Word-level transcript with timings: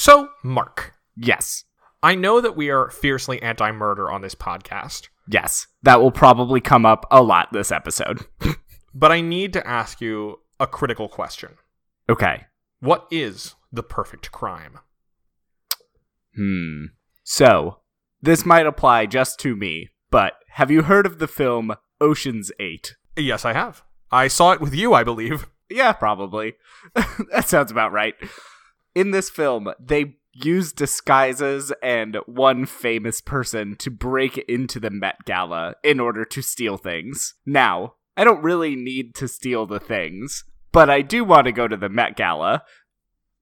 So, 0.00 0.30
Mark, 0.42 0.94
Yes. 1.14 1.64
I 2.02 2.14
know 2.14 2.40
that 2.40 2.56
we 2.56 2.70
are 2.70 2.88
fiercely 2.88 3.42
anti 3.42 3.70
murder 3.70 4.10
on 4.10 4.22
this 4.22 4.34
podcast, 4.34 5.10
Yes. 5.28 5.66
That 5.82 6.00
will 6.00 6.10
probably 6.10 6.62
come 6.62 6.86
up 6.86 7.04
a 7.10 7.22
lot 7.22 7.52
this 7.52 7.70
episode. 7.70 8.24
but 8.94 9.12
I 9.12 9.20
need 9.20 9.52
to 9.52 9.66
ask 9.68 10.00
you 10.00 10.38
a 10.58 10.66
critical 10.66 11.06
question. 11.06 11.50
Okay. 12.08 12.46
What 12.78 13.08
is 13.10 13.56
the 13.70 13.82
perfect 13.82 14.32
crime? 14.32 14.78
Hmm. 16.34 16.84
So, 17.22 17.80
this 18.22 18.46
might 18.46 18.64
apply 18.64 19.04
just 19.04 19.38
to 19.40 19.54
me, 19.54 19.90
but 20.10 20.32
have 20.52 20.70
you 20.70 20.84
heard 20.84 21.04
of 21.04 21.18
the 21.18 21.28
film 21.28 21.74
Ocean's 22.00 22.50
8? 22.58 22.96
Yes, 23.18 23.44
I 23.44 23.52
have. 23.52 23.82
I 24.10 24.28
saw 24.28 24.52
it 24.52 24.62
with 24.62 24.74
you, 24.74 24.94
I 24.94 25.04
believe. 25.04 25.46
Yeah, 25.68 25.92
probably. 25.92 26.54
that 27.32 27.48
sounds 27.48 27.70
about 27.70 27.92
right. 27.92 28.14
In 28.94 29.10
this 29.10 29.30
film, 29.30 29.72
they 29.78 30.16
use 30.32 30.72
disguises 30.72 31.72
and 31.82 32.16
one 32.26 32.66
famous 32.66 33.20
person 33.20 33.76
to 33.76 33.90
break 33.90 34.38
into 34.48 34.80
the 34.80 34.90
Met 34.90 35.24
Gala 35.24 35.74
in 35.82 36.00
order 36.00 36.24
to 36.24 36.42
steal 36.42 36.76
things. 36.76 37.34
Now, 37.44 37.94
I 38.16 38.24
don't 38.24 38.42
really 38.42 38.76
need 38.76 39.14
to 39.16 39.28
steal 39.28 39.66
the 39.66 39.80
things, 39.80 40.44
but 40.72 40.90
I 40.90 41.02
do 41.02 41.24
want 41.24 41.46
to 41.46 41.52
go 41.52 41.68
to 41.68 41.76
the 41.76 41.88
Met 41.88 42.16
Gala. 42.16 42.62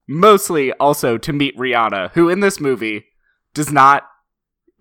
Mostly 0.07 0.73
also 0.73 1.17
to 1.17 1.33
meet 1.33 1.57
Rihanna, 1.57 2.11
who 2.11 2.29
in 2.29 2.39
this 2.39 2.59
movie 2.59 3.05
does 3.53 3.71
not 3.71 4.07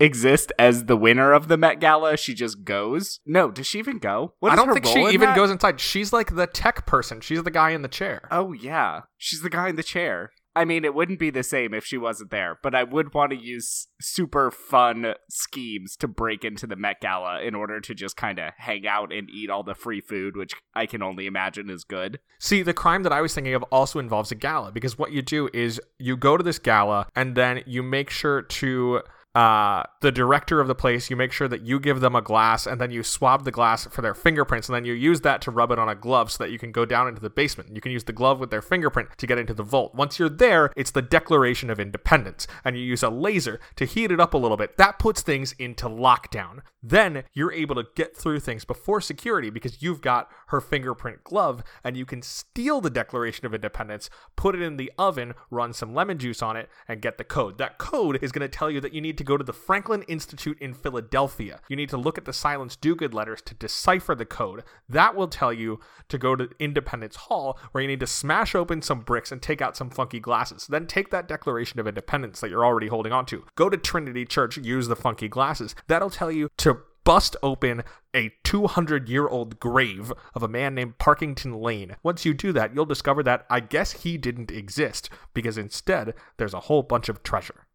exist 0.01 0.53
as 0.59 0.85
the 0.85 0.97
winner 0.97 1.33
of 1.33 1.49
the 1.49 1.57
Met 1.57 1.81
Gala. 1.81 2.17
She 2.17 2.35
just 2.35 2.65
goes. 2.65 3.21
No, 3.27 3.51
does 3.51 3.67
she 3.67 3.79
even 3.79 3.99
go? 3.99 4.35
What 4.39 4.53
I 4.53 4.57
don't 4.57 4.73
think 4.73 4.87
she 4.87 5.05
even 5.07 5.29
that? 5.29 5.37
goes 5.37 5.51
inside. 5.51 5.81
She's 5.81 6.13
like 6.13 6.35
the 6.35 6.47
tech 6.47 6.87
person. 6.87 7.21
She's 7.21 7.43
the 7.43 7.51
guy 7.51 7.71
in 7.71 7.83
the 7.83 7.89
chair. 7.89 8.29
Oh 8.31 8.53
yeah, 8.53 9.03
she's 9.17 9.43
the 9.43 9.51
guy 9.51 9.69
in 9.69 9.77
the 9.77 9.83
chair. 9.83 10.31
I 10.59 10.65
mean, 10.65 10.85
it 10.85 10.93
wouldn't 10.93 11.21
be 11.21 11.31
the 11.31 11.45
same 11.45 11.73
if 11.73 11.85
she 11.85 11.97
wasn't 11.97 12.33
there, 12.33 12.59
but 12.65 12.75
I 12.75 12.83
would 12.83 13.15
want 13.15 13.31
to 13.31 13.39
use 13.39 13.87
super 14.01 14.51
fun 14.51 15.15
schemes 15.31 15.95
to 15.99 16.09
break 16.09 16.45
into 16.45 16.67
the 16.67 16.75
Met 16.75 17.01
Gala 17.01 17.43
in 17.43 17.55
order 17.55 17.81
to 17.81 17.95
just 17.95 18.17
kind 18.17 18.41
of 18.41 18.51
hang 18.57 18.85
out 18.85 19.13
and 19.13 19.31
eat 19.31 19.51
all 19.51 19.63
the 19.63 19.77
free 19.77 20.01
food, 20.01 20.37
which 20.37 20.55
I 20.75 20.87
can 20.87 21.01
only 21.01 21.27
imagine 21.27 21.71
is 21.71 21.85
good. 21.85 22.19
See, 22.41 22.65
the 22.65 22.75
crime 22.75 23.05
that 23.05 23.13
I 23.13 23.21
was 23.21 23.33
thinking 23.35 23.55
of 23.55 23.63
also 23.71 24.01
involves 24.01 24.33
a 24.33 24.35
gala 24.35 24.73
because 24.73 24.99
what 24.99 25.13
you 25.13 25.23
do 25.23 25.49
is 25.55 25.81
you 25.97 26.17
go 26.17 26.37
to 26.37 26.43
this 26.43 26.59
gala 26.59 27.07
and 27.15 27.37
then 27.37 27.63
you 27.65 27.85
make 27.85 28.11
sure 28.11 28.43
to 28.43 29.03
uh, 29.39 29.85
the 30.01 30.11
director 30.11 30.59
of 30.59 30.67
the 30.67 30.75
place, 30.75 31.11
you 31.11 31.15
make 31.15 31.31
sure 31.31 31.47
that 31.47 31.63
you 31.63 31.79
give 31.79 32.01
them 32.01 32.17
a 32.17 32.21
glass 32.21 32.67
and 32.67 32.81
then 32.81 32.91
you 32.91 33.05
swab 33.05 33.45
the 33.45 33.53
glass 33.53 33.87
for 33.87 34.03
their 34.03 34.13
fingerprints 34.13 34.69
and 34.69 34.75
then 34.75 34.85
you 34.85 34.93
use 34.93 35.21
that 35.21 35.41
to 35.41 35.53
rub 35.53 35.71
it 35.71 35.79
on 35.79 35.89
a 35.89 35.95
glove 35.95 36.33
so 36.33 36.43
that 36.43 36.51
you 36.51 36.59
can 36.59 36.73
go 36.73 36.85
down 36.85 37.07
into 37.07 37.21
the 37.21 37.31
basement. 37.31 37.73
You 37.73 37.81
can 37.81 37.93
use 37.93 38.03
the 38.03 38.13
glove 38.13 38.41
with 38.41 38.51
their 38.51 38.61
fingerprint 38.61 39.11
to 39.17 39.29
get 39.29 39.39
into 39.39 39.55
the 39.55 39.63
vault. 39.63 39.95
Once 39.95 40.19
you're 40.19 40.29
there, 40.29 40.73
it's 40.75 40.91
the 40.91 41.03
Declaration 41.03 41.71
of 41.71 41.79
Independence 41.79 42.49
and 42.65 42.77
you 42.77 42.83
use 42.83 43.05
a 43.05 43.11
laser 43.11 43.61
to 43.77 43.85
heat 43.85 44.11
it 44.11 44.19
up 44.19 44.35
a 44.35 44.39
little 44.39 44.57
bit. 44.57 44.77
That 44.77 44.99
puts 44.99 45.23
things 45.23 45.53
into 45.57 45.89
lockdown. 45.89 46.63
Then 46.83 47.23
you're 47.33 47.53
able 47.53 47.77
to 47.77 47.87
get 47.95 48.17
through 48.17 48.41
things 48.41 48.65
before 48.65 49.01
security 49.01 49.51
because 49.51 49.81
you've 49.81 50.01
got 50.01 50.29
her 50.49 50.61
fingerprint 50.61 51.23
glove 51.23 51.63
and 51.85 51.97
you 51.97 52.05
can 52.05 52.23
steal 52.23 52.81
the 52.81 52.91
Declaration 52.91 53.47
of 53.47 53.55
Independence, 53.55 54.11
put 54.35 54.57
it 54.57 54.63
in 54.63 54.79
the 54.79 54.91
oven, 54.99 55.35
run 55.49 55.73
some 55.73 55.95
lemon 55.95 56.19
juice 56.19 56.43
on 56.43 56.57
it, 56.57 56.69
and 56.89 57.01
get 57.01 57.19
the 57.19 57.25
code. 57.25 57.59
That 57.59 57.79
code 57.79 58.19
is 58.21 58.33
going 58.33 58.49
to 58.49 58.49
tell 58.49 58.69
you 58.69 58.81
that 58.81 58.93
you 58.93 59.01
need 59.01 59.17
to 59.19 59.28
go 59.29 59.37
to 59.37 59.45
the 59.45 59.53
Franklin 59.53 60.03
Institute 60.09 60.59
in 60.59 60.73
Philadelphia. 60.73 61.61
You 61.69 61.77
need 61.77 61.91
to 61.91 61.99
look 61.99 62.17
at 62.17 62.25
the 62.25 62.33
Silence 62.33 62.77
Dogood 62.77 63.13
letters 63.13 63.43
to 63.43 63.55
decipher 63.55 64.15
the 64.15 64.25
code. 64.25 64.65
That 64.89 65.15
will 65.15 65.29
tell 65.29 65.53
you 65.53 65.81
to 66.09 66.17
go 66.17 66.35
to 66.35 66.49
Independence 66.59 67.17
Hall, 67.17 67.59
where 67.71 67.83
you 67.83 67.89
need 67.89 68.01
to 68.01 68.07
smash 68.07 68.55
open 68.55 68.81
some 68.81 69.01
bricks 69.01 69.31
and 69.31 69.43
take 69.43 69.61
out 69.61 69.77
some 69.77 69.91
funky 69.91 70.19
glasses. 70.19 70.67
Then 70.67 70.87
take 70.87 71.11
that 71.11 71.29
Declaration 71.29 71.79
of 71.79 71.87
Independence 71.87 72.41
that 72.41 72.49
you're 72.49 72.65
already 72.65 72.89
holding 72.89 73.13
on 73.13 73.27
to. 73.27 73.45
Go 73.55 73.69
to 73.69 73.77
Trinity 73.77 74.25
Church, 74.25 74.57
use 74.57 74.89
the 74.89 74.97
funky 74.97 75.29
glasses. 75.29 75.75
That'll 75.87 76.11
tell 76.11 76.33
you 76.33 76.49
to 76.59 76.79
bust 77.05 77.37
open 77.43 77.83
a 78.15 78.33
200 78.45 79.09
year 79.09 79.29
old 79.29 79.61
grave 79.61 80.13
of 80.35 80.43
a 80.43 80.49
man 80.49 80.75
named 80.75 80.99
Parkington 80.99 81.63
Lane. 81.63 81.97
Once 82.03 82.25
you 82.25 82.35
do 82.35 82.53
that, 82.53 82.75
you'll 82.75 82.85
discover 82.87 83.23
that 83.23 83.47
I 83.51 83.61
guess 83.61 83.93
he 83.93 84.17
didn't 84.17 84.51
exist 84.51 85.11
because 85.35 85.59
instead 85.59 86.15
there's 86.37 86.55
a 86.55 86.61
whole 86.61 86.83
bunch 86.83 87.09
of 87.09 87.23
treasure. 87.23 87.67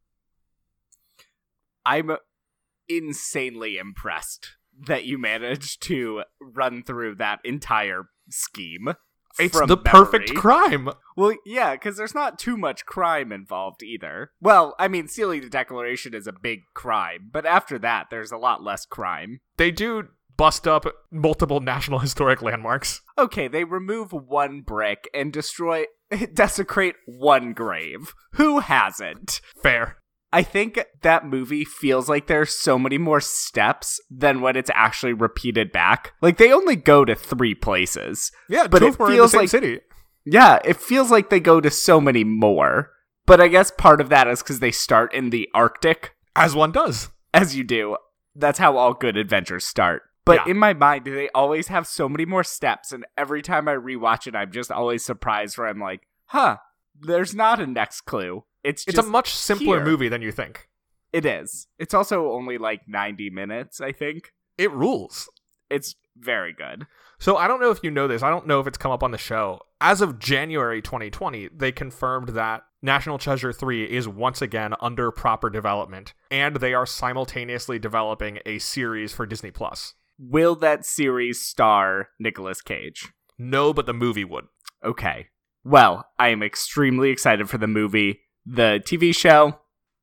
I'm 1.86 2.18
insanely 2.88 3.78
impressed 3.78 4.50
that 4.88 5.06
you 5.06 5.18
managed 5.18 5.82
to 5.84 6.24
run 6.42 6.84
through 6.84 7.16
that 7.16 7.40
entire 7.44 8.10
scheme. 8.30 8.94
It's 9.40 9.60
the 9.66 9.78
perfect 9.78 10.36
crime. 10.36 10.90
Well, 11.18 11.36
yeah, 11.46 11.74
because 11.74 11.98
there's 11.98 12.14
not 12.14 12.38
too 12.38 12.56
much 12.56 12.86
crime 12.86 13.32
involved 13.32 13.82
either. 13.82 14.32
Well, 14.40 14.76
I 14.78 14.88
mean, 14.88 15.08
stealing 15.08 15.42
the 15.42 15.50
Declaration 15.50 16.14
is 16.14 16.28
a 16.28 16.34
big 16.34 16.62
crime, 16.76 17.30
but 17.32 17.46
after 17.46 17.80
that, 17.80 18.08
there's 18.12 18.32
a 18.32 18.38
lot 18.38 18.62
less 18.62 18.86
crime. 18.86 19.40
They 19.58 19.72
do 19.72 20.10
bust 20.38 20.68
up 20.68 20.86
multiple 21.12 21.62
National 21.62 22.00
Historic 22.00 22.42
Landmarks. 22.42 23.02
Okay, 23.18 23.48
they 23.48 23.64
remove 23.64 24.12
one 24.12 24.62
brick 24.62 25.10
and 25.14 25.34
destroy, 25.34 25.86
desecrate 26.34 26.96
one 27.08 27.54
grave. 27.54 28.14
Who 28.34 28.60
hasn't? 28.60 29.42
Fair. 29.62 29.98
I 30.34 30.42
think 30.44 30.84
that 31.04 31.26
movie 31.26 31.64
feels 31.64 32.10
like 32.10 32.28
there's 32.28 32.54
so 32.58 32.78
many 32.80 32.98
more 32.98 33.22
steps 33.22 34.00
than 34.10 34.42
when 34.42 34.56
it's 34.56 34.72
actually 34.74 35.14
repeated 35.14 35.72
back. 35.72 36.14
Like 36.22 36.38
they 36.38 36.52
only 36.52 36.76
go 36.76 37.06
to 37.06 37.16
three 37.16 37.54
places. 37.56 38.32
Yeah, 38.50 38.68
But 38.68 38.82
it 38.82 38.90
of 38.90 39.00
in 39.00 39.06
the 39.06 39.12
feels 39.14 39.34
like- 39.34 39.50
city. 39.50 39.80
Yeah, 40.26 40.60
it 40.66 40.78
feels 40.78 41.12
like 41.12 41.30
they 41.30 41.40
go 41.40 41.60
to 41.62 41.70
so 41.70 42.00
many 42.02 42.24
more. 42.24 42.92
But 43.26 43.40
I 43.42 43.48
guess 43.48 43.72
part 43.72 44.02
of 44.02 44.10
that 44.10 44.28
is 44.28 44.42
because 44.42 44.60
they 44.60 44.72
start 44.72 45.14
in 45.14 45.30
the 45.30 45.48
Arctic, 45.54 46.16
As 46.36 46.56
one 46.56 46.72
does. 46.72 47.10
as 47.34 47.56
you 47.56 47.64
do. 47.64 47.98
That's 48.36 48.60
how 48.60 48.76
all 48.78 48.94
good 48.94 49.16
adventures 49.18 49.66
start. 49.66 50.02
But 50.26 50.46
Yeah. 50.46 50.52
in 50.52 50.58
my 50.58 50.74
mind, 50.74 51.06
they 51.06 51.30
always 51.36 51.68
have 51.68 51.86
so 51.86 52.08
many 52.10 52.26
more 52.26 52.44
steps, 52.44 52.92
and 52.92 53.06
every 53.18 53.42
time 53.42 53.68
I 53.68 53.76
rewatch 53.76 54.26
it, 54.26 54.36
I'm 54.36 54.52
just 54.52 54.72
always 54.72 55.04
surprised 55.06 55.58
where 55.58 55.68
I'm 55.68 55.80
like, 55.80 56.08
huh, 56.28 56.58
there's 57.00 57.36
not 57.36 57.60
a 57.60 57.68
next 57.68 58.02
clue. 58.02 58.46
It's 58.64 58.86
It's 58.88 58.98
a 58.98 59.04
much 59.04 59.34
simpler 59.36 59.78
here. 59.78 59.86
movie 59.86 60.10
than 60.10 60.22
you 60.22 60.32
think. 60.32 60.70
It 61.12 61.26
is. 61.26 61.68
It's 61.78 61.94
also 61.94 62.32
only 62.32 62.58
like 62.58 62.82
90 62.88 63.30
minutes, 63.30 63.80
I 63.82 63.92
think. 63.92 64.32
It 64.58 64.72
rules. 64.72 65.30
It's 65.70 65.96
very 66.18 66.54
good. 66.54 66.88
So 67.20 67.38
I 67.38 67.48
don't 67.48 67.60
know 67.62 67.72
if 67.72 67.84
you 67.84 67.92
know 67.92 68.08
this. 68.08 68.24
I 68.24 68.30
don't 68.30 68.48
know 68.48 68.60
if 68.60 68.68
it's 68.68 68.78
come 68.78 68.92
up 68.92 69.04
on 69.04 69.12
the 69.12 69.18
show. 69.18 69.60
As 69.82 70.02
of 70.02 70.20
January 70.20 70.82
2020, 70.82 71.50
they 71.56 71.72
confirmed 71.72 72.30
that 72.30 72.64
National 72.82 73.18
Treasure 73.18 73.54
3 73.54 73.86
is 73.86 74.08
once 74.08 74.42
again 74.42 74.74
under 74.82 75.12
proper 75.12 75.50
development 75.50 76.14
and 76.30 76.58
they 76.58 76.74
are 76.74 76.86
simultaneously 76.86 77.80
developing 77.80 78.40
a 78.46 78.60
series 78.60 79.14
for 79.14 79.26
Disney 79.26 79.52
Plus. 79.52 79.94
Will 80.20 80.56
that 80.58 80.86
series 80.86 81.42
star 81.42 82.10
Nicolas 82.20 82.62
Cage? 82.62 83.12
No, 83.38 83.74
but 83.74 83.86
the 83.86 83.94
movie 83.94 84.26
would. 84.26 84.46
Okay. 84.84 85.28
Well, 85.64 86.06
I 86.20 86.30
am 86.30 86.44
extremely 86.44 87.10
excited 87.10 87.50
for 87.50 87.58
the 87.58 87.68
movie. 87.68 88.20
The 88.46 88.82
TV 88.86 89.16
show, 89.16 89.60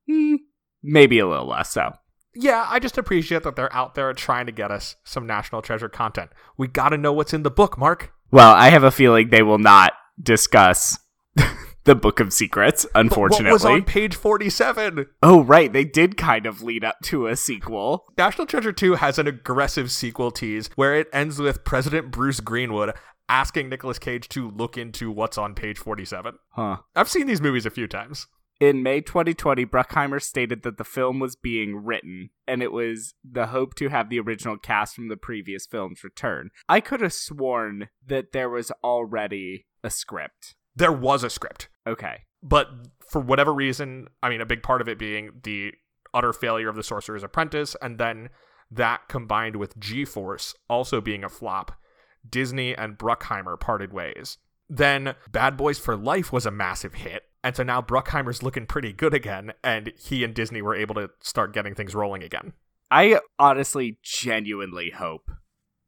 hmm, 0.07 0.35
maybe 0.81 1.19
a 1.19 1.27
little 1.27 1.47
less 1.47 1.71
so. 1.71 1.93
Yeah, 2.33 2.65
I 2.69 2.79
just 2.79 2.97
appreciate 2.97 3.43
that 3.43 3.55
they're 3.55 3.73
out 3.75 3.95
there 3.95 4.13
trying 4.13 4.45
to 4.45 4.51
get 4.51 4.71
us 4.71 4.95
some 5.03 5.27
National 5.27 5.61
Treasure 5.61 5.89
content. 5.89 6.31
We 6.57 6.67
got 6.67 6.89
to 6.89 6.97
know 6.97 7.11
what's 7.11 7.33
in 7.33 7.43
the 7.43 7.51
book, 7.51 7.77
Mark. 7.77 8.13
Well, 8.31 8.53
I 8.53 8.69
have 8.69 8.83
a 8.83 8.91
feeling 8.91 9.29
they 9.29 9.43
will 9.43 9.57
not 9.59 9.91
discuss 10.21 10.97
the 11.83 11.95
Book 11.95 12.21
of 12.21 12.31
Secrets, 12.31 12.85
But 12.93 13.01
unfortunately. 13.01 13.45
What 13.45 13.53
was 13.53 13.65
on 13.65 13.83
page 13.83 14.15
47? 14.15 15.07
oh, 15.21 15.43
right. 15.43 15.73
They 15.73 15.83
did 15.83 16.15
kind 16.15 16.45
of 16.45 16.61
lead 16.61 16.85
up 16.85 16.95
to 17.05 17.27
a 17.27 17.35
sequel. 17.35 18.05
National 18.17 18.47
Treasure 18.47 18.71
2 18.71 18.95
has 18.95 19.19
an 19.19 19.27
aggressive 19.27 19.91
sequel 19.91 20.31
tease 20.31 20.69
where 20.75 20.95
it 20.95 21.09
ends 21.11 21.39
with 21.39 21.65
President 21.65 22.11
Bruce 22.11 22.39
Greenwood 22.39 22.93
asking 23.31 23.69
Nicolas 23.69 23.97
Cage 23.97 24.27
to 24.29 24.51
look 24.51 24.77
into 24.77 25.09
what's 25.09 25.37
on 25.37 25.55
page 25.55 25.77
47. 25.79 26.35
Huh. 26.49 26.77
I've 26.95 27.09
seen 27.09 27.27
these 27.27 27.41
movies 27.41 27.65
a 27.65 27.69
few 27.71 27.87
times. 27.87 28.27
In 28.59 28.83
May 28.83 29.01
2020, 29.01 29.65
Bruckheimer 29.65 30.21
stated 30.21 30.61
that 30.63 30.77
the 30.77 30.83
film 30.83 31.19
was 31.19 31.35
being 31.35 31.77
written, 31.83 32.29
and 32.47 32.61
it 32.61 32.71
was 32.71 33.15
the 33.23 33.47
hope 33.47 33.73
to 33.75 33.87
have 33.89 34.09
the 34.09 34.19
original 34.19 34.57
cast 34.57 34.93
from 34.93 35.07
the 35.07 35.17
previous 35.17 35.65
films 35.65 36.03
return. 36.03 36.51
I 36.69 36.79
could 36.81 37.01
have 37.01 37.13
sworn 37.13 37.87
that 38.05 38.33
there 38.33 38.49
was 38.49 38.69
already 38.83 39.65
a 39.83 39.89
script. 39.89 40.55
There 40.75 40.91
was 40.91 41.23
a 41.23 41.29
script, 41.29 41.69
Okay. 41.87 42.25
but 42.43 42.67
for 43.09 43.19
whatever 43.19 43.51
reason, 43.53 44.07
I 44.21 44.29
mean, 44.29 44.41
a 44.41 44.45
big 44.45 44.61
part 44.61 44.81
of 44.81 44.87
it 44.87 44.99
being 44.99 45.31
the 45.43 45.71
utter 46.13 46.33
failure 46.33 46.69
of 46.69 46.75
The 46.75 46.83
Sorcerer's 46.83 47.23
Apprentice, 47.23 47.75
and 47.81 47.97
then 47.97 48.29
that 48.69 49.07
combined 49.07 49.55
with 49.55 49.79
G 49.79 50.05
Force 50.05 50.53
also 50.69 51.01
being 51.01 51.23
a 51.23 51.29
flop, 51.29 51.71
Disney 52.27 52.75
and 52.75 52.97
Bruckheimer 52.97 53.59
parted 53.59 53.93
ways. 53.93 54.37
Then 54.69 55.15
Bad 55.31 55.57
Boys 55.57 55.79
for 55.79 55.95
Life 55.95 56.31
was 56.31 56.45
a 56.45 56.51
massive 56.51 56.93
hit. 56.93 57.23
And 57.43 57.55
so 57.55 57.63
now 57.63 57.81
Bruckheimer's 57.81 58.43
looking 58.43 58.67
pretty 58.67 58.93
good 58.93 59.13
again, 59.13 59.53
and 59.63 59.91
he 59.97 60.23
and 60.23 60.33
Disney 60.33 60.61
were 60.61 60.75
able 60.75 60.95
to 60.95 61.09
start 61.21 61.53
getting 61.53 61.73
things 61.73 61.95
rolling 61.95 62.23
again. 62.23 62.53
I 62.91 63.19
honestly, 63.39 63.97
genuinely 64.03 64.91
hope 64.91 65.31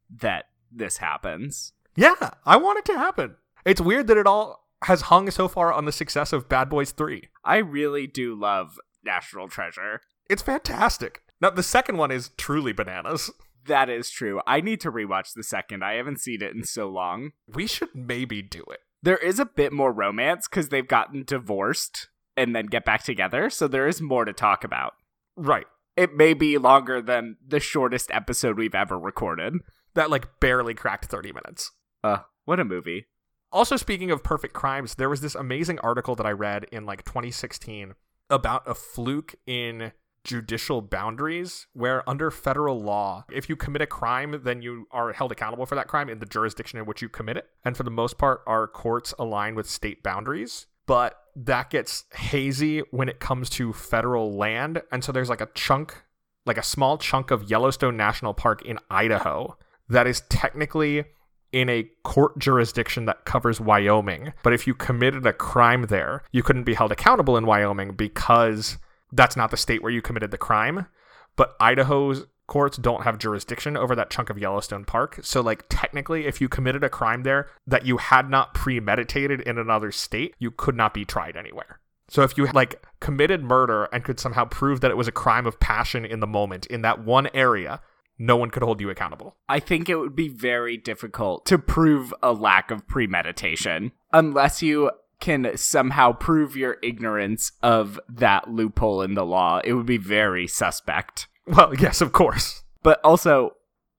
that 0.09 0.45
this 0.71 0.97
happens. 0.97 1.73
Yeah, 1.95 2.31
I 2.45 2.57
want 2.57 2.79
it 2.79 2.85
to 2.85 2.97
happen. 2.97 3.35
It's 3.65 3.81
weird 3.81 4.07
that 4.07 4.17
it 4.17 4.25
all 4.25 4.67
has 4.85 5.01
hung 5.03 5.29
so 5.29 5.47
far 5.47 5.71
on 5.71 5.85
the 5.85 5.91
success 5.91 6.33
of 6.33 6.49
Bad 6.49 6.69
Boys 6.69 6.91
3. 6.91 7.29
I 7.43 7.57
really 7.57 8.07
do 8.07 8.35
love 8.35 8.79
National 9.03 9.47
Treasure. 9.47 10.01
It's 10.29 10.41
fantastic. 10.41 11.21
Now, 11.39 11.51
the 11.51 11.63
second 11.63 11.97
one 11.97 12.11
is 12.11 12.31
truly 12.37 12.73
bananas. 12.73 13.29
That 13.67 13.89
is 13.89 14.09
true. 14.09 14.41
I 14.45 14.61
need 14.61 14.81
to 14.81 14.91
rewatch 14.91 15.33
the 15.33 15.43
second. 15.43 15.83
I 15.83 15.93
haven't 15.93 16.19
seen 16.19 16.41
it 16.41 16.55
in 16.55 16.63
so 16.63 16.89
long. 16.89 17.31
We 17.47 17.67
should 17.67 17.93
maybe 17.93 18.41
do 18.41 18.63
it. 18.71 18.79
There 19.01 19.17
is 19.17 19.39
a 19.39 19.45
bit 19.45 19.73
more 19.73 19.91
romance 19.91 20.47
because 20.47 20.69
they've 20.69 20.87
gotten 20.87 21.23
divorced 21.23 22.09
and 22.35 22.55
then 22.55 22.65
get 22.65 22.85
back 22.85 23.03
together, 23.03 23.49
so 23.49 23.67
there 23.67 23.87
is 23.87 24.01
more 24.01 24.25
to 24.25 24.33
talk 24.33 24.63
about. 24.63 24.93
Right. 25.35 25.67
It 25.95 26.15
may 26.15 26.33
be 26.33 26.57
longer 26.57 27.01
than 27.01 27.37
the 27.45 27.59
shortest 27.59 28.09
episode 28.11 28.57
we've 28.57 28.73
ever 28.73 28.97
recorded. 28.97 29.55
That, 29.93 30.09
like, 30.09 30.39
barely 30.39 30.73
cracked 30.73 31.05
30 31.05 31.33
minutes. 31.33 31.71
Uh, 32.03 32.19
what 32.45 32.59
a 32.59 32.65
movie. 32.65 33.05
Also, 33.51 33.77
speaking 33.77 34.09
of 34.09 34.23
perfect 34.23 34.55
crimes, 34.55 34.95
there 34.95 35.09
was 35.09 35.21
this 35.21 35.35
amazing 35.35 35.77
article 35.79 36.15
that 36.15 36.25
I 36.25 36.31
read 36.31 36.65
in 36.71 36.85
like 36.85 37.05
2016 37.05 37.93
about 38.29 38.63
a 38.67 38.73
fluke 38.73 39.35
in 39.45 39.91
judicial 40.23 40.81
boundaries 40.81 41.67
where 41.73 42.07
under 42.09 42.31
federal 42.31 42.81
law 42.81 43.25
if 43.31 43.49
you 43.49 43.55
commit 43.55 43.81
a 43.81 43.87
crime 43.87 44.39
then 44.43 44.61
you 44.61 44.87
are 44.91 45.11
held 45.11 45.31
accountable 45.31 45.65
for 45.65 45.75
that 45.75 45.87
crime 45.87 46.09
in 46.09 46.19
the 46.19 46.25
jurisdiction 46.25 46.79
in 46.79 46.85
which 46.85 47.01
you 47.01 47.09
commit 47.09 47.35
it 47.35 47.49
and 47.65 47.75
for 47.75 47.83
the 47.83 47.91
most 47.91 48.17
part 48.17 48.41
our 48.47 48.67
courts 48.67 49.13
align 49.19 49.53
with 49.53 49.69
state 49.69 50.01
boundaries 50.01 50.67
but 50.85 51.19
that 51.35 51.69
gets 51.69 52.05
hazy 52.15 52.79
when 52.91 53.09
it 53.09 53.19
comes 53.19 53.49
to 53.49 53.73
federal 53.73 54.31
land 54.31 54.81
and 54.91 55.03
so 55.03 55.11
there's 55.11 55.29
like 55.29 55.41
a 55.41 55.49
chunk 55.53 56.03
like 56.45 56.57
a 56.57 56.63
small 56.63 56.97
chunk 56.97 57.31
of 57.31 57.49
Yellowstone 57.49 57.97
National 57.97 58.33
Park 58.33 58.63
in 58.63 58.79
Idaho 58.89 59.57
that 59.89 60.07
is 60.07 60.21
technically 60.29 61.05
in 61.51 61.69
a 61.69 61.87
court 62.03 62.37
jurisdiction 62.39 63.05
that 63.05 63.25
covers 63.25 63.61
Wyoming. 63.61 64.33
But 64.43 64.53
if 64.53 64.65
you 64.65 64.73
committed 64.73 65.25
a 65.25 65.33
crime 65.33 65.83
there, 65.83 66.23
you 66.31 66.41
couldn't 66.41 66.63
be 66.63 66.73
held 66.73 66.91
accountable 66.91 67.37
in 67.37 67.45
Wyoming 67.45 67.91
because 67.91 68.77
that's 69.13 69.35
not 69.35 69.51
the 69.51 69.57
state 69.57 69.81
where 69.81 69.91
you 69.91 70.01
committed 70.01 70.31
the 70.31 70.37
crime. 70.37 70.87
But 71.35 71.55
Idaho's 71.59 72.25
courts 72.47 72.77
don't 72.77 73.03
have 73.03 73.17
jurisdiction 73.17 73.77
over 73.77 73.95
that 73.95 74.09
chunk 74.09 74.29
of 74.29 74.37
Yellowstone 74.37 74.85
Park. 74.85 75.19
So, 75.23 75.41
like, 75.41 75.65
technically, 75.69 76.25
if 76.25 76.41
you 76.41 76.49
committed 76.49 76.83
a 76.83 76.89
crime 76.89 77.23
there 77.23 77.49
that 77.65 77.85
you 77.85 77.97
had 77.97 78.29
not 78.29 78.53
premeditated 78.53 79.41
in 79.41 79.57
another 79.57 79.91
state, 79.91 80.35
you 80.39 80.51
could 80.51 80.75
not 80.75 80.93
be 80.93 81.05
tried 81.05 81.35
anywhere. 81.35 81.79
So, 82.09 82.21
if 82.21 82.37
you 82.37 82.45
like 82.47 82.83
committed 82.99 83.43
murder 83.43 83.85
and 83.85 84.03
could 84.03 84.19
somehow 84.19 84.45
prove 84.45 84.81
that 84.81 84.91
it 84.91 84.97
was 84.97 85.07
a 85.07 85.11
crime 85.11 85.47
of 85.47 85.59
passion 85.59 86.05
in 86.05 86.19
the 86.19 86.27
moment 86.27 86.65
in 86.67 86.81
that 86.81 87.03
one 87.03 87.29
area, 87.33 87.81
no 88.19 88.37
one 88.37 88.51
could 88.51 88.63
hold 88.63 88.79
you 88.81 88.89
accountable. 88.89 89.35
I 89.49 89.59
think 89.59 89.89
it 89.89 89.95
would 89.95 90.15
be 90.15 90.27
very 90.27 90.77
difficult 90.77 91.45
to 91.47 91.57
prove 91.57 92.13
a 92.21 92.33
lack 92.33 92.71
of 92.71 92.87
premeditation 92.87 93.91
unless 94.11 94.61
you 94.61 94.91
can 95.23 95.55
somehow 95.55 96.11
prove 96.11 96.57
your 96.57 96.75
ignorance 96.83 97.53
of 97.61 97.97
that 98.09 98.51
loophole 98.51 99.01
in 99.01 99.13
the 99.13 99.25
law. 99.25 99.61
It 99.63 99.71
would 99.71 99.85
be 99.85 99.97
very 99.97 100.47
suspect. 100.47 101.29
Well, 101.47 101.73
yes, 101.73 102.01
of 102.01 102.11
course. 102.11 102.63
But 102.83 102.99
also, 103.05 103.51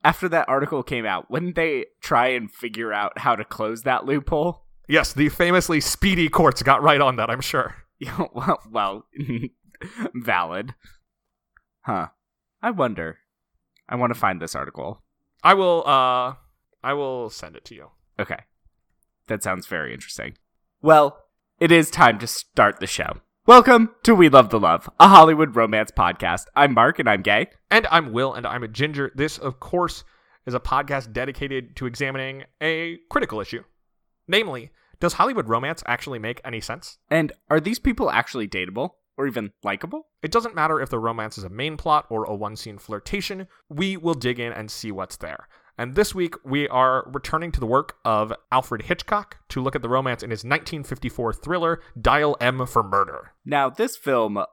after 0.04 0.28
that 0.28 0.50
article 0.50 0.82
came 0.82 1.06
out, 1.06 1.30
wouldn't 1.30 1.56
they 1.56 1.86
try 2.02 2.28
and 2.28 2.52
figure 2.52 2.92
out 2.92 3.20
how 3.20 3.36
to 3.36 3.42
close 3.42 3.84
that 3.84 4.04
loophole? 4.04 4.66
Yes, 4.86 5.14
the 5.14 5.30
famously 5.30 5.80
speedy 5.80 6.28
courts 6.28 6.62
got 6.62 6.82
right 6.82 7.00
on 7.00 7.16
that, 7.16 7.30
I'm 7.30 7.40
sure. 7.40 7.74
Yeah, 7.98 8.26
well, 8.34 8.60
well 8.70 9.06
valid. 10.14 10.74
Huh. 11.86 12.08
I 12.60 12.70
wonder. 12.70 13.20
I 13.88 13.96
want 13.96 14.12
to 14.12 14.20
find 14.20 14.42
this 14.42 14.54
article. 14.54 15.02
I 15.42 15.54
will 15.54 15.84
uh 15.86 16.34
I 16.82 16.92
will 16.92 17.30
send 17.30 17.56
it 17.56 17.64
to 17.66 17.74
you. 17.74 17.90
Okay. 18.18 18.40
That 19.28 19.42
sounds 19.42 19.66
very 19.66 19.94
interesting. 19.94 20.36
Well, 20.84 21.24
it 21.60 21.72
is 21.72 21.88
time 21.90 22.18
to 22.18 22.26
start 22.26 22.78
the 22.78 22.86
show. 22.86 23.16
Welcome 23.46 23.94
to 24.02 24.14
We 24.14 24.28
Love 24.28 24.50
the 24.50 24.60
Love, 24.60 24.86
a 25.00 25.08
Hollywood 25.08 25.56
romance 25.56 25.90
podcast. 25.90 26.44
I'm 26.54 26.74
Mark 26.74 26.98
and 26.98 27.08
I'm 27.08 27.22
gay. 27.22 27.46
And 27.70 27.86
I'm 27.90 28.12
Will 28.12 28.34
and 28.34 28.46
I'm 28.46 28.62
a 28.62 28.68
ginger. 28.68 29.10
This 29.14 29.38
of 29.38 29.60
course 29.60 30.04
is 30.44 30.52
a 30.52 30.60
podcast 30.60 31.14
dedicated 31.14 31.74
to 31.76 31.86
examining 31.86 32.44
a 32.60 32.98
critical 33.10 33.40
issue. 33.40 33.64
Namely, 34.28 34.72
does 35.00 35.14
Hollywood 35.14 35.48
romance 35.48 35.82
actually 35.86 36.18
make 36.18 36.42
any 36.44 36.60
sense? 36.60 36.98
And 37.10 37.32
are 37.48 37.60
these 37.60 37.78
people 37.78 38.10
actually 38.10 38.46
dateable 38.46 38.90
or 39.16 39.26
even 39.26 39.52
likable? 39.62 40.08
It 40.20 40.32
doesn't 40.32 40.54
matter 40.54 40.82
if 40.82 40.90
the 40.90 40.98
romance 40.98 41.38
is 41.38 41.44
a 41.44 41.48
main 41.48 41.78
plot 41.78 42.04
or 42.10 42.24
a 42.24 42.34
one 42.34 42.56
scene 42.56 42.76
flirtation, 42.76 43.48
we 43.70 43.96
will 43.96 44.12
dig 44.12 44.38
in 44.38 44.52
and 44.52 44.70
see 44.70 44.92
what's 44.92 45.16
there. 45.16 45.48
And 45.76 45.94
this 45.94 46.14
week, 46.14 46.34
we 46.44 46.68
are 46.68 47.04
returning 47.12 47.50
to 47.52 47.60
the 47.60 47.66
work 47.66 47.96
of 48.04 48.32
Alfred 48.52 48.82
Hitchcock 48.82 49.38
to 49.48 49.60
look 49.60 49.74
at 49.74 49.82
the 49.82 49.88
romance 49.88 50.22
in 50.22 50.30
his 50.30 50.44
1954 50.44 51.32
thriller, 51.32 51.80
Dial 52.00 52.36
M 52.40 52.64
for 52.66 52.82
Murder. 52.82 53.32
Now, 53.44 53.70
this 53.70 53.96
film 53.96 54.44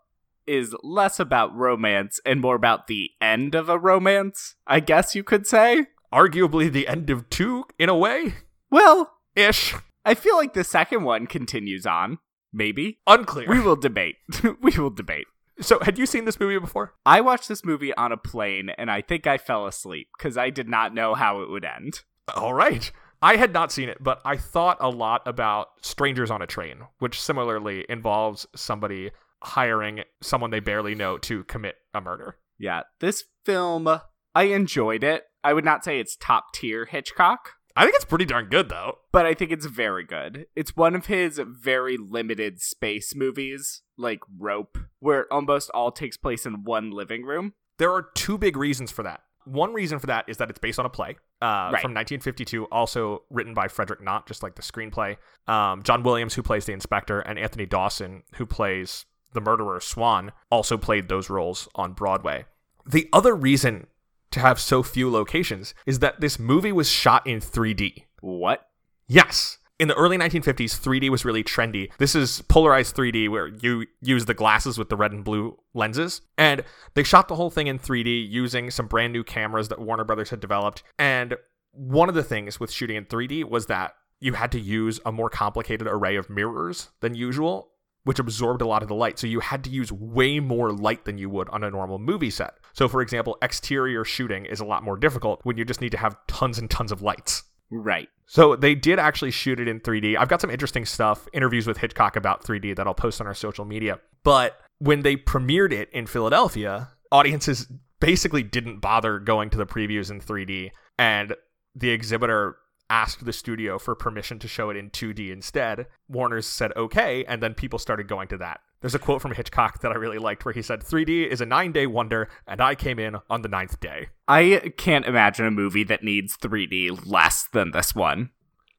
is 0.48 0.76
less 0.84 1.20
about 1.20 1.56
romance 1.56 2.20
and 2.26 2.42
more 2.42 2.56
about 2.56 2.88
the 2.88 3.12
end 3.22 3.54
of 3.54 3.70
a 3.70 3.78
romance, 3.78 4.56
I 4.66 4.80
guess 4.80 5.16
you 5.16 5.24
could 5.24 5.46
say. 5.46 5.88
Arguably 6.12 6.72
the 6.72 6.88
end 6.88 7.10
of 7.10 7.30
two, 7.30 7.66
in 7.78 7.88
a 7.88 7.96
way? 7.96 8.36
Well, 8.70 9.14
ish. 9.36 9.76
I 10.04 10.16
feel 10.16 10.36
like 10.36 10.54
the 10.54 10.64
second 10.64 11.04
one 11.04 11.28
continues 11.28 11.86
on. 11.86 12.18
Maybe. 12.52 13.00
Unclear. 13.08 13.48
We 13.48 13.62
will 13.62 13.76
debate. 13.76 14.16
we 14.62 14.72
will 14.72 14.90
debate. 14.90 15.28
So, 15.60 15.80
had 15.82 15.98
you 16.00 16.06
seen 16.06 16.26
this 16.26 16.40
movie 16.40 16.58
before? 16.60 16.94
I 17.06 17.22
watched 17.22 17.48
this 17.48 17.66
movie 17.66 17.94
on 17.96 18.12
a 18.12 18.18
plane 18.18 18.70
and 18.78 18.90
I 18.90 19.02
think 19.02 19.28
I 19.28 19.38
fell 19.38 19.68
asleep 19.68 20.08
because 20.18 20.38
I 20.38 20.50
did 20.50 20.70
not 20.70 20.94
know 20.94 21.14
how 21.14 21.42
it 21.42 21.50
would 21.50 21.66
end. 21.66 22.02
All 22.36 22.54
right. 22.54 22.92
I 23.22 23.36
had 23.36 23.54
not 23.54 23.72
seen 23.72 23.88
it, 23.88 23.98
but 24.02 24.20
I 24.26 24.38
thought 24.38 24.78
a 24.80 24.90
lot 24.90 25.22
about 25.28 25.68
Strangers 25.82 26.32
on 26.32 26.42
a 26.42 26.48
Train, 26.48 26.80
which 26.98 27.22
similarly 27.22 27.86
involves 27.88 28.48
somebody 28.56 29.12
hiring 29.44 30.04
someone 30.22 30.50
they 30.50 30.60
barely 30.60 30.96
know 30.96 31.18
to 31.20 31.44
commit 31.44 31.76
a 31.94 32.02
murder. 32.02 32.38
Yeah, 32.58 32.82
this 33.00 33.26
film, 33.46 33.88
I 34.34 34.44
enjoyed 34.44 35.04
it. 35.04 35.24
I 35.44 35.54
would 35.54 35.66
not 35.66 35.84
say 35.84 36.00
it's 36.00 36.16
top 36.16 36.54
tier 36.54 36.86
Hitchcock, 36.86 37.54
I 37.76 37.84
think 37.84 37.96
it's 37.96 38.06
pretty 38.06 38.26
darn 38.26 38.46
good, 38.50 38.70
though. 38.70 39.00
but 39.12 39.26
I 39.26 39.34
think 39.34 39.52
it's 39.52 39.66
very 39.66 40.04
good. 40.04 40.46
It's 40.56 40.76
one 40.76 40.96
of 40.96 41.06
his 41.08 41.40
very 41.46 41.98
limited 41.98 42.62
space 42.62 43.16
movies, 43.16 43.82
like 43.98 44.20
Rope, 44.38 44.78
where 45.00 45.22
it 45.22 45.28
almost 45.32 45.70
all 45.74 45.92
takes 45.92 46.18
place 46.18 46.46
in 46.46 46.64
one 46.64 46.92
living 46.92 47.24
room. 47.24 47.54
There 47.78 47.92
are 47.92 48.10
two 48.16 48.38
big 48.38 48.58
reasons 48.58 48.92
for 48.92 49.04
that. 49.04 49.22
One 49.46 49.74
reason 49.74 49.98
for 50.00 50.06
that 50.08 50.26
is 50.28 50.38
that 50.38 50.50
it's 50.52 50.60
based 50.60 50.78
on 50.78 50.86
a 50.86 50.90
play 50.90 51.18
uh, 51.42 51.72
Right. 51.74 51.82
from 51.82 51.94
1952, 51.96 52.66
also 52.66 53.24
written 53.32 53.54
by 53.56 53.68
Frederick 53.68 54.02
Knott, 54.02 54.28
just 54.28 54.44
like 54.44 54.54
the 54.56 54.62
screenplay. 54.62 55.18
Um, 55.48 55.82
John 55.82 56.04
Williams, 56.04 56.36
who 56.36 56.44
plays 56.44 56.66
the 56.66 56.74
inspector, 56.74 57.22
and 57.22 57.40
Anthony 57.40 57.66
Dawson, 57.66 58.22
who 58.36 58.46
plays 58.46 59.06
the 59.34 59.42
murderer 59.42 59.80
Swan, 59.80 60.32
also 60.52 60.78
played 60.78 61.10
those 61.10 61.30
roles 61.30 61.68
on 61.74 61.94
Broadway. 61.94 62.46
The 62.86 63.10
other 63.14 63.34
reason 63.36 63.88
to 64.32 64.40
have 64.40 64.60
so 64.60 64.82
few 64.84 65.10
locations 65.10 65.74
is 65.86 66.00
that 66.00 66.22
this 66.22 66.40
movie 66.40 66.72
was 66.72 66.90
shot 66.90 67.26
in 67.28 67.40
3D. 67.40 68.06
What? 68.22 68.68
Yes. 69.08 69.58
In 69.80 69.88
the 69.88 69.96
early 69.96 70.18
1950s, 70.18 70.80
3D 70.80 71.10
was 71.10 71.26
really 71.26 71.44
trendy. 71.44 71.90
This 71.98 72.14
is 72.14 72.44
polarized 72.44 72.96
3D 72.96 73.30
where 73.30 73.48
you 73.48 73.88
use 74.00 74.26
the 74.26 74.34
glasses 74.34 74.78
with 74.78 74.90
the 74.90 74.96
red 74.96 75.12
and 75.12 75.24
blue 75.24 75.58
lenses. 75.74 76.22
And 76.38 76.64
they 76.94 77.04
shot 77.04 77.28
the 77.28 77.36
whole 77.36 77.50
thing 77.50 77.68
in 77.68 77.80
3D 77.80 78.30
using 78.30 78.70
some 78.70 78.88
brand 78.88 79.12
new 79.12 79.24
cameras 79.24 79.70
that 79.70 79.80
Warner 79.80 80.04
Brothers 80.04 80.30
had 80.30 80.40
developed. 80.40 80.84
And 81.00 81.36
one 81.72 82.10
of 82.10 82.16
the 82.16 82.24
things 82.24 82.60
with 82.60 82.72
shooting 82.72 82.96
in 82.96 83.06
3D 83.06 83.46
was 83.46 83.66
that 83.66 83.96
you 84.20 84.34
had 84.34 84.52
to 84.52 84.60
use 84.60 85.00
a 85.04 85.12
more 85.12 85.32
complicated 85.32 85.88
array 85.88 86.16
of 86.16 86.30
mirrors 86.30 86.92
than 87.00 87.16
usual, 87.16 87.71
which 88.04 88.20
absorbed 88.20 88.62
a 88.62 88.68
lot 88.68 88.82
of 88.82 88.88
the 88.88 88.96
light. 88.96 89.20
So 89.20 89.28
you 89.28 89.40
had 89.40 89.64
to 89.64 89.70
use 89.70 89.92
way 89.92 90.40
more 90.40 90.72
light 90.72 91.06
than 91.06 91.18
you 91.18 91.30
would 91.30 91.50
on 91.50 91.64
a 91.64 91.72
normal 91.72 92.00
movie 92.00 92.30
set. 92.30 92.56
So, 92.74 92.88
for 92.88 93.02
example, 93.02 93.38
exterior 93.42 94.04
shooting 94.04 94.46
is 94.46 94.60
a 94.60 94.66
lot 94.66 94.84
more 94.84 94.98
difficult 94.98 95.42
when 95.44 95.58
you 95.58 95.66
just 95.66 95.82
need 95.82 95.92
to 95.92 95.98
have 95.98 96.16
tons 96.28 96.58
and 96.58 96.70
tons 96.70 96.92
of 96.92 97.02
lights. 97.02 97.44
Right. 97.70 98.10
So 98.26 98.56
they 98.56 98.76
did 98.76 99.00
actually 99.00 99.32
shoot 99.32 99.60
it 99.60 99.68
in 99.68 99.80
3D. 99.80 100.18
I've 100.18 100.30
got 100.30 100.42
some 100.42 100.50
interesting 100.50 100.86
stuff, 100.86 101.28
interviews 101.34 101.68
with 101.68 101.78
Hitchcock 101.78 102.16
about 102.16 102.44
3D 102.44 102.76
that 102.76 102.88
I'll 102.88 102.94
post 102.94 103.22
on 103.22 103.28
our 103.28 103.34
social 103.34 103.66
media. 103.66 104.00
But 104.24 104.60
when 104.80 105.02
they 105.02 105.16
premiered 105.16 105.72
it 105.72 105.90
in 105.92 106.08
Philadelphia, 106.08 106.90
audiences 107.12 107.68
basically 108.00 108.44
didn't 108.44 108.80
bother 108.80 109.20
going 109.20 109.50
to 109.52 109.58
the 109.58 109.66
previews 109.66 110.12
in 110.12 110.20
3D. 110.20 110.72
And 110.98 111.36
the 111.76 111.90
exhibitor 111.90 112.58
asked 112.92 113.24
the 113.24 113.32
studio 113.32 113.80
for 113.80 113.96
permission 113.96 114.38
to 114.40 114.50
show 114.50 114.70
it 114.70 114.76
in 114.76 114.90
2D 114.90 115.32
instead. 115.32 115.88
Warner's 116.10 116.46
said 116.46 116.76
okay, 116.76 117.24
and 117.24 117.42
then 117.42 117.54
people 117.54 117.80
started 117.80 118.10
going 118.10 118.28
to 118.28 118.38
that. 118.38 118.60
There's 118.82 118.94
a 118.94 119.00
quote 119.00 119.22
from 119.22 119.34
Hitchcock 119.34 119.80
that 119.80 119.92
I 119.94 119.96
really 119.96 120.18
liked 120.18 120.44
where 120.44 120.54
he 120.54 120.62
said, 120.62 120.82
3D 120.82 121.28
is 121.28 121.40
a 121.40 121.46
nine 121.46 121.72
day 121.72 121.88
wonder, 121.88 122.28
and 122.46 122.60
I 122.60 122.76
came 122.76 123.00
in 123.00 123.16
on 123.30 123.44
the 123.44 123.48
ninth 123.48 123.80
day. 123.80 124.10
I 124.28 124.74
can't 124.78 125.06
imagine 125.06 125.46
a 125.46 125.52
movie 125.52 125.86
that 125.86 126.04
needs 126.04 126.36
3D 126.36 127.06
less 127.06 127.48
than 127.54 127.72
this 127.72 127.96
one. 127.96 128.32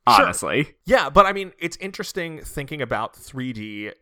Sure. 0.09 0.25
Honestly. 0.25 0.75
Yeah, 0.85 1.09
but 1.09 1.25
I 1.25 1.33
mean, 1.33 1.53
it's 1.59 1.79
interesting 1.79 2.41
thinking 2.43 2.83
about 2.83 3.15
3D 3.15 3.93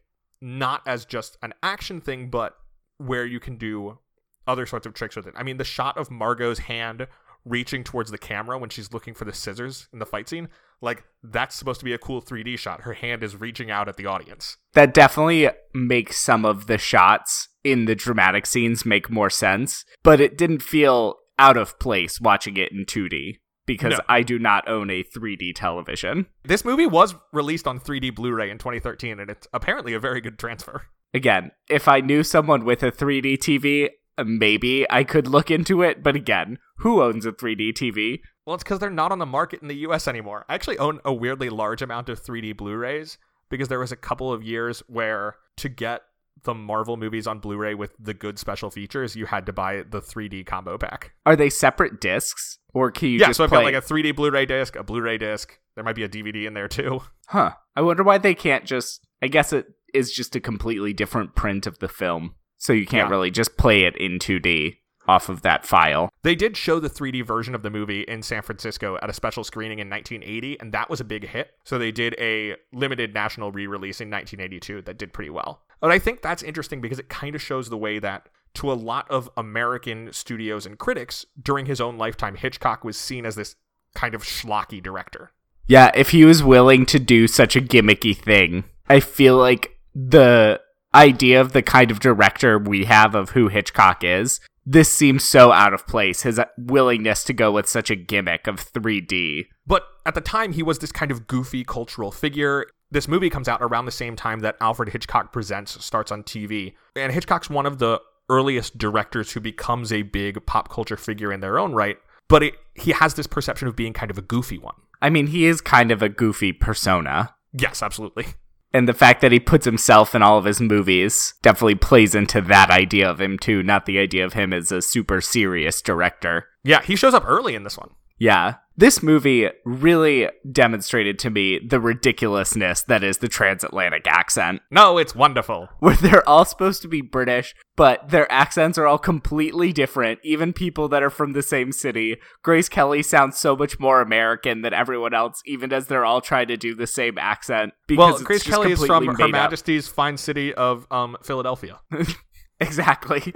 not 0.41 0.83
as 0.87 1.05
just 1.05 1.37
an 1.43 1.55
action 1.63 2.01
thing, 2.01 2.31
but 2.31 2.57
where 2.97 3.27
you 3.27 3.39
can 3.39 3.57
do 3.57 3.99
other 4.47 4.67
sorts 4.67 4.87
of 4.87 4.95
tricks 4.95 5.15
with 5.15 5.27
it. 5.27 5.35
I 5.37 5.43
mean, 5.43 5.59
the 5.59 5.65
shot 5.65 5.97
of 5.97 6.11
Margot's 6.11 6.61
hand 6.61 7.07
reaching 7.45 7.85
towards 7.85 8.11
the 8.11 8.19
camera 8.19 8.59
when 8.59 8.71
she's 8.71 8.93
looking 8.93 9.15
for 9.15 9.25
the 9.25 9.33
scissors 9.33 9.89
in 9.93 9.99
the 9.99 10.07
fight 10.07 10.29
scene. 10.29 10.49
Like 10.81 11.05
that's 11.23 11.55
supposed 11.55 11.81
to 11.81 11.85
be 11.85 11.93
a 11.93 11.99
cool 11.99 12.23
3D 12.23 12.59
shot. 12.59 12.83
Her 12.83 12.95
hand 12.95 13.23
is 13.23 13.37
reaching 13.37 13.71
out 13.71 13.89
at 13.89 13.97
the 13.97 14.07
audience. 14.07 14.57
That 14.75 14.95
definitely 14.95 15.49
makes 15.75 16.19
some 16.19 16.45
of 16.45 16.67
the 16.67 16.79
shots 16.79 17.49
in 17.65 17.85
the 17.85 17.95
dramatic 17.95 18.47
scenes 18.47 18.87
make 18.87 19.11
more 19.11 19.31
sense, 19.31 19.85
but 20.03 20.21
it 20.21 20.39
didn't 20.39 20.63
feel 20.63 21.17
out 21.39 21.57
of 21.57 21.79
place 21.79 22.21
watching 22.21 22.57
it 22.57 22.73
in 22.73 22.85
2D 22.87 23.37
because 23.67 23.93
No. 23.93 24.01
I 24.09 24.23
do 24.23 24.39
not 24.39 24.69
own 24.69 24.91
a 24.91 25.03
3D 25.05 25.53
television. 25.55 26.27
This 26.45 26.65
movie 26.65 26.87
was 26.87 27.15
released 27.33 27.67
on 27.67 27.79
3D 27.79 28.15
Blu-ray 28.15 28.51
in 28.51 28.59
2013 28.59 29.21
and 29.21 29.31
it's 29.31 29.47
apparently 29.53 29.93
a 29.95 30.01
very 30.01 30.21
good 30.21 30.39
transfer. 30.39 30.87
Again, 31.13 31.51
if 31.69 31.89
I 31.89 32.01
knew 32.01 32.23
someone 32.23 32.65
with 32.65 32.83
a 32.83 32.93
3D 32.93 33.39
TV, 33.39 33.89
maybe 34.25 34.87
I 34.91 35.05
could 35.05 35.27
look 35.27 35.51
into 35.51 35.83
it, 35.83 36.03
but 36.03 36.17
again, 36.17 36.59
who 36.79 37.03
owns 37.03 37.27
a 37.27 37.33
3D 37.33 37.73
TV? 37.73 38.21
Well, 38.47 38.55
it's 38.55 38.65
because 38.65 38.79
they're 38.79 38.91
not 38.91 39.13
on 39.13 39.19
the 39.19 39.27
market 39.27 39.63
in 39.63 39.69
the 39.69 39.77
US 39.77 40.09
anymore. 40.09 40.45
I 40.49 40.55
actually 40.55 40.79
own 40.79 41.01
a 41.05 41.13
weirdly 41.13 41.51
large 41.51 41.83
amount 41.83 42.09
of 42.09 42.23
3D 42.23 42.57
Blu 42.57 42.75
rays 42.77 43.19
because 43.49 43.69
there 43.69 43.79
was 43.79 43.93
a 43.93 43.97
couple 43.97 44.33
of 44.33 44.43
years 44.43 44.83
where 44.87 45.37
to 45.59 45.69
get 45.69 46.03
the 46.45 46.55
Marvel 46.55 46.97
movies 46.97 47.27
on 47.27 47.39
Blu 47.39 47.57
ray 47.57 47.75
with 47.75 47.93
the 47.99 48.15
good 48.15 48.39
special 48.39 48.71
features, 48.71 49.15
you 49.15 49.27
had 49.27 49.47
to 49.47 49.53
buy 49.53 49.83
the 49.89 50.01
3D 50.01 50.47
combo 50.47 50.79
pack. 50.79 51.13
Are 51.27 51.37
they 51.37 51.51
separate 51.51 52.01
discs? 52.01 52.59
Or 52.73 52.91
can 52.91 53.09
you 53.09 53.19
yeah, 53.19 53.27
just 53.27 53.39
so 53.39 53.45
I've 53.45 53.51
play? 53.51 53.59
got 53.59 53.65
like 53.65 53.75
a 53.75 53.87
3D 53.87 54.17
Blu 54.17 54.31
ray 54.31 54.47
disc, 54.47 54.77
a 54.77 54.83
Blu 54.83 55.01
ray 55.01 55.19
disc. 55.19 55.59
There 55.75 55.85
might 55.85 55.97
be 55.97 56.05
a 56.05 56.09
DVD 56.09 56.47
in 56.47 56.55
there 56.55 56.69
too. 56.69 57.03
Huh. 57.29 57.53
I 57.77 57.83
wonder 57.83 58.03
why 58.03 58.19
they 58.19 58.35
can't 58.35 58.65
just. 58.65 59.07
I 59.23 59.29
guess 59.29 59.53
it 59.53 59.67
is 59.93 60.13
just 60.13 60.35
a 60.37 60.41
completely 60.41 60.93
different 60.93 61.35
print 61.35 61.67
of 61.67 61.79
the 61.79 61.89
film. 61.89 62.35
So 62.61 62.73
you 62.73 62.87
can't 62.87 63.09
Yeah. 63.09 63.11
really 63.11 63.31
just 63.33 63.57
play 63.57 63.83
it 63.85 63.97
in 63.97 64.19
2D 64.21 64.77
off 65.09 65.29
of 65.29 65.43
that 65.43 65.67
file. 65.67 66.11
They 66.23 66.35
did 66.37 66.57
show 66.57 66.79
the 66.79 66.91
3D 66.91 67.23
version 67.23 67.55
of 67.55 67.63
the 67.63 67.71
movie 67.71 68.03
in 68.03 68.23
San 68.23 68.43
Francisco 68.43 68.97
at 69.03 69.11
a 69.11 69.15
special 69.15 69.43
screening 69.43 69.79
in 69.81 69.89
1980, 69.89 70.61
and 70.61 70.71
that 70.73 70.89
was 70.89 71.01
a 71.01 71.05
big 71.05 71.27
hit. 71.27 71.53
So 71.65 71.79
they 71.79 71.91
did 71.91 72.15
a 72.19 72.55
limited 72.73 73.13
national 73.15 73.51
re 73.51 73.67
release 73.67 74.01
in 74.01 74.09
1982 74.11 74.83
that 74.83 74.99
did 74.99 75.13
pretty 75.13 75.31
well. 75.31 75.63
But 75.81 75.91
I 75.91 75.99
think 75.99 76.21
that's 76.23 76.43
interesting 76.43 76.81
because 76.83 76.99
it 76.99 77.09
kind 77.09 77.35
of 77.35 77.41
shows 77.43 77.71
the 77.71 77.79
way 77.79 77.99
that, 77.99 78.29
to 78.55 78.71
a 78.71 78.75
lot 78.75 79.11
of 79.11 79.31
American 79.37 80.13
studios 80.13 80.67
and 80.67 80.79
critics, 80.79 81.25
during 81.43 81.65
his 81.67 81.81
own 81.81 81.97
lifetime, 81.97 82.37
Hitchcock 82.37 82.85
was 82.85 82.99
seen 82.99 83.25
as 83.25 83.35
this 83.37 83.57
kind 83.95 84.15
of 84.15 84.23
schlocky 84.23 84.83
director. 84.83 85.33
Yeah, 85.67 85.91
if 85.95 86.11
he 86.11 86.25
was 86.27 86.43
willing 86.45 86.85
to 86.87 86.99
do 86.99 87.27
such 87.27 87.57
a 87.57 87.61
gimmicky 87.61 88.15
thing, 88.17 88.65
I 88.89 89.01
feel 89.01 89.39
like 89.39 89.79
the 89.95 90.61
idea 90.95 91.41
of 91.41 91.53
the 91.53 91.63
kind 91.63 91.91
of 91.91 92.01
director 92.01 92.59
we 92.59 92.85
have 92.85 93.15
of 93.15 93.31
who 93.31 93.49
Hitchcock 93.49 94.03
is, 94.03 94.41
this 94.67 94.93
seems 94.93 95.25
so 95.25 95.53
out 95.53 95.75
of 95.75 95.87
place. 95.87 96.23
His 96.23 96.41
willingness 96.59 97.25
to 97.25 97.33
go 97.33 97.53
with 97.53 97.69
such 97.69 97.91
a 97.91 97.97
gimmick 97.97 98.47
of 98.47 98.57
3D. 98.57 99.47
But 99.67 99.85
at 100.07 100.15
the 100.15 100.21
time, 100.21 100.53
he 100.53 100.63
was 100.63 100.79
this 100.79 100.93
kind 100.93 101.11
of 101.11 101.27
goofy 101.27 101.65
cultural 101.65 102.13
figure. 102.13 102.67
This 102.91 103.09
movie 103.09 103.31
comes 103.31 103.49
out 103.49 103.63
around 103.63 103.87
the 103.87 103.93
same 103.93 104.17
time 104.17 104.41
that 104.41 104.57
Alfred 104.61 104.91
Hitchcock 104.91 105.33
Presents 105.33 105.83
starts 105.85 106.13
on 106.13 106.23
TV. 106.23 106.75
And 106.97 107.13
Hitchcock's 107.13 107.51
one 107.51 107.67
of 107.67 107.79
the 107.79 108.01
earliest 108.29 108.79
directors 108.79 109.33
who 109.33 109.41
becomes 109.41 109.93
a 109.93 110.03
big 110.03 110.45
pop 110.47 110.69
culture 110.69 110.97
figure 110.97 111.33
in 111.33 111.41
their 111.41 111.59
own 111.59 111.73
right. 111.73 111.97
But 112.29 112.45
it, 112.45 112.55
he 112.75 112.93
has 112.93 113.15
this 113.15 113.27
perception 113.27 113.67
of 113.67 113.75
being 113.75 113.93
kind 113.93 114.11
of 114.11 114.19
a 114.19 114.23
goofy 114.23 114.59
one. 114.59 114.77
I 115.03 115.11
mean, 115.11 115.29
he 115.29 115.47
is 115.47 115.61
kind 115.61 115.91
of 115.91 116.03
a 116.03 116.09
goofy 116.09 116.53
persona. 116.53 117.35
Yes, 117.53 117.83
absolutely. 117.83 118.27
And 118.73 118.89
the 118.89 118.95
fact 118.95 119.21
that 119.21 119.33
he 119.33 119.41
puts 119.41 119.65
himself 119.65 120.15
in 120.15 120.23
all 120.23 120.39
of 120.39 120.45
his 120.45 120.61
movies 120.61 121.35
definitely 121.43 121.75
plays 121.75 122.15
into 122.15 122.41
that 122.43 122.71
idea 122.71 123.11
of 123.11 123.21
him 123.21 123.39
too, 123.39 123.63
not 123.63 123.87
the 123.87 123.99
idea 123.99 124.25
of 124.25 124.35
him 124.35 124.53
as 124.53 124.71
a 124.71 124.81
super 124.81 125.21
serious 125.21 125.83
director. 125.83 126.47
Yeah, 126.63 126.83
he 126.83 126.95
shows 126.95 127.15
up 127.15 127.25
early 127.27 127.55
in 127.55 127.65
this 127.65 127.77
one. 127.77 127.91
Yeah. 128.19 128.57
This 128.81 129.03
movie 129.03 129.47
really 129.67 130.31
demonstrated 130.51 131.19
to 131.19 131.29
me 131.29 131.59
the 131.59 131.79
ridiculousness 131.79 132.83
that 132.85 133.05
is 133.05 133.19
the 133.19 133.29
transatlantic 133.29 134.07
accent, 134.07 134.63
No, 134.71 134.97
it's 134.97 135.15
wonderful. 135.15 135.69
where 135.81 135.97
they're 135.97 136.27
all 136.27 136.47
supposed 136.47 136.81
to 136.81 136.89
be 136.89 137.03
British, 137.03 137.55
but 137.77 138.09
their 138.09 138.31
accents 138.33 138.79
are 138.79 138.87
all 138.87 138.97
completely 138.97 139.71
different, 139.71 140.19
even 140.25 140.55
people 140.55 140.89
that 140.89 141.03
are 141.03 141.11
from 141.11 141.35
the 141.35 141.43
same 141.43 141.73
city. 141.73 142.17
Grace 142.43 142.71
Kelly 142.71 143.03
sounds 143.03 143.39
so 143.39 143.55
much 143.55 143.79
more 143.79 144.01
American 144.01 144.63
than 144.63 144.73
everyone 144.73 145.13
else, 145.13 145.43
even 145.45 145.75
as 145.75 145.89
they're 145.89 146.07
all 146.07 146.23
trying 146.23 146.49
to 146.49 146.57
do 146.57 146.75
the 146.75 146.87
same 146.87 147.19
accent. 147.19 147.75
Because 147.87 148.15
Well, 148.15 148.23
Grace 148.23 148.45
Kelly 148.45 148.73
is 148.73 148.83
from 148.83 149.05
Her 149.09 149.25
up. 149.25 149.31
Majesty's 149.31 149.89
fine 149.89 150.17
city 150.17 150.55
of 150.55 150.87
um, 150.91 151.19
Philadelphia. 151.23 151.81
exactly. 152.61 153.35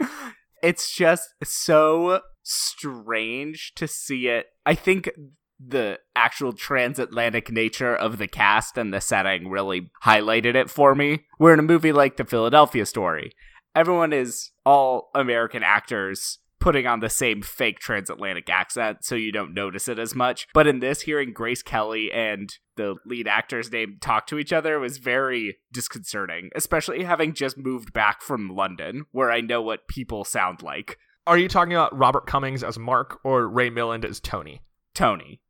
It's 0.62 0.96
just 0.96 1.34
so 1.42 2.22
strange 2.44 3.72
to 3.74 3.88
see 3.88 4.28
it. 4.28 4.46
I 4.64 4.74
think 4.74 5.10
the 5.58 5.98
actual 6.14 6.52
transatlantic 6.52 7.50
nature 7.50 7.94
of 7.94 8.18
the 8.18 8.28
cast 8.28 8.76
and 8.76 8.92
the 8.92 9.00
setting 9.00 9.48
really 9.48 9.90
highlighted 10.04 10.54
it 10.54 10.70
for 10.70 10.94
me. 10.94 11.26
Where 11.38 11.54
in 11.54 11.58
a 11.58 11.62
movie 11.62 11.92
like 11.92 12.16
The 12.16 12.24
Philadelphia 12.24 12.86
Story, 12.86 13.32
everyone 13.74 14.12
is 14.12 14.50
all 14.64 15.10
American 15.14 15.62
actors 15.62 16.38
putting 16.60 16.86
on 16.86 17.00
the 17.00 17.10
same 17.10 17.42
fake 17.42 17.78
transatlantic 17.78 18.48
accent 18.48 19.04
so 19.04 19.14
you 19.14 19.30
don't 19.30 19.52
notice 19.52 19.86
it 19.86 19.98
as 19.98 20.14
much. 20.14 20.46
But 20.54 20.66
in 20.66 20.80
this, 20.80 21.02
hearing 21.02 21.34
Grace 21.34 21.62
Kelly 21.62 22.10
and 22.10 22.50
the 22.76 22.96
lead 23.04 23.28
actor's 23.28 23.70
name 23.70 23.98
talk 24.00 24.26
to 24.28 24.38
each 24.38 24.50
other 24.50 24.80
was 24.80 24.96
very 24.96 25.58
disconcerting, 25.72 26.48
especially 26.56 27.04
having 27.04 27.34
just 27.34 27.58
moved 27.58 27.92
back 27.92 28.22
from 28.22 28.48
London, 28.48 29.04
where 29.12 29.30
I 29.30 29.42
know 29.42 29.60
what 29.60 29.88
people 29.88 30.24
sound 30.24 30.62
like. 30.62 30.96
Are 31.26 31.38
you 31.38 31.49
talking 31.49 31.73
about 31.73 31.97
Robert 31.97 32.26
Cummings 32.26 32.62
as 32.62 32.78
Mark 32.78 33.19
or 33.25 33.49
Ray 33.49 33.71
Milland 33.71 34.04
as 34.04 34.21
Tony? 34.21 34.61
Tony 34.95 35.40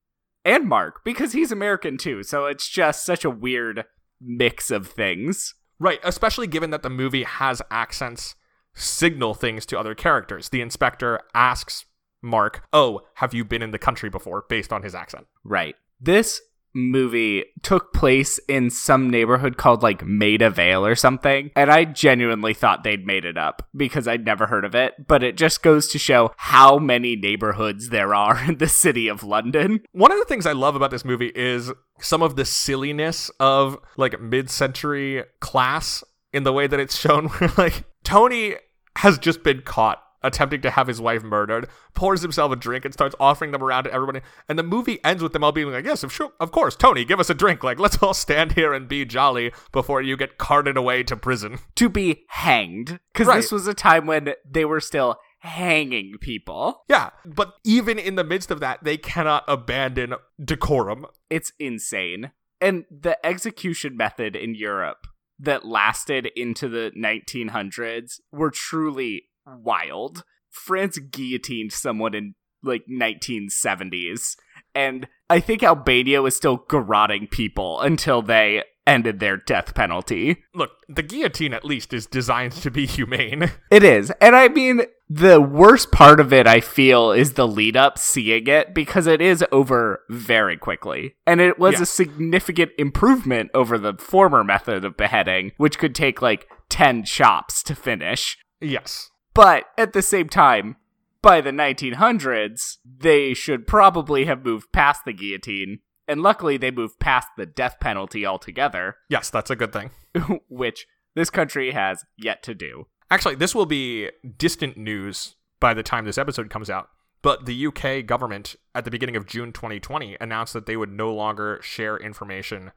and 0.45 0.69
Mark, 0.69 1.05
because 1.05 1.33
he's 1.33 1.51
American 1.51 1.99
too, 1.99 2.23
so 2.23 2.47
it's 2.47 2.69
just 2.69 3.05
such 3.05 3.25
a 3.25 3.31
weird 3.31 3.85
mix 4.21 4.71
of 4.71 4.87
things. 4.87 5.55
Right, 5.81 5.99
especially 6.05 6.47
given 6.47 6.71
that 6.71 6.83
the 6.83 6.91
movie 6.91 7.25
has 7.25 7.61
accents 7.71 8.37
signal 8.73 9.35
things 9.35 9.67
to 9.67 9.79
other 9.79 9.95
characters. 9.95 10.49
The 10.49 10.61
inspector 10.61 11.21
asks 11.35 11.87
Mark, 12.23 12.67
"Oh, 12.73 13.03
have 13.15 13.35
you 13.35 13.45
been 13.45 13.63
in 13.63 13.73
the 13.73 13.79
country 13.79 14.09
before?" 14.09 14.45
based 14.49 14.73
on 14.73 14.83
his 14.83 14.95
accent. 14.95 15.27
Right. 15.43 15.75
This 16.01 16.41
movie 16.75 17.45
took 17.63 17.93
place 17.93 18.39
in 18.49 18.71
some 18.71 19.09
neighborhood 19.09 19.57
called 19.57 19.83
like 19.83 20.05
Maida 20.05 20.51
Vale 20.51 20.85
or 20.85 20.95
something, 20.95 21.51
and 21.57 21.71
I 21.71 21.85
genuinely 21.85 22.55
thought 22.55 22.85
they'd 22.85 23.07
made 23.07 23.25
it 23.25 23.39
up 23.39 23.69
because 23.77 24.09
I'd 24.09 24.25
never 24.25 24.47
heard 24.47 24.65
of 24.65 24.75
it, 24.75 25.07
but 25.07 25.23
it 25.23 25.37
just 25.37 25.63
goes 25.63 25.89
to 25.89 25.99
show 25.99 26.33
how 26.37 26.79
many 26.79 27.17
neighborhoods 27.17 27.89
there 27.89 28.15
are 28.15 28.43
in 28.45 28.59
the 28.59 28.69
city 28.69 29.09
of 29.09 29.23
London. 29.23 29.81
One 29.93 30.13
of 30.13 30.19
the 30.19 30.25
things 30.25 30.47
I 30.47 30.53
love 30.53 30.77
about 30.77 30.91
this 30.91 31.05
movie 31.05 31.33
is 31.35 31.73
some 32.01 32.23
of 32.23 32.37
the 32.37 32.45
silliness 32.45 33.31
of 33.41 33.79
like 33.97 34.21
mid-century 34.21 35.25
class 35.41 36.03
in 36.33 36.43
the 36.43 36.53
way 36.53 36.67
that 36.67 36.81
it's 36.81 36.99
shown 36.99 37.29
where 37.29 37.51
like 37.57 37.85
Tony 38.03 38.57
has 38.97 39.19
just 39.19 39.43
been 39.43 39.63
caught 39.63 40.04
attempting 40.25 40.63
to 40.63 40.71
have 40.71 40.89
his 40.89 41.01
wife 41.01 41.23
murdered, 41.23 41.69
pours 41.95 42.23
himself 42.23 42.51
a 42.51 42.57
drink 42.57 42.85
and 42.85 42.93
starts 42.93 43.15
offering 43.21 43.53
them 43.53 43.63
around 43.63 43.85
to 43.85 43.93
everybody. 43.93 44.21
And 44.49 44.59
the 44.59 44.65
movie 44.65 44.99
ends 45.05 45.23
with 45.23 45.33
them 45.33 45.45
all 45.45 45.53
being 45.53 45.71
like, 45.71 45.85
"Yes, 45.85 46.03
of 46.03 46.13
sure, 46.13 46.33
of 46.41 46.51
course, 46.51 46.75
Tony, 46.75 47.05
give 47.05 47.21
us 47.21 47.31
a 47.31 47.35
drink. 47.35 47.63
Like, 47.63 47.79
let's 47.79 48.03
all 48.03 48.15
stand 48.15 48.53
here 48.53 48.73
and 48.73 48.89
be 48.89 49.05
jolly 49.05 49.53
before 49.71 50.03
you 50.03 50.17
get 50.17 50.39
carted 50.39 50.77
away 50.77 51.03
to 51.05 51.17
prison." 51.17 51.59
To 51.77 51.89
be 51.89 52.25
hanged. 52.29 52.99
Because 53.13 53.29
Right. 53.29 53.37
this 53.37 53.53
was 53.53 53.67
a 53.67 53.75
time 53.75 54.07
when 54.07 54.35
they 54.49 54.65
were 54.65 54.81
still 54.81 55.19
hanging 55.41 56.15
people. 56.21 56.85
Yeah, 56.89 57.11
but 57.27 57.55
even 57.65 57.99
in 57.99 58.15
the 58.15 58.25
midst 58.25 58.51
of 58.51 58.61
that, 58.61 58.83
they 58.83 58.97
cannot 58.97 59.45
abandon 59.47 60.15
decorum. 60.43 61.07
It's 61.29 61.53
insane. 61.59 62.33
And 62.61 62.87
the 62.91 63.25
execution 63.27 63.95
method 63.95 64.37
in 64.37 64.55
Europe 64.55 65.07
that 65.39 65.67
lasted 65.67 66.31
into 66.35 66.69
the 66.69 66.93
1900s 66.97 68.21
were 68.33 68.51
truly 68.51 69.25
wild. 69.47 70.25
France 70.51 70.99
guillotined 70.99 71.73
someone 71.73 72.15
in 72.15 72.35
like 72.63 72.85
1970s 72.91 74.37
and 74.75 75.07
I 75.31 75.41
think 75.41 75.63
Albania 75.63 76.23
was 76.23 76.37
still 76.37 76.59
garroting 76.59 77.31
people 77.31 77.81
until 77.81 78.23
they 78.23 78.63
ended 78.87 79.19
their 79.21 79.37
death 79.37 79.75
penalty. 79.75 80.45
Look, 80.55 80.71
the 80.89 81.03
guillotine 81.03 81.55
at 81.55 81.65
least 81.65 81.93
is 81.95 82.07
designed 82.07 82.53
to 82.53 82.71
be 82.71 82.87
humane. 82.87 83.51
It 83.71 83.83
is. 83.83 84.13
And 84.21 84.37
I 84.37 84.49
mean, 84.49 84.83
the 85.09 85.41
worst 85.41 85.91
part 85.91 86.21
of 86.21 86.33
it, 86.33 86.47
I 86.47 86.61
feel, 86.61 87.11
is 87.11 87.33
the 87.33 87.49
lead 87.49 87.77
up 87.77 87.99
seeing 87.99 88.47
it 88.47 88.75
because 88.75 89.07
it 89.07 89.21
is 89.23 89.45
over 89.51 90.03
very 90.11 90.57
quickly. 90.57 91.15
And 91.27 91.41
it 91.41 91.59
was 91.59 91.75
Yeah. 91.77 91.83
a 91.83 91.87
significant 91.87 92.73
improvement 92.79 93.51
over 93.55 93.79
the 93.79 93.95
former 93.95 94.45
method 94.45 94.85
of 94.85 94.97
beheading, 94.97 95.53
which 95.57 95.79
could 95.79 95.95
take 95.95 96.21
like 96.21 96.47
10 96.69 97.05
chops 97.05 97.63
to 97.65 97.75
finish. 97.75 98.37
yes. 98.61 99.11
But 99.35 99.65
at 99.77 99.93
the 99.93 100.03
same 100.03 100.29
time, 100.29 100.77
by 101.21 101.41
the 101.41 101.51
1900s, 101.51 102.77
they 102.85 103.35
should 103.35 103.67
probably 103.67 104.27
have 104.27 104.45
moved 104.45 104.73
past 104.73 105.05
the 105.05 105.13
guillotine. 105.13 105.81
And 106.07 106.23
luckily, 106.23 106.57
they 106.57 106.71
moved 106.71 107.01
past 107.01 107.29
the 107.37 107.47
death 107.47 107.77
penalty 107.81 108.27
altogether, 108.27 108.97
Yes, 109.09 109.31
that's 109.31 109.51
a 109.51 109.57
good 109.57 109.73
thing. 109.73 109.91
which 110.49 110.87
this 111.15 111.31
country 111.31 111.73
has 111.73 112.05
yet 112.17 112.43
to 112.43 112.55
do. 112.55 112.87
Actually, 113.11 113.37
this 113.37 113.55
will 113.55 113.67
be 113.67 114.11
distant 114.39 114.77
news 114.77 115.37
by 115.61 115.73
the 115.73 115.83
time 115.83 116.05
this 116.05 116.19
episode 116.19 116.51
comes 116.51 116.69
out. 116.69 116.91
But 117.23 117.47
the 117.47 117.67
UK 117.67 118.05
government, 118.05 118.55
at 118.75 118.85
the 118.85 118.91
beginning 118.91 119.17
of 119.17 119.27
June 119.27 119.51
2020, 119.51 120.19
announced 120.21 120.53
that 120.53 120.67
they 120.67 120.77
would 120.77 120.93
no 120.93 121.13
longer 121.13 121.59
share 121.63 121.97
information 121.97 122.73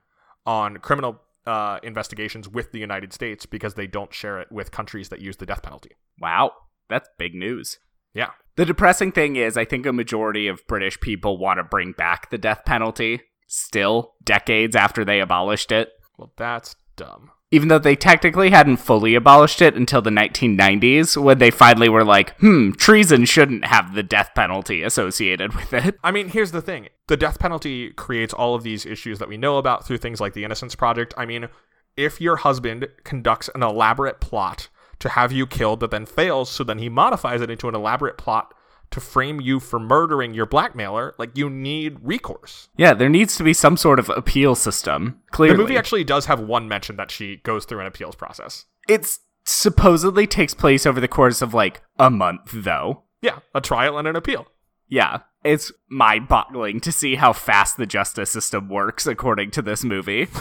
on 0.45 0.77
criminal 0.77 1.21
uh, 1.47 1.79
investigations 1.81 2.47
with 2.47 2.71
the 2.71 2.79
United 2.79 3.13
States 3.13 3.45
because 3.45 3.73
they 3.73 3.87
don't 3.87 4.13
share 4.13 4.39
it 4.39 4.51
with 4.51 4.71
countries 4.71 5.09
that 5.09 5.21
use 5.21 5.37
the 5.37 5.45
death 5.45 5.63
penalty. 5.63 5.91
Wow, 6.19 6.51
that's 6.89 7.09
big 7.17 7.33
news. 7.33 7.79
Yeah. 8.13 8.31
The 8.55 8.65
depressing 8.65 9.11
thing 9.11 9.35
is, 9.35 9.57
I 9.57 9.65
think 9.65 9.85
a 9.85 9.93
majority 9.93 10.47
of 10.47 10.65
British 10.67 10.99
people 10.99 11.37
want 11.37 11.59
to 11.59 11.63
bring 11.63 11.93
back 11.93 12.29
the 12.29 12.37
death 12.37 12.63
penalty 12.65 13.21
still, 13.47 14.13
decades 14.23 14.75
after 14.75 15.05
they 15.05 15.19
abolished 15.19 15.71
it. 15.71 15.89
Well, 16.17 16.33
that's 16.35 16.75
dumb. 16.95 17.31
Even 17.49 17.69
though 17.69 17.79
they 17.79 17.95
technically 17.95 18.49
hadn't 18.49 18.77
fully 18.77 19.15
abolished 19.15 19.61
it 19.61 19.73
until 19.73 20.01
the 20.01 20.09
1990s, 20.09 21.15
when 21.15 21.37
they 21.37 21.49
finally 21.49 21.87
were 21.87 22.03
like, 22.03 22.37
hmm, 22.39 22.71
treason 22.71 23.23
shouldn't 23.23 23.63
have 23.63 23.95
the 23.95 24.03
death 24.03 24.31
penalty 24.35 24.83
associated 24.83 25.53
with 25.53 25.71
it. 25.73 25.95
I 26.03 26.11
mean, 26.11 26.27
here's 26.27 26.51
the 26.51 26.61
thing 26.61 26.89
the 27.07 27.15
death 27.15 27.39
penalty 27.39 27.91
creates 27.91 28.33
all 28.33 28.53
of 28.53 28.63
these 28.63 28.85
issues 28.85 29.19
that 29.19 29.29
we 29.29 29.37
know 29.37 29.57
about 29.57 29.85
through 29.85 29.99
things 29.99 30.19
like 30.19 30.33
the 30.33 30.43
Innocence 30.43 30.75
Project. 30.75 31.13
I 31.17 31.25
mean, 31.25 31.47
if 31.95 32.19
your 32.19 32.37
husband 32.37 32.87
conducts 33.05 33.49
an 33.55 33.63
elaborate 33.63 34.19
plot 34.19 34.67
to 34.99 35.09
have 35.09 35.31
you 35.31 35.47
killed 35.47 35.79
that 35.79 35.91
then 35.91 36.05
fails, 36.05 36.49
so 36.49 36.63
then 36.63 36.79
he 36.79 36.89
modifies 36.89 37.41
it 37.41 37.49
into 37.49 37.69
an 37.69 37.75
elaborate 37.75 38.17
plot 38.17 38.53
to 38.91 38.99
frame 38.99 39.41
you 39.41 39.59
for 39.59 39.79
murdering 39.79 40.33
your 40.33 40.45
blackmailer, 40.45 41.13
like 41.17 41.37
you 41.37 41.49
need 41.49 41.97
recourse. 42.01 42.69
Yeah, 42.77 42.93
there 42.93 43.09
needs 43.09 43.35
to 43.37 43.43
be 43.43 43.53
some 43.53 43.77
sort 43.77 43.99
of 43.99 44.09
appeal 44.09 44.55
system. 44.55 45.19
Clearly, 45.31 45.55
The 45.57 45.61
movie 45.63 45.77
actually 45.77 46.03
does 46.03 46.25
have 46.27 46.39
one 46.39 46.67
mention 46.67 46.95
that 46.97 47.11
she 47.11 47.37
goes 47.37 47.65
through 47.65 47.81
an 47.81 47.87
appeals 47.87 48.15
process. 48.15 48.65
it's 48.87 49.19
supposedly 49.45 50.27
takes 50.27 50.53
place 50.53 50.85
over 50.85 50.99
the 50.99 51.07
course 51.07 51.41
of 51.41 51.53
like 51.53 51.81
a 51.97 52.09
month, 52.09 52.49
though. 52.53 53.03
Yeah, 53.21 53.39
a 53.55 53.61
trial 53.61 53.97
and 53.97 54.07
an 54.07 54.15
appeal. 54.15 54.45
Yeah, 54.89 55.19
it's 55.43 55.71
mind-boggling 55.89 56.79
to 56.81 56.91
see 56.91 57.15
how 57.15 57.33
fast 57.33 57.77
the 57.77 57.85
justice 57.85 58.29
system 58.31 58.69
works 58.69 59.05
according 59.07 59.51
to 59.51 59.61
this 59.61 59.83
movie. 59.83 60.27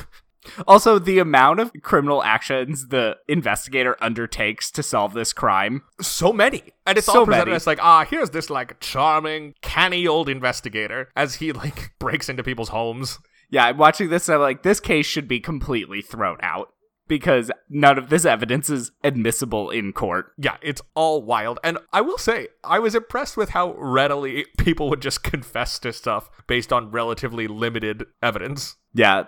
also, 0.67 0.99
the 0.99 1.19
amount 1.19 1.61
of 1.61 1.73
criminal 1.83 2.23
actions 2.23 2.88
the 2.88 3.17
investigator 3.29 3.97
undertakes 4.00 4.71
to 4.73 4.83
solve 4.83 5.12
this 5.15 5.33
crime. 5.33 5.83
So 6.00 6.33
many. 6.33 6.62
And 6.87 6.99
it's 6.99 7.07
So 7.07 7.21
all 7.21 7.25
presented 7.26 7.47
many. 7.47 7.57
as 7.57 7.67
like, 7.67 7.83
ah, 7.83 8.05
here's 8.05 8.31
this 8.31 8.50
like 8.50 8.81
charming, 8.81 9.55
canny 9.62 10.07
old 10.07 10.29
investigator 10.29 11.11
as 11.17 11.37
he 11.37 11.53
like 11.53 11.93
breaks 11.99 12.29
into 12.29 12.43
people's 12.43 12.69
homes. 12.71 13.19
Yeah, 13.50 13.67
I'm 13.67 13.76
watching 13.79 14.09
this 14.11 14.29
and 14.29 14.37
I'm 14.37 14.41
like, 14.41 14.62
this 14.62 14.81
case 14.81 15.07
should 15.07 15.29
be 15.29 15.38
completely 15.41 16.03
thrown 16.03 16.38
out 16.43 16.69
because 17.09 17.50
none 17.71 17.97
of 17.99 18.09
this 18.09 18.25
evidence 18.25 18.69
is 18.69 18.91
admissible 19.05 19.71
in 19.71 19.93
court. 19.93 20.33
Yeah, 20.37 20.57
it's 20.61 20.83
all 20.97 21.23
wild. 21.23 21.61
And 21.62 21.79
I 21.93 22.00
will 22.00 22.19
say, 22.19 22.49
I 22.65 22.81
was 22.81 22.97
impressed 22.97 23.37
with 23.37 23.50
how 23.50 23.75
readily 23.79 24.47
people 24.59 24.88
would 24.91 25.00
just 25.03 25.23
confess 25.23 25.79
to 25.81 25.93
stuff 25.93 26.29
based 26.49 26.73
on 26.73 26.91
relatively 26.91 27.47
limited 27.47 28.07
evidence. 28.23 28.76
Yeah, 28.93 29.25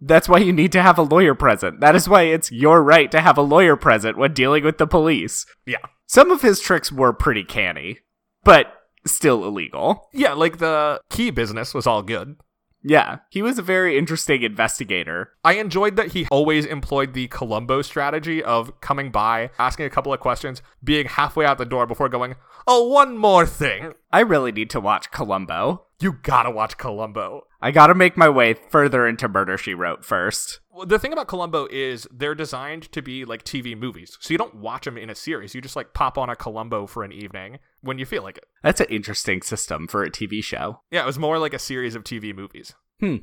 that's 0.00 0.28
why 0.28 0.38
you 0.38 0.52
need 0.52 0.72
to 0.72 0.82
have 0.82 0.98
a 0.98 1.02
lawyer 1.02 1.34
present. 1.34 1.80
That 1.80 1.94
is 1.94 2.08
why 2.08 2.22
it's 2.22 2.50
your 2.50 2.82
right 2.82 3.10
to 3.10 3.20
have 3.20 3.38
a 3.38 3.42
lawyer 3.42 3.76
present 3.76 4.16
when 4.16 4.32
dealing 4.32 4.64
with 4.64 4.78
the 4.78 4.86
police. 4.86 5.46
Yeah. 5.66 5.78
Some 6.06 6.30
of 6.30 6.42
his 6.42 6.60
tricks 6.60 6.90
were 6.90 7.12
pretty 7.12 7.44
canny, 7.44 7.98
but 8.42 8.72
still 9.06 9.44
illegal. 9.44 10.08
Yeah, 10.12 10.32
like 10.32 10.58
the 10.58 11.00
key 11.10 11.30
business 11.30 11.74
was 11.74 11.86
all 11.86 12.02
good. 12.02 12.36
Yeah, 12.82 13.18
he 13.28 13.42
was 13.42 13.58
a 13.58 13.62
very 13.62 13.98
interesting 13.98 14.42
investigator. 14.42 15.32
I 15.44 15.54
enjoyed 15.54 15.96
that 15.96 16.12
he 16.12 16.26
always 16.30 16.64
employed 16.64 17.12
the 17.12 17.28
Columbo 17.28 17.82
strategy 17.82 18.42
of 18.42 18.80
coming 18.80 19.10
by, 19.10 19.50
asking 19.58 19.84
a 19.84 19.90
couple 19.90 20.14
of 20.14 20.20
questions, 20.20 20.62
being 20.82 21.06
halfway 21.06 21.44
out 21.44 21.58
the 21.58 21.66
door 21.66 21.86
before 21.86 22.08
going, 22.08 22.36
Oh, 22.66 22.88
one 22.88 23.18
more 23.18 23.46
thing. 23.46 23.92
I 24.10 24.20
really 24.20 24.52
need 24.52 24.70
to 24.70 24.80
watch 24.80 25.10
Columbo. 25.10 25.86
You 26.00 26.12
gotta 26.22 26.50
watch 26.50 26.78
Columbo. 26.78 27.42
I 27.60 27.70
gotta 27.70 27.94
make 27.94 28.16
my 28.16 28.28
way 28.28 28.54
further 28.54 29.06
into 29.06 29.28
Murder 29.28 29.58
She 29.58 29.74
Wrote 29.74 30.02
first. 30.02 30.60
Well, 30.70 30.86
the 30.86 30.98
thing 30.98 31.12
about 31.12 31.28
Columbo 31.28 31.68
is 31.70 32.08
they're 32.10 32.34
designed 32.34 32.90
to 32.92 33.02
be 33.02 33.26
like 33.26 33.44
TV 33.44 33.76
movies. 33.76 34.16
So 34.18 34.32
you 34.32 34.38
don't 34.38 34.54
watch 34.54 34.86
them 34.86 34.96
in 34.96 35.10
a 35.10 35.14
series. 35.14 35.54
You 35.54 35.60
just 35.60 35.76
like 35.76 35.92
pop 35.92 36.16
on 36.16 36.30
a 36.30 36.36
Columbo 36.36 36.86
for 36.86 37.04
an 37.04 37.12
evening 37.12 37.58
when 37.82 37.98
you 37.98 38.06
feel 38.06 38.22
like 38.22 38.38
it. 38.38 38.46
That's 38.62 38.80
an 38.80 38.86
interesting 38.88 39.42
system 39.42 39.86
for 39.86 40.02
a 40.02 40.10
TV 40.10 40.42
show. 40.42 40.80
Yeah, 40.90 41.02
it 41.02 41.06
was 41.06 41.18
more 41.18 41.38
like 41.38 41.52
a 41.52 41.58
series 41.58 41.94
of 41.94 42.02
TV 42.02 42.34
movies. 42.34 42.74
Hmm. 42.98 43.16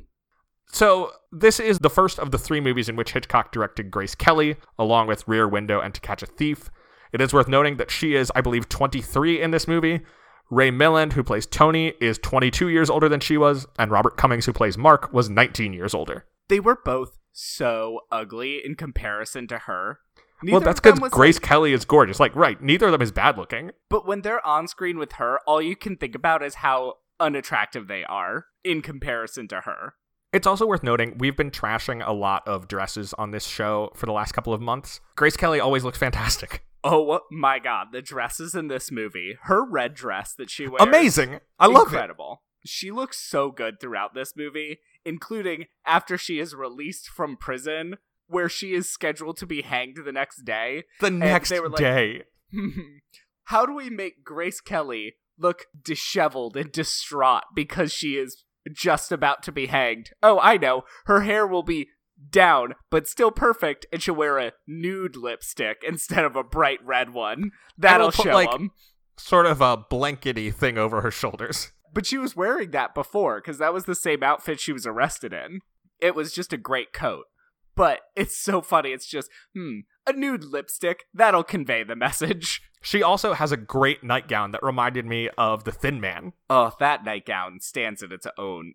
So, 0.70 1.12
this 1.32 1.58
is 1.58 1.78
the 1.78 1.90
first 1.90 2.18
of 2.18 2.30
the 2.30 2.38
three 2.38 2.60
movies 2.60 2.90
in 2.90 2.96
which 2.96 3.12
Hitchcock 3.12 3.52
directed 3.52 3.90
Grace 3.90 4.14
Kelly, 4.14 4.56
along 4.78 5.06
with 5.06 5.26
Rear 5.26 5.48
Window 5.48 5.80
and 5.80 5.94
To 5.94 6.00
Catch 6.00 6.22
a 6.22 6.26
Thief. 6.26 6.70
It 7.10 7.22
is 7.22 7.32
worth 7.32 7.48
noting 7.48 7.78
that 7.78 7.90
she 7.90 8.14
is, 8.14 8.30
I 8.34 8.42
believe, 8.42 8.68
23 8.68 9.40
in 9.40 9.50
this 9.50 9.66
movie. 9.66 10.00
Ray 10.50 10.70
Milland, 10.70 11.12
who 11.12 11.22
plays 11.22 11.46
Tony, 11.46 11.92
is 12.00 12.18
22 12.18 12.68
years 12.68 12.88
older 12.88 13.08
than 13.08 13.20
she 13.20 13.36
was, 13.36 13.66
and 13.78 13.90
Robert 13.90 14.16
Cummings, 14.16 14.46
who 14.46 14.52
plays 14.52 14.78
Mark, 14.78 15.12
was 15.12 15.28
19 15.28 15.72
years 15.72 15.94
older. 15.94 16.24
They 16.48 16.60
were 16.60 16.78
both 16.82 17.18
so 17.32 18.00
ugly 18.10 18.60
in 18.64 18.74
comparison 18.74 19.46
to 19.48 19.58
her. 19.58 20.00
well, 20.42 20.60
that's 20.60 20.80
because 20.80 20.98
Grace 21.10 21.36
like- 21.36 21.42
Kelly 21.42 21.72
is 21.72 21.84
gorgeous. 21.84 22.18
Like, 22.18 22.34
right, 22.34 22.60
neither 22.62 22.86
of 22.86 22.92
them 22.92 23.02
is 23.02 23.12
bad 23.12 23.36
looking. 23.36 23.72
but 23.90 24.06
when 24.06 24.22
they're 24.22 24.44
on 24.46 24.68
screen 24.68 24.98
with 24.98 25.12
her, 25.12 25.38
all 25.46 25.60
you 25.60 25.76
can 25.76 25.96
think 25.96 26.14
about 26.14 26.42
is 26.42 26.56
how 26.56 26.94
unattractive 27.20 27.86
they 27.88 28.04
are 28.04 28.46
in 28.64 28.80
comparison 28.80 29.48
to 29.48 29.60
her. 29.62 29.94
It's 30.32 30.46
also 30.46 30.66
worth 30.66 30.82
noting 30.82 31.16
we've 31.18 31.36
been 31.36 31.50
trashing 31.50 32.06
a 32.06 32.12
lot 32.12 32.46
of 32.46 32.68
dresses 32.68 33.12
on 33.14 33.30
this 33.32 33.46
show 33.46 33.90
for 33.94 34.06
the 34.06 34.12
last 34.12 34.32
couple 34.32 34.52
of 34.52 34.60
months. 34.60 35.00
Grace 35.16 35.36
Kelly 35.36 35.58
always 35.58 35.84
looks 35.84 35.98
fantastic. 35.98 36.64
Oh 36.84 37.10
uh, 37.10 37.18
my 37.30 37.58
god, 37.58 37.88
the 37.92 38.02
dresses 38.02 38.54
in 38.54 38.68
this 38.68 38.90
movie. 38.90 39.36
Her 39.42 39.64
red 39.64 39.94
dress 39.94 40.34
that 40.34 40.50
she 40.50 40.68
wears. 40.68 40.82
Amazing. 40.82 41.40
I 41.58 41.66
love 41.66 41.88
it. 41.88 41.94
incredible. 41.94 42.42
She 42.64 42.90
looks 42.90 43.18
so 43.18 43.50
good 43.50 43.80
throughout 43.80 44.14
this 44.14 44.34
movie, 44.36 44.80
including 45.04 45.66
after 45.86 46.18
she 46.18 46.38
is 46.38 46.54
released 46.54 47.08
from 47.08 47.36
prison, 47.36 47.96
where 48.26 48.48
she 48.48 48.74
is 48.74 48.90
scheduled 48.90 49.36
to 49.38 49.46
be 49.46 49.62
hanged 49.62 49.98
the 50.04 50.12
next 50.12 50.44
day. 50.44 50.84
The 51.00 51.10
next 51.10 51.50
like- 51.50 51.74
day. 51.76 52.22
How 53.44 53.64
do 53.64 53.74
we 53.74 53.88
make 53.88 54.24
Grace 54.24 54.60
Kelly 54.60 55.14
look 55.38 55.66
disheveled 55.82 56.56
and 56.56 56.70
distraught 56.70 57.44
because 57.54 57.92
she 57.92 58.16
is 58.16 58.44
just 58.70 59.10
about 59.10 59.42
to 59.44 59.52
be 59.52 59.66
hanged? 59.66 60.10
Oh, 60.22 60.38
I 60.38 60.58
know. 60.58 60.82
Her 61.06 61.22
hair 61.22 61.46
will 61.46 61.62
be 61.62 61.88
down, 62.30 62.74
but 62.90 63.06
still 63.08 63.30
perfect, 63.30 63.86
and 63.92 64.02
she'll 64.02 64.14
wear 64.14 64.38
a 64.38 64.52
nude 64.66 65.16
lipstick 65.16 65.82
instead 65.86 66.24
of 66.24 66.36
a 66.36 66.42
bright 66.44 66.78
red 66.84 67.10
one. 67.14 67.50
That'll 67.76 68.10
put, 68.12 68.24
show 68.24 68.32
like- 68.34 68.52
'em. 68.52 68.70
Sort 69.16 69.46
of 69.46 69.60
a 69.60 69.76
blankety 69.76 70.50
thing 70.52 70.78
over 70.78 71.00
her 71.00 71.10
shoulders. 71.10 71.72
But 71.94 72.04
she 72.04 72.18
was 72.18 72.36
wearing 72.36 72.70
that 72.72 72.94
before 72.94 73.40
because 73.40 73.56
that 73.58 73.72
was 73.72 73.84
the 73.86 73.94
same 73.94 74.22
outfit 74.22 74.60
she 74.60 74.74
was 74.74 74.86
arrested 74.86 75.32
in. 75.32 75.60
It 76.00 76.14
was 76.14 76.34
just 76.34 76.52
a 76.52 76.58
great 76.58 76.92
coat. 76.92 77.24
But 77.74 78.00
it's 78.14 78.36
so 78.38 78.60
funny. 78.60 78.90
It's 78.90 79.06
just, 79.06 79.30
hmm, 79.56 79.78
a 80.06 80.12
nude 80.12 80.44
lipstick. 80.44 81.04
That'll 81.14 81.42
convey 81.42 81.84
the 81.84 81.96
message. 81.96 82.60
She 82.80 83.02
also 83.02 83.32
has 83.32 83.50
a 83.50 83.56
great 83.56 84.04
nightgown 84.04 84.52
that 84.52 84.62
reminded 84.62 85.04
me 85.04 85.30
of 85.36 85.64
The 85.64 85.72
Thin 85.72 86.00
Man. 86.00 86.32
Oh, 86.48 86.72
that 86.78 87.04
nightgown 87.04 87.58
stands 87.60 88.04
in 88.04 88.12
its 88.12 88.26
own 88.38 88.74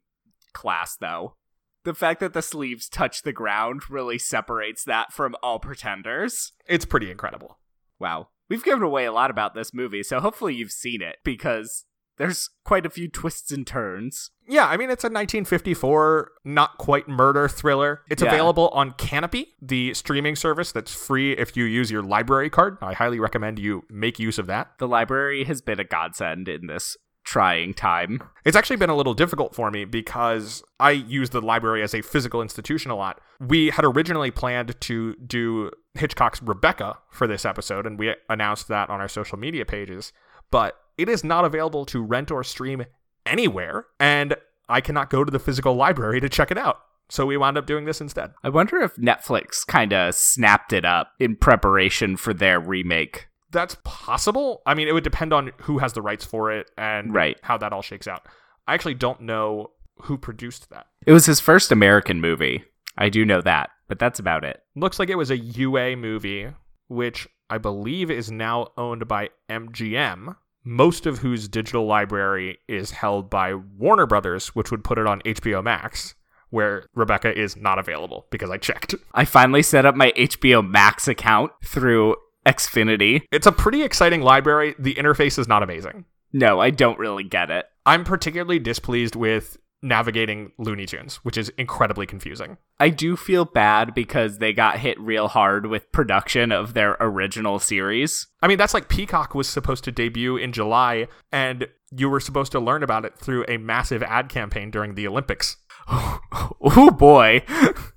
class, 0.54 0.98
though. 1.00 1.38
The 1.84 1.94
fact 1.94 2.20
that 2.22 2.34
the 2.34 2.42
sleeves 2.42 2.88
touch 2.88 3.24
the 3.24 3.34
ground 3.34 3.90
really 3.90 4.18
separates 4.18 4.84
that 4.86 5.12
from 5.12 5.36
all 5.44 5.60
pretenders. 5.60 6.54
It's 6.66 6.86
pretty 6.86 7.12
incredible. 7.12 7.60
Wow. 8.00 8.30
We've 8.50 8.64
given 8.64 8.84
away 8.84 9.06
a 9.06 9.12
lot 9.12 9.32
about 9.32 9.54
this 9.56 9.74
movie, 9.74 10.04
so 10.04 10.20
hopefully 10.20 10.54
you've 10.56 10.72
seen 10.72 11.02
it 11.02 11.18
because 11.24 11.86
there's 12.18 12.50
quite 12.64 12.86
a 12.86 12.90
few 12.90 13.08
twists 13.08 13.52
and 13.52 13.66
turns. 13.66 14.30
Yeah, 14.48 14.66
I 14.68 14.78
mean, 14.78 14.90
it's 14.92 15.04
a 15.04 15.08
1954 15.10 16.32
not 16.46 16.78
quite 16.78 17.08
murder 17.08 17.48
thriller. 17.48 18.02
It's 18.10 18.22
Yeah. 18.22 18.30
available 18.30 18.70
on 18.70 18.92
Kanopy, 18.92 19.48
the 19.62 19.94
streaming 19.94 20.36
service 20.36 20.72
that's 20.72 20.94
free 20.94 21.34
if 21.34 21.58
you 21.58 21.64
use 21.64 21.90
your 21.90 22.04
library 22.04 22.50
card. 22.50 22.78
I 22.82 22.94
highly 22.94 23.20
recommend 23.20 23.58
you 23.60 23.84
make 23.90 24.20
use 24.20 24.38
of 24.38 24.46
that. 24.48 24.74
The 24.78 24.88
library 24.88 25.46
has 25.46 25.62
been 25.62 25.80
a 25.80 25.84
godsend 25.86 26.48
in 26.48 26.68
this 26.68 26.96
trying 27.24 27.74
time. 27.74 28.22
It's 28.46 28.58
actually 28.58 28.76
been 28.76 28.90
a 28.90 28.96
little 28.96 29.14
difficult 29.14 29.56
for 29.56 29.72
me 29.72 29.86
because 29.86 30.64
I 30.80 30.92
use 30.92 31.30
the 31.30 31.42
library 31.42 31.82
as 31.82 31.94
a 31.94 32.02
physical 32.02 32.42
institution 32.42 32.92
a 32.92 32.96
lot. 32.96 33.22
We 33.40 33.70
had 33.70 33.86
originally 33.86 34.32
planned 34.32 34.80
to 34.80 35.16
do 35.16 35.72
Hitchcock's 35.94 36.42
Rebecca 36.42 36.98
for 37.10 37.28
this 37.28 37.46
episode, 37.46 37.86
and 37.86 37.98
we 37.98 38.14
announced 38.30 38.68
that 38.68 38.90
on 38.90 39.00
our 39.00 39.08
social 39.08 39.38
media 39.38 39.66
pages, 39.66 40.12
but 40.52 40.76
it 40.98 41.10
is 41.10 41.24
not 41.24 41.46
available 41.46 41.86
to 41.88 42.04
rent 42.04 42.30
or 42.32 42.44
stream 42.44 42.84
anywhere, 43.26 43.88
and 44.00 44.36
I 44.70 44.82
cannot 44.82 45.10
go 45.10 45.24
to 45.24 45.32
the 45.32 45.40
physical 45.40 45.76
library 45.76 46.20
to 46.20 46.30
check 46.30 46.52
it 46.52 46.58
out. 46.58 46.80
So 47.10 47.26
we 47.26 47.38
wound 47.38 47.58
up 47.58 47.66
doing 47.66 47.86
this 47.86 48.02
instead. 48.02 48.32
I 48.44 48.50
wonder 48.50 48.82
if 48.82 48.96
Netflix 48.96 49.66
kind 49.68 49.94
of 49.94 50.16
snapped 50.16 50.74
it 50.74 50.86
up 50.86 51.12
in 51.20 51.36
preparation 51.36 52.18
for 52.18 52.34
their 52.34 52.60
remake. 52.60 53.28
That's 53.54 53.78
possible. 53.86 54.62
I 54.66 54.74
mean, 54.74 54.88
it 54.90 54.94
would 54.94 55.04
depend 55.06 55.32
on 55.32 55.52
who 55.62 55.78
has 55.78 55.94
the 55.94 56.02
rights 56.02 56.26
for 56.26 56.52
it 56.52 56.70
and 56.78 57.14
Right. 57.14 57.38
how 57.44 57.58
that 57.60 57.72
all 57.72 57.82
shakes 57.82 58.08
out. 58.08 58.28
I 58.68 58.74
actually 58.74 58.96
don't 58.96 59.22
know 59.22 59.72
who 60.04 60.18
produced 60.18 60.70
that. 60.72 60.88
It 61.06 61.14
was 61.14 61.26
his 61.28 61.40
first 61.40 61.72
American 61.72 62.20
movie. 62.20 62.66
I 62.98 63.10
do 63.10 63.24
know 63.26 63.42
that, 63.42 63.70
but 63.88 64.00
that's 64.00 64.20
about 64.20 64.44
it. 64.44 64.62
Looks 64.76 65.00
like 65.00 65.10
it 65.10 65.16
was 65.18 65.32
a 65.32 65.38
UA 65.38 65.96
movie, 65.96 66.50
which 66.88 67.28
I 67.50 67.58
believe 67.60 68.10
is 68.12 68.32
now 68.32 68.68
owned 68.78 69.08
by 69.08 69.30
MGM, 69.50 70.36
most 70.64 71.06
of 71.06 71.20
whose 71.20 71.48
digital 71.48 71.86
library 71.86 72.58
is 72.68 72.92
held 72.92 73.30
by 73.30 73.54
Warner 73.54 74.06
Brothers, 74.06 74.50
which 74.56 74.72
would 74.72 74.84
put 74.84 74.98
it 74.98 75.06
on 75.08 75.22
HBO 75.26 75.62
Max, 75.64 76.16
where 76.50 76.86
Rebecca 76.96 77.38
is 77.38 77.58
not 77.58 77.80
available 77.80 78.28
because 78.32 78.50
I 78.50 78.58
checked. 78.58 78.96
I 79.14 79.26
finally 79.26 79.62
set 79.64 79.86
up 79.86 79.96
my 79.96 80.12
HBO 80.16 80.62
Max 80.68 81.08
account 81.08 81.52
through 81.66 82.16
Xfinity. 82.46 83.24
It's 83.32 83.48
a 83.48 83.52
pretty 83.52 83.84
exciting 83.84 84.22
library. 84.22 84.76
The 84.80 84.96
interface 84.96 85.40
is 85.40 85.48
not 85.48 85.64
amazing. 85.64 86.06
No, 86.32 86.60
I 86.60 86.72
don't 86.72 87.00
really 87.00 87.24
get 87.24 87.52
it. 87.52 87.66
I'm 87.86 88.04
particularly 88.04 88.60
displeased 88.60 89.16
with 89.16 89.58
navigating 89.84 90.52
Looney 90.58 90.86
Tunes, 90.86 91.18
which 91.18 91.38
is 91.38 91.50
incredibly 91.58 92.08
confusing. 92.08 92.58
I 92.80 92.90
do 92.90 93.16
feel 93.16 93.46
bad 93.46 93.94
because 93.94 94.38
they 94.38 94.54
got 94.54 94.80
hit 94.80 95.00
real 95.00 95.28
hard 95.28 95.68
with 95.68 95.92
production 95.92 96.52
of 96.52 96.74
their 96.74 96.96
original 97.00 97.60
series. 97.60 98.28
I 98.42 98.48
mean, 98.48 98.58
that's 98.58 98.74
like 98.74 98.88
Peacock 98.88 99.36
was 99.36 99.48
supposed 99.48 99.84
to 99.84 99.92
debut 99.92 100.38
in 100.38 100.54
July, 100.54 101.08
and 101.32 101.68
you 101.92 102.10
were 102.10 102.22
supposed 102.22 102.54
to 102.54 102.60
learn 102.60 102.82
about 102.82 103.06
it 103.06 103.18
through 103.18 103.46
a 103.48 103.58
massive 103.58 104.02
ad 104.02 104.30
campaign 104.30 104.72
during 104.72 104.96
the 104.96 105.08
Olympics. 105.08 105.58
oh 105.90 106.96
boy. 106.98 107.44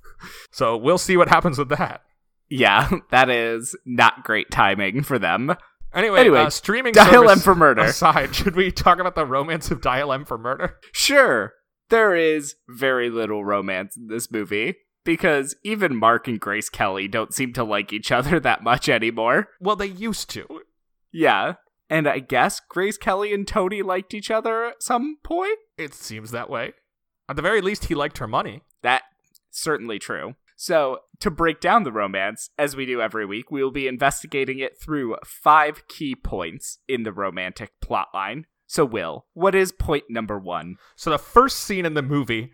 so 0.53 0.77
we'll 0.77 0.99
see 0.99 1.17
what 1.17 1.29
happens 1.29 1.57
with 1.57 1.69
that. 1.71 2.03
Yeah, 2.49 2.91
that 3.11 3.31
is 3.31 3.77
not 3.85 4.25
great 4.25 4.51
timing 4.51 5.03
for 5.03 5.19
them. 5.19 5.55
Anyway, 5.95 6.21
Anyway, 6.21 6.41
uh, 6.41 6.51
streaming 6.51 6.93
Dial 6.93 7.31
M 7.31 7.39
for 7.39 7.55
murder. 7.55 7.83
aside, 7.83 8.35
should 8.35 8.55
we 8.57 8.71
talk 8.71 8.99
about 8.99 9.15
the 9.15 9.25
romance 9.25 9.71
of 9.71 9.81
Dial 9.81 10.13
M 10.13 10.25
for 10.25 10.37
murder? 10.37 10.77
Sure, 10.93 11.55
there 11.89 12.15
is 12.15 12.57
very 12.69 13.09
little 13.09 13.45
romance 13.45 13.97
in 13.97 14.09
this 14.09 14.31
movie 14.31 14.77
because 15.05 15.55
even 15.65 15.97
Mark 15.97 16.29
and 16.29 16.39
Grace 16.39 16.69
Kelly 16.69 17.09
don't 17.09 17.33
seem 17.33 17.53
to 17.55 17.65
like 17.65 17.93
each 17.93 18.13
other 18.13 18.39
that 18.41 18.63
much 18.63 18.89
anymore. 18.89 19.49
Well, 19.61 19.77
they 19.77 19.87
used 19.87 20.29
to. 20.31 20.47
Yeah. 21.13 21.55
And 21.89 22.09
I 22.09 22.19
guess 22.19 22.61
Grace 22.69 22.99
Kelly 22.99 23.33
and 23.33 23.47
Tony 23.47 23.81
liked 23.81 24.13
each 24.13 24.31
other 24.31 24.65
at 24.67 24.83
some 24.83 25.19
point? 25.23 25.59
It 25.79 25.95
seems 25.95 26.33
that 26.33 26.51
way. 26.51 26.73
At 27.29 27.37
the 27.37 27.43
very 27.43 27.61
least, 27.61 27.85
he 27.87 27.95
liked 27.95 28.19
her 28.19 28.27
money. 28.27 28.63
That 28.83 29.03
certainly 29.51 29.99
true. 30.01 30.35
So, 30.59 31.01
to 31.21 31.31
break 31.31 31.61
down 31.61 31.83
the 31.83 31.93
romance, 31.93 32.49
as 32.59 32.75
we 32.75 32.87
do 32.87 33.03
every 33.03 33.27
week, 33.27 33.51
we 33.51 33.63
will 33.63 33.71
be 33.71 33.87
investigating 33.87 34.59
it 34.59 34.81
through 34.81 35.17
five 35.25 35.87
key 35.87 36.15
points 36.15 36.79
in 36.89 37.03
the 37.03 37.13
romantic 37.13 37.73
plotline. 37.85 38.45
So, 38.67 38.85
Will, 38.85 39.27
what 39.35 39.55
is 39.55 39.71
point 39.71 40.05
number 40.09 40.39
one? 40.39 40.77
So 40.97 41.11
the 41.11 41.19
first 41.19 41.59
scene 41.59 41.85
in 41.85 41.93
the 41.93 42.03
movie, 42.03 42.53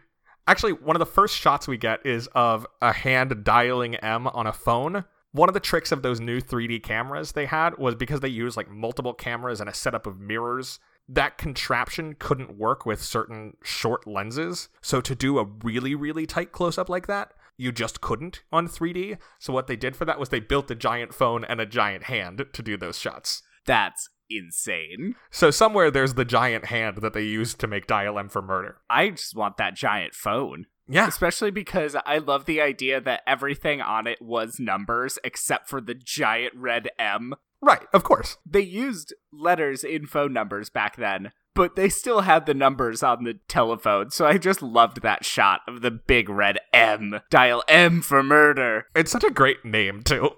actually, 0.48 0.72
one 0.72 0.96
of 0.96 1.00
the 1.00 1.06
first 1.06 1.36
shots 1.36 1.68
we 1.68 1.78
get 1.78 2.04
is 2.04 2.28
of 2.34 2.66
a 2.82 2.92
hand 2.92 3.44
dialing 3.44 3.94
M 3.96 4.26
on 4.26 4.48
a 4.48 4.52
phone. 4.52 5.04
One 5.30 5.48
of 5.48 5.54
the 5.54 5.60
tricks 5.60 5.92
of 5.92 6.02
those 6.02 6.20
new 6.20 6.40
3D 6.40 6.82
cameras 6.82 7.32
they 7.32 7.46
had 7.46 7.78
was 7.78 7.94
because 7.94 8.20
they 8.20 8.28
used 8.28 8.56
like 8.56 8.68
multiple 8.68 9.14
cameras 9.14 9.60
and 9.60 9.70
a 9.70 9.74
setup 9.74 10.06
of 10.06 10.18
mirrors. 10.20 10.78
That 11.08 11.38
contraption 11.38 12.16
couldn't 12.18 12.58
work 12.58 12.84
with 12.84 13.02
certain 13.02 13.56
short 13.62 14.06
lenses. 14.06 14.68
So 14.82 15.00
to 15.00 15.14
do 15.14 15.38
a 15.38 15.48
really, 15.62 15.94
really 15.94 16.26
tight 16.26 16.52
close 16.52 16.76
up 16.76 16.90
like 16.90 17.06
that, 17.06 17.32
you 17.56 17.72
just 17.72 18.00
couldn't 18.00 18.42
on 18.52 18.68
3D. 18.68 19.18
So 19.38 19.52
what 19.52 19.66
they 19.66 19.76
did 19.76 19.96
for 19.96 20.04
that 20.04 20.18
was 20.18 20.28
they 20.28 20.40
built 20.40 20.70
a 20.70 20.74
giant 20.74 21.14
phone 21.14 21.44
and 21.44 21.60
a 21.60 21.66
giant 21.66 22.04
hand 22.04 22.46
to 22.52 22.62
do 22.62 22.76
those 22.76 22.98
shots. 22.98 23.42
That's 23.66 24.08
insane. 24.28 25.14
So 25.30 25.50
somewhere 25.50 25.90
there's 25.90 26.14
the 26.14 26.24
giant 26.24 26.66
hand 26.66 26.98
that 26.98 27.12
they 27.12 27.24
used 27.24 27.60
to 27.60 27.66
make 27.66 27.86
Dial 27.86 28.18
M 28.18 28.28
for 28.28 28.42
murder. 28.42 28.78
I 28.88 29.10
just 29.10 29.36
want 29.36 29.56
that 29.58 29.76
giant 29.76 30.14
phone. 30.14 30.66
Yeah. 30.88 31.06
Especially 31.06 31.50
because 31.50 31.96
I 32.04 32.18
love 32.18 32.44
the 32.44 32.60
idea 32.60 33.00
that 33.00 33.22
everything 33.26 33.80
on 33.80 34.06
it 34.06 34.20
was 34.20 34.58
numbers 34.58 35.18
except 35.22 35.68
for 35.68 35.80
the 35.80 35.94
giant 35.94 36.54
red 36.56 36.90
M. 36.98 37.34
Right, 37.60 37.86
of 37.92 38.02
course. 38.02 38.38
They 38.44 38.62
used 38.62 39.14
letters 39.32 39.84
in 39.84 40.06
phone 40.06 40.32
numbers 40.32 40.68
back 40.68 40.96
then, 40.96 41.30
but 41.54 41.76
they 41.76 41.88
still 41.88 42.22
had 42.22 42.46
the 42.46 42.54
numbers 42.54 43.02
on 43.02 43.24
the 43.24 43.34
telephone, 43.48 44.10
so 44.10 44.26
I 44.26 44.38
just 44.38 44.62
loved 44.62 45.02
that 45.02 45.24
shot 45.24 45.60
of 45.68 45.80
the 45.82 45.90
big 45.90 46.28
red 46.28 46.58
M. 46.72 47.20
Dial 47.30 47.62
M 47.68 48.02
for 48.02 48.22
murder. 48.22 48.86
It's 48.94 49.10
such 49.10 49.24
a 49.24 49.30
great 49.30 49.64
name, 49.64 50.02
too. 50.02 50.30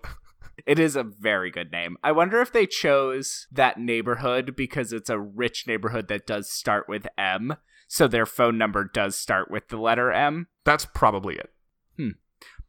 It 0.67 0.79
is 0.79 0.97
a 0.97 1.03
very 1.03 1.51
good 1.51 1.73
name. 1.73 1.97
I 2.03 2.13
wonder 2.13 2.41
if 2.41 2.53
they 2.53 2.67
chose 2.67 3.47
that 3.53 3.79
neighborhood 3.79 4.55
because 4.57 4.93
it's 4.93 5.11
a 5.11 5.19
rich 5.19 5.67
neighborhood 5.67 6.09
that 6.09 6.27
does 6.27 6.51
start 6.51 6.89
with 6.89 7.07
M, 7.19 7.57
so 7.89 8.09
their 8.09 8.27
phone 8.27 8.57
number 8.57 8.85
does 8.85 9.17
start 9.17 9.51
with 9.51 9.69
the 9.69 9.77
letter 9.77 10.13
M. 10.13 10.47
That's 10.65 10.87
probably 10.87 11.37
it. 11.37 11.51
Hmm. 11.97 12.11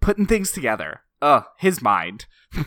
Putting 0.01 0.25
things 0.25 0.51
together. 0.51 1.01
Ugh, 1.21 1.45
his 1.57 1.81
mind. 1.81 2.25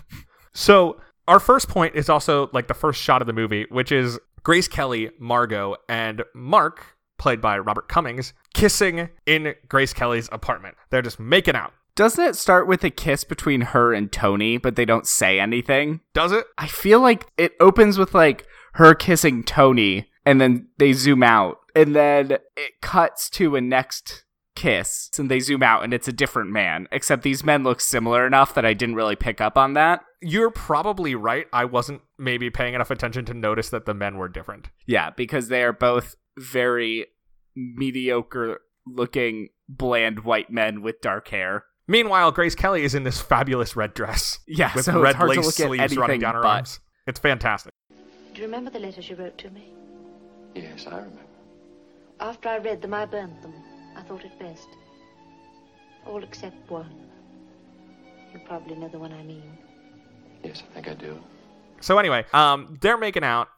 So, 0.58 1.00
our 1.28 1.38
first 1.38 1.68
point 1.68 1.94
is 1.94 2.08
also 2.08 2.50
like 2.52 2.66
the 2.66 2.74
first 2.74 3.00
shot 3.00 3.20
of 3.20 3.28
the 3.28 3.32
movie, 3.32 3.66
which 3.70 3.92
is 3.92 4.18
Grace 4.48 4.66
Kelly, 4.66 5.10
Margot, 5.18 5.76
and 5.90 6.24
Mark, 6.34 6.96
played 7.18 7.38
by 7.38 7.58
Robert 7.58 7.86
Cummings, 7.86 8.32
kissing 8.54 9.10
in 9.26 9.54
Grace 9.68 9.92
Kelly's 9.92 10.30
apartment. 10.32 10.74
They're 10.88 11.02
just 11.02 11.20
making 11.20 11.54
out. 11.54 11.74
Doesn't 11.94 12.24
it 12.24 12.34
start 12.34 12.66
with 12.66 12.82
a 12.82 12.88
kiss 12.88 13.24
between 13.24 13.60
her 13.60 13.92
and 13.92 14.10
Tony, 14.10 14.56
but 14.56 14.74
they 14.74 14.86
don't 14.86 15.06
say 15.06 15.38
anything? 15.38 16.00
Does 16.14 16.32
it? 16.32 16.46
I 16.56 16.66
feel 16.66 16.98
like 16.98 17.26
it 17.36 17.56
opens 17.60 17.98
with 17.98 18.14
like 18.14 18.46
her 18.72 18.94
kissing 18.94 19.44
Tony, 19.44 20.08
and 20.24 20.40
then 20.40 20.68
they 20.78 20.94
zoom 20.94 21.22
out, 21.22 21.58
and 21.76 21.94
then 21.94 22.38
it 22.56 22.80
cuts 22.80 23.28
to 23.32 23.54
a 23.54 23.60
next 23.60 24.24
kiss, 24.58 25.08
and 25.18 25.30
they 25.30 25.40
zoom 25.40 25.62
out, 25.62 25.84
and 25.84 25.94
it's 25.94 26.08
a 26.08 26.12
different 26.12 26.50
man. 26.50 26.88
Except 26.90 27.22
these 27.22 27.44
men 27.44 27.62
look 27.62 27.80
similar 27.80 28.26
enough 28.26 28.54
that 28.54 28.64
I 28.66 28.74
didn't 28.74 28.96
really 28.96 29.16
pick 29.16 29.40
up 29.40 29.56
on 29.56 29.74
that. 29.74 30.00
You're 30.20 30.50
probably 30.50 31.14
right. 31.14 31.46
I 31.52 31.64
wasn't 31.64 32.02
maybe 32.18 32.50
paying 32.50 32.74
enough 32.74 32.90
attention 32.90 33.24
to 33.26 33.34
notice 33.34 33.70
that 33.70 33.86
the 33.86 33.94
men 33.94 34.16
were 34.18 34.28
different. 34.28 34.68
Yeah, 34.86 35.10
because 35.10 35.48
they 35.48 35.62
are 35.62 35.72
both 35.72 36.16
very 36.36 37.06
mediocre 37.56 38.60
looking, 38.86 39.48
bland 39.68 40.20
white 40.24 40.50
men 40.50 40.82
with 40.82 41.00
dark 41.00 41.28
hair. 41.28 41.64
Meanwhile, 41.86 42.32
Grace 42.32 42.54
Kelly 42.54 42.82
is 42.82 42.94
in 42.94 43.04
this 43.04 43.20
fabulous 43.20 43.74
red 43.76 43.94
dress 43.94 44.40
Yeah, 44.46 44.72
with 44.74 44.84
so 44.84 45.00
red 45.00 45.10
it's 45.10 45.16
hard 45.16 45.30
to 45.30 45.36
lace 45.36 45.46
look 45.46 45.60
at 45.60 45.66
sleeves 45.88 45.96
running 45.96 46.20
down 46.20 46.34
her 46.34 46.42
but- 46.42 46.48
arms. 46.48 46.80
It's 47.06 47.18
fantastic. 47.20 47.72
Do 48.34 48.42
you 48.42 48.46
remember 48.46 48.70
the 48.70 48.78
letters 48.78 49.08
you 49.08 49.16
wrote 49.16 49.38
to 49.38 49.50
me? 49.50 49.72
Yes, 50.54 50.86
I 50.86 50.96
remember. 50.96 51.22
After 52.20 52.48
I 52.50 52.58
read 52.58 52.82
them, 52.82 52.92
I 52.92 53.06
burned 53.06 53.40
them. 53.42 53.54
I 54.08 54.10
thought 54.10 54.24
it 54.24 54.38
best. 54.38 54.68
All 56.06 56.22
except 56.24 56.70
one. 56.70 56.90
You 58.32 58.40
probably 58.46 58.74
know 58.74 58.88
the 58.88 58.98
one 58.98 59.12
I 59.12 59.22
mean. 59.22 59.58
Yes, 60.42 60.62
I 60.70 60.74
think 60.74 60.88
I 60.88 60.94
do. 60.94 61.22
So 61.80 61.98
anyway, 61.98 62.24
um, 62.32 62.78
they're 62.80 62.96
making 62.96 63.22
out, 63.22 63.48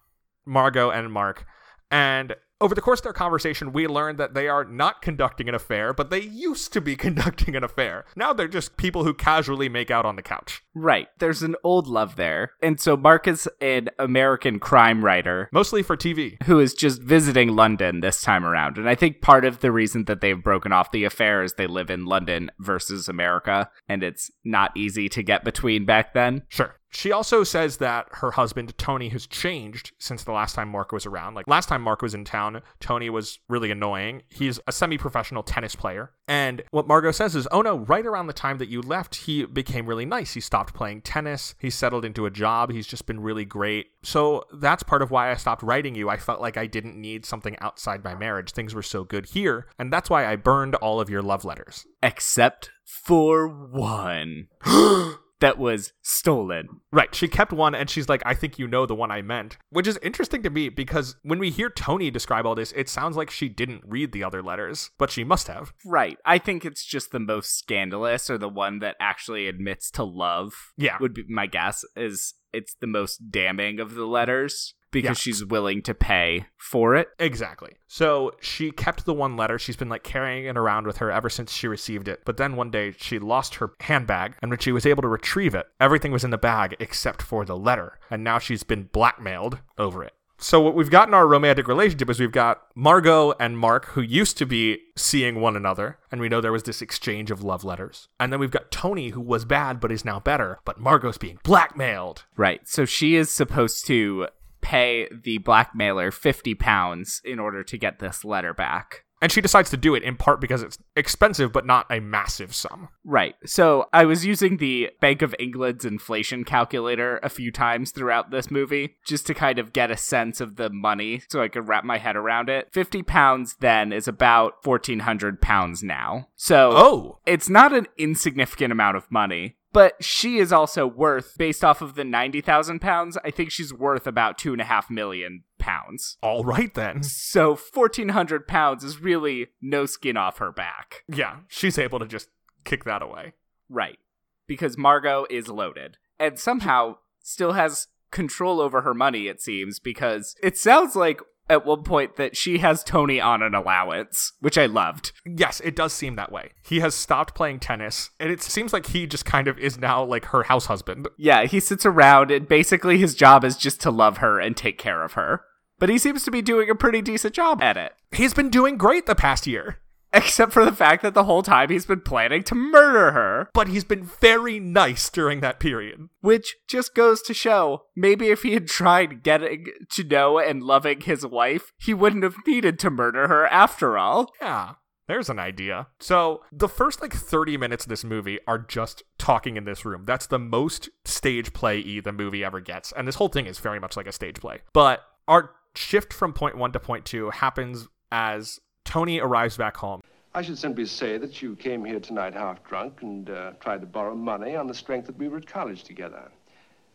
Margot 0.44 0.90
and 0.90 1.12
Mark, 1.12 1.46
and 1.92 2.34
over 2.60 2.74
the 2.74 2.80
course 2.80 2.98
of 2.98 3.04
their 3.04 3.12
conversation, 3.12 3.72
we 3.72 3.86
learned 3.86 4.18
that 4.18 4.34
they 4.34 4.48
are 4.48 4.64
not 4.64 5.02
conducting 5.02 5.48
an 5.48 5.54
affair, 5.54 5.92
but 5.92 6.10
they 6.10 6.20
used 6.20 6.72
to 6.72 6.80
be 6.80 6.96
conducting 7.06 7.54
an 7.54 7.62
affair. 7.62 8.04
Now 8.16 8.32
they're 8.32 8.48
just 8.48 8.76
people 8.76 9.04
who 9.04 9.14
casually 9.14 9.68
make 9.68 9.90
out 9.90 10.04
on 10.04 10.16
the 10.16 10.22
couch, 10.22 10.62
Right. 10.74 11.08
There's 11.18 11.42
an 11.42 11.56
old 11.64 11.86
love 11.86 12.16
there. 12.16 12.52
And 12.62 12.80
so 12.80 12.96
Mark 12.96 13.26
is 13.26 13.48
an 13.60 13.88
American 13.98 14.58
crime 14.58 15.04
writer 15.04 15.48
mostly 15.52 15.82
for 15.82 15.96
TV. 15.96 16.42
who 16.44 16.60
is 16.60 16.74
just 16.74 17.02
visiting 17.02 17.56
London 17.56 18.00
this 18.00 18.22
time 18.22 18.44
around. 18.44 18.78
And 18.78 18.88
I 18.88 18.94
think 18.94 19.20
part 19.20 19.44
of 19.44 19.60
the 19.60 19.72
reason 19.72 20.04
that 20.04 20.20
they've 20.20 20.42
broken 20.42 20.72
off 20.72 20.92
the 20.92 21.04
affair 21.04 21.42
is 21.42 21.54
they 21.54 21.66
live 21.66 21.90
in 21.90 22.04
London 22.04 22.50
versus 22.58 23.08
America, 23.08 23.70
and 23.88 24.02
it's 24.02 24.30
not 24.44 24.76
easy 24.76 25.08
to 25.08 25.22
get 25.22 25.44
between 25.44 25.84
back 25.84 26.14
then. 26.14 26.42
Sure. 26.48 26.76
She 26.92 27.12
also 27.12 27.44
says 27.44 27.76
that 27.76 28.08
her 28.14 28.32
husband, 28.32 28.76
Tony, 28.76 29.08
has 29.10 29.26
changed 29.26 29.92
since 29.98 30.24
the 30.24 30.32
last 30.32 30.56
time 30.56 30.68
Mark 30.68 30.90
was 30.90 31.06
around. 31.06 31.34
Like 31.34 31.46
last 31.46 31.68
time 31.68 31.82
Mark 31.82 32.02
was 32.02 32.14
in 32.14 32.24
town, 32.24 32.62
Tony 32.80 33.08
was 33.08 33.38
really 33.48 33.70
annoying. 33.70 34.22
He's 34.28 34.58
a 34.66 34.72
semi 34.72 34.98
professional 34.98 35.44
tennis 35.44 35.76
player. 35.76 36.10
And 36.26 36.62
what 36.72 36.88
Margot 36.88 37.12
says 37.12 37.36
is, 37.36 37.46
oh 37.52 37.62
no, 37.62 37.78
right 37.78 38.04
around 38.04 38.26
the 38.26 38.32
time 38.32 38.58
that 38.58 38.68
you 38.68 38.82
left, 38.82 39.14
he 39.14 39.44
became 39.46 39.86
really 39.86 40.04
nice. 40.04 40.34
He 40.34 40.40
stopped 40.40 40.59
playing 40.68 41.02
tennis. 41.02 41.54
He 41.58 41.70
settled 41.70 42.04
into 42.04 42.26
a 42.26 42.30
job. 42.30 42.70
He's 42.70 42.86
just 42.86 43.06
been 43.06 43.20
really 43.20 43.44
great. 43.44 43.88
So 44.02 44.44
that's 44.52 44.82
part 44.82 45.02
of 45.02 45.10
why 45.10 45.30
I 45.30 45.34
stopped 45.34 45.62
writing 45.62 45.94
you. 45.94 46.08
I 46.08 46.16
felt 46.16 46.40
like 46.40 46.56
I 46.56 46.66
didn't 46.66 47.00
need 47.00 47.24
something 47.26 47.56
outside 47.60 48.04
my 48.04 48.14
marriage. 48.14 48.52
Things 48.52 48.74
were 48.74 48.82
so 48.82 49.04
good 49.04 49.26
here. 49.26 49.66
And 49.78 49.92
that's 49.92 50.10
why 50.10 50.26
I 50.26 50.36
burned 50.36 50.74
all 50.76 51.00
of 51.00 51.10
your 51.10 51.22
love 51.22 51.44
letters. 51.44 51.86
Except 52.02 52.70
for 52.84 53.48
one 53.48 54.48
that 55.40 55.58
was 55.58 55.92
stolen. 56.02 56.68
Right. 56.92 57.14
She 57.14 57.28
kept 57.28 57.52
one 57.52 57.74
and 57.74 57.90
she's 57.90 58.08
like, 58.08 58.22
I 58.24 58.34
think 58.34 58.58
you 58.58 58.66
know 58.66 58.86
the 58.86 58.94
one 58.94 59.10
I 59.10 59.22
meant. 59.22 59.56
Which 59.70 59.86
is 59.86 59.98
interesting 60.02 60.42
to 60.42 60.50
me 60.50 60.68
because 60.68 61.16
when 61.22 61.38
we 61.38 61.50
hear 61.50 61.70
Tony 61.70 62.10
describe 62.10 62.46
all 62.46 62.54
this, 62.54 62.72
it 62.72 62.88
sounds 62.88 63.16
like 63.16 63.30
she 63.30 63.48
didn't 63.48 63.82
read 63.86 64.12
the 64.12 64.24
other 64.24 64.42
letters, 64.42 64.90
but 64.98 65.10
she 65.10 65.24
must 65.24 65.48
have. 65.48 65.72
Right. 65.84 66.18
I 66.24 66.38
think 66.38 66.64
it's 66.64 66.84
just 66.84 67.10
the 67.10 67.20
most 67.20 67.58
scandalous 67.58 68.30
or 68.30 68.38
the 68.38 68.48
one 68.48 68.78
that 68.80 68.96
actually 69.00 69.48
admits 69.48 69.90
to 69.92 70.04
love. 70.04 70.52
Yeah. 70.76 70.96
Would 71.00 71.14
be 71.14 71.24
my 71.28 71.46
guess 71.46 71.84
is 71.96 72.34
it's 72.52 72.74
the 72.80 72.86
most 72.86 73.30
damning 73.30 73.80
of 73.80 73.94
the 73.94 74.06
letters 74.06 74.74
because 74.90 75.08
Yeah. 75.08 75.14
she's 75.14 75.44
willing 75.44 75.82
to 75.82 75.94
pay 75.94 76.46
for 76.56 76.94
it. 76.94 77.08
Exactly. 77.18 77.76
So 77.86 78.32
she 78.40 78.70
kept 78.70 79.04
the 79.04 79.14
one 79.14 79.36
letter. 79.36 79.58
She's 79.58 79.76
been 79.76 79.88
like 79.88 80.02
carrying 80.04 80.46
it 80.46 80.56
around 80.56 80.86
with 80.86 80.98
her 80.98 81.10
ever 81.10 81.28
since 81.28 81.52
she 81.52 81.68
received 81.68 82.08
it. 82.08 82.22
But 82.24 82.36
then 82.36 82.56
one 82.56 82.70
day 82.70 82.92
she 82.96 83.18
lost 83.18 83.56
her 83.56 83.72
handbag, 83.80 84.34
and 84.42 84.50
when 84.50 84.58
she 84.58 84.72
was 84.72 84.86
able 84.86 85.02
to 85.02 85.08
retrieve 85.08 85.54
it, 85.54 85.66
everything 85.80 86.12
was 86.12 86.24
in 86.24 86.30
the 86.30 86.38
bag 86.38 86.76
except 86.80 87.22
for 87.22 87.44
the 87.44 87.56
letter. 87.56 87.98
And 88.10 88.22
now 88.24 88.38
she's 88.38 88.62
been 88.62 88.84
blackmailed 88.92 89.58
over 89.78 90.02
it. 90.04 90.12
So 90.42 90.58
what 90.58 90.74
we've 90.74 90.88
got 90.90 91.06
in 91.06 91.12
our 91.12 91.26
romantic 91.26 91.68
relationship 91.68 92.08
is 92.08 92.18
we've 92.18 92.32
got 92.32 92.62
Margot 92.74 93.34
and 93.38 93.58
Mark 93.58 93.88
who 93.88 94.00
used 94.00 94.38
to 94.38 94.46
be 94.46 94.78
seeing 94.96 95.38
one 95.42 95.54
another, 95.54 95.98
and 96.10 96.18
we 96.18 96.30
know 96.30 96.40
there 96.40 96.50
was 96.50 96.62
this 96.62 96.80
exchange 96.80 97.30
of 97.30 97.44
love 97.44 97.62
letters. 97.62 98.08
And 98.18 98.32
then 98.32 98.40
we've 98.40 98.50
got 98.50 98.70
Tony 98.70 99.10
who 99.10 99.20
was 99.20 99.44
bad 99.44 99.80
but 99.80 99.92
is 99.92 100.02
now 100.02 100.18
better, 100.18 100.58
but 100.64 100.80
Margot's 100.80 101.18
being 101.18 101.38
blackmailed. 101.42 102.24
Right. 102.38 102.66
So 102.66 102.86
she 102.86 103.16
is 103.16 103.30
supposed 103.30 103.86
to 103.88 104.28
pay 104.70 105.08
the 105.24 105.38
blackmailer 105.38 106.12
50 106.12 106.54
pounds 106.54 107.20
in 107.24 107.40
order 107.40 107.64
to 107.64 107.76
get 107.76 107.98
this 107.98 108.24
letter 108.24 108.54
back. 108.54 109.04
And 109.22 109.30
she 109.30 109.42
decides 109.42 109.68
to 109.70 109.76
do 109.76 109.94
it 109.94 110.02
in 110.02 110.16
part 110.16 110.40
because 110.40 110.62
it's 110.62 110.78
expensive 110.96 111.52
but 111.52 111.66
not 111.66 111.84
a 111.90 112.00
massive 112.00 112.54
sum. 112.54 112.88
Right. 113.04 113.34
So 113.44 113.86
I 113.92 114.06
was 114.06 114.24
using 114.24 114.56
the 114.56 114.90
Bank 115.00 115.20
of 115.20 115.34
England's 115.38 115.84
inflation 115.84 116.44
calculator 116.44 117.18
a 117.22 117.28
few 117.28 117.52
times 117.52 117.90
throughout 117.90 118.30
this 118.30 118.50
movie 118.50 118.96
just 119.04 119.26
to 119.26 119.34
kind 119.34 119.58
of 119.58 119.74
get 119.74 119.90
a 119.90 119.96
sense 119.96 120.40
of 120.40 120.56
the 120.56 120.70
money 120.70 121.22
so 121.28 121.42
I 121.42 121.48
could 121.48 121.68
wrap 121.68 121.84
my 121.84 121.98
head 121.98 122.16
around 122.16 122.48
it. 122.48 122.68
50 122.72 123.02
pounds 123.02 123.56
then 123.60 123.92
is 123.92 124.08
about 124.08 124.64
1400 124.64 125.42
pounds 125.42 125.82
now. 125.82 126.28
So 126.36 126.70
Oh, 126.72 127.18
it's 127.26 127.50
not 127.50 127.74
an 127.74 127.88
insignificant 127.98 128.72
amount 128.72 128.96
of 128.96 129.10
money. 129.10 129.56
But 129.72 130.02
she 130.02 130.38
is 130.38 130.52
also 130.52 130.86
worth, 130.86 131.36
based 131.38 131.64
off 131.64 131.80
of 131.80 131.94
the 131.94 132.04
90,000 132.04 132.80
pounds, 132.80 133.16
I 133.24 133.30
think 133.30 133.50
she's 133.50 133.72
worth 133.72 134.06
about 134.06 134.36
two 134.36 134.52
and 134.52 134.60
a 134.60 134.64
half 134.64 134.90
million 134.90 135.44
pounds. 135.58 136.16
all 136.22 136.42
right 136.42 136.72
then. 136.74 137.02
So 137.02 137.50
1,400 137.50 138.48
pounds 138.48 138.82
is 138.82 139.00
really 139.00 139.48
no 139.60 139.86
skin 139.86 140.16
off 140.16 140.38
her 140.38 140.50
back. 140.50 141.04
Yeah, 141.06 141.40
she's 141.48 141.78
able 141.78 141.98
to 141.98 142.06
just 142.06 142.28
kick 142.64 142.84
that 142.84 143.02
away. 143.02 143.34
Right. 143.68 143.98
Because 144.46 144.76
Margot 144.76 145.26
is 145.30 145.48
loaded 145.48 145.98
and 146.18 146.38
somehow 146.38 146.96
still 147.22 147.52
has 147.52 147.88
control 148.10 148.60
over 148.60 148.80
her 148.82 148.94
money, 148.94 149.28
it 149.28 149.40
seems, 149.40 149.78
because 149.78 150.34
it 150.42 150.56
sounds 150.56 150.96
like 150.96 151.20
at 151.50 151.66
one 151.66 151.82
point 151.82 152.16
that 152.16 152.36
she 152.36 152.58
has 152.58 152.84
Tony 152.84 153.20
on 153.20 153.42
an 153.42 153.54
allowance, 153.54 154.32
which 154.40 154.56
I 154.56 154.66
loved. 154.66 155.12
Yes, 155.26 155.60
it 155.60 155.76
does 155.76 155.92
seem 155.92 156.16
that 156.16 156.32
way. 156.32 156.52
He 156.64 156.80
has 156.80 156.94
stopped 156.94 157.34
playing 157.34 157.60
tennis, 157.60 158.10
and 158.18 158.30
it 158.30 158.42
seems 158.42 158.72
like 158.72 158.86
he 158.86 159.06
just 159.06 159.24
kind 159.24 159.48
of 159.48 159.58
is 159.58 159.78
now 159.78 160.02
like 160.02 160.26
her 160.26 160.44
house 160.44 160.66
husband. 160.66 161.08
Yeah, 161.18 161.44
he 161.44 161.60
sits 161.60 161.84
around 161.84 162.30
and 162.30 162.48
basically 162.48 162.98
his 162.98 163.14
job 163.14 163.44
is 163.44 163.56
just 163.56 163.80
to 163.82 163.90
love 163.90 164.18
her 164.18 164.38
and 164.38 164.56
take 164.56 164.78
care 164.78 165.02
of 165.02 165.12
her. 165.14 165.42
But 165.78 165.88
he 165.88 165.98
seems 165.98 166.24
to 166.24 166.30
be 166.30 166.42
doing 166.42 166.70
a 166.70 166.74
pretty 166.74 167.02
decent 167.02 167.34
job 167.34 167.62
at 167.62 167.76
it. 167.76 167.92
He's 168.12 168.34
been 168.34 168.50
doing 168.50 168.76
great 168.76 169.06
the 169.06 169.14
past 169.14 169.46
year, 169.46 169.78
Except 170.12 170.52
for 170.52 170.64
the 170.64 170.72
fact 170.72 171.02
that 171.02 171.14
the 171.14 171.24
whole 171.24 171.42
time 171.42 171.70
he's 171.70 171.86
been 171.86 172.00
planning 172.00 172.42
to 172.44 172.54
murder 172.54 173.12
her. 173.12 173.48
but 173.54 173.68
he's 173.68 173.84
been 173.84 174.04
very 174.04 174.58
nice 174.58 175.08
during 175.08 175.40
that 175.40 175.60
period. 175.60 176.08
Which 176.20 176.56
just 176.68 176.94
goes 176.94 177.22
to 177.22 177.34
show 177.34 177.84
maybe 177.94 178.28
if 178.28 178.42
he 178.42 178.54
had 178.54 178.66
tried 178.66 179.22
getting 179.22 179.66
to 179.92 180.04
know 180.04 180.38
and 180.38 180.62
loving 180.62 181.02
his 181.02 181.24
wife, 181.24 181.72
he 181.78 181.94
wouldn't 181.94 182.24
have 182.24 182.36
needed 182.46 182.78
to 182.80 182.90
murder 182.90 183.28
her 183.28 183.46
after 183.46 183.96
all. 183.98 184.32
Yeah. 184.40 184.74
There's 185.06 185.28
an 185.28 185.40
idea. 185.40 185.88
So, 185.98 186.42
the 186.52 186.68
first 186.68 187.00
like 187.02 187.12
30 187.12 187.56
minutes 187.56 187.84
of 187.84 187.88
this 187.88 188.04
movie 188.04 188.38
are 188.46 188.58
just 188.58 189.02
talking 189.18 189.56
in 189.56 189.64
this 189.64 189.84
room. 189.84 190.04
That's 190.06 190.26
the 190.26 190.38
most 190.38 190.88
stage 191.04 191.52
play 191.52 191.82
y 191.82 192.00
the 192.00 192.12
movie 192.12 192.44
ever 192.44 192.60
gets. 192.60 192.92
And 192.92 193.08
this 193.08 193.16
whole 193.16 193.28
thing 193.28 193.46
is 193.46 193.58
very 193.58 193.80
much 193.80 193.96
like 193.96 194.06
a 194.06 194.12
stage 194.12 194.36
play. 194.36 194.60
But 194.72 195.00
our 195.26 195.50
shift 195.74 196.12
from 196.12 196.32
point 196.32 196.56
one 196.56 196.70
to 196.72 196.80
point 196.80 197.04
two 197.06 197.30
happens 197.30 197.88
as 198.12 198.60
Tony 198.90 199.20
arrives 199.20 199.56
back 199.56 199.76
home. 199.76 200.00
I 200.34 200.42
should 200.42 200.58
simply 200.58 200.84
say 200.84 201.16
that 201.16 201.40
you 201.40 201.54
came 201.54 201.84
here 201.84 202.00
tonight 202.00 202.34
half 202.34 202.64
drunk 202.64 203.02
and 203.02 203.30
uh, 203.30 203.52
tried 203.60 203.82
to 203.82 203.86
borrow 203.86 204.16
money 204.16 204.56
on 204.56 204.66
the 204.66 204.74
strength 204.74 205.06
that 205.06 205.16
we 205.16 205.28
were 205.28 205.36
at 205.36 205.46
college 205.46 205.84
together. 205.84 206.28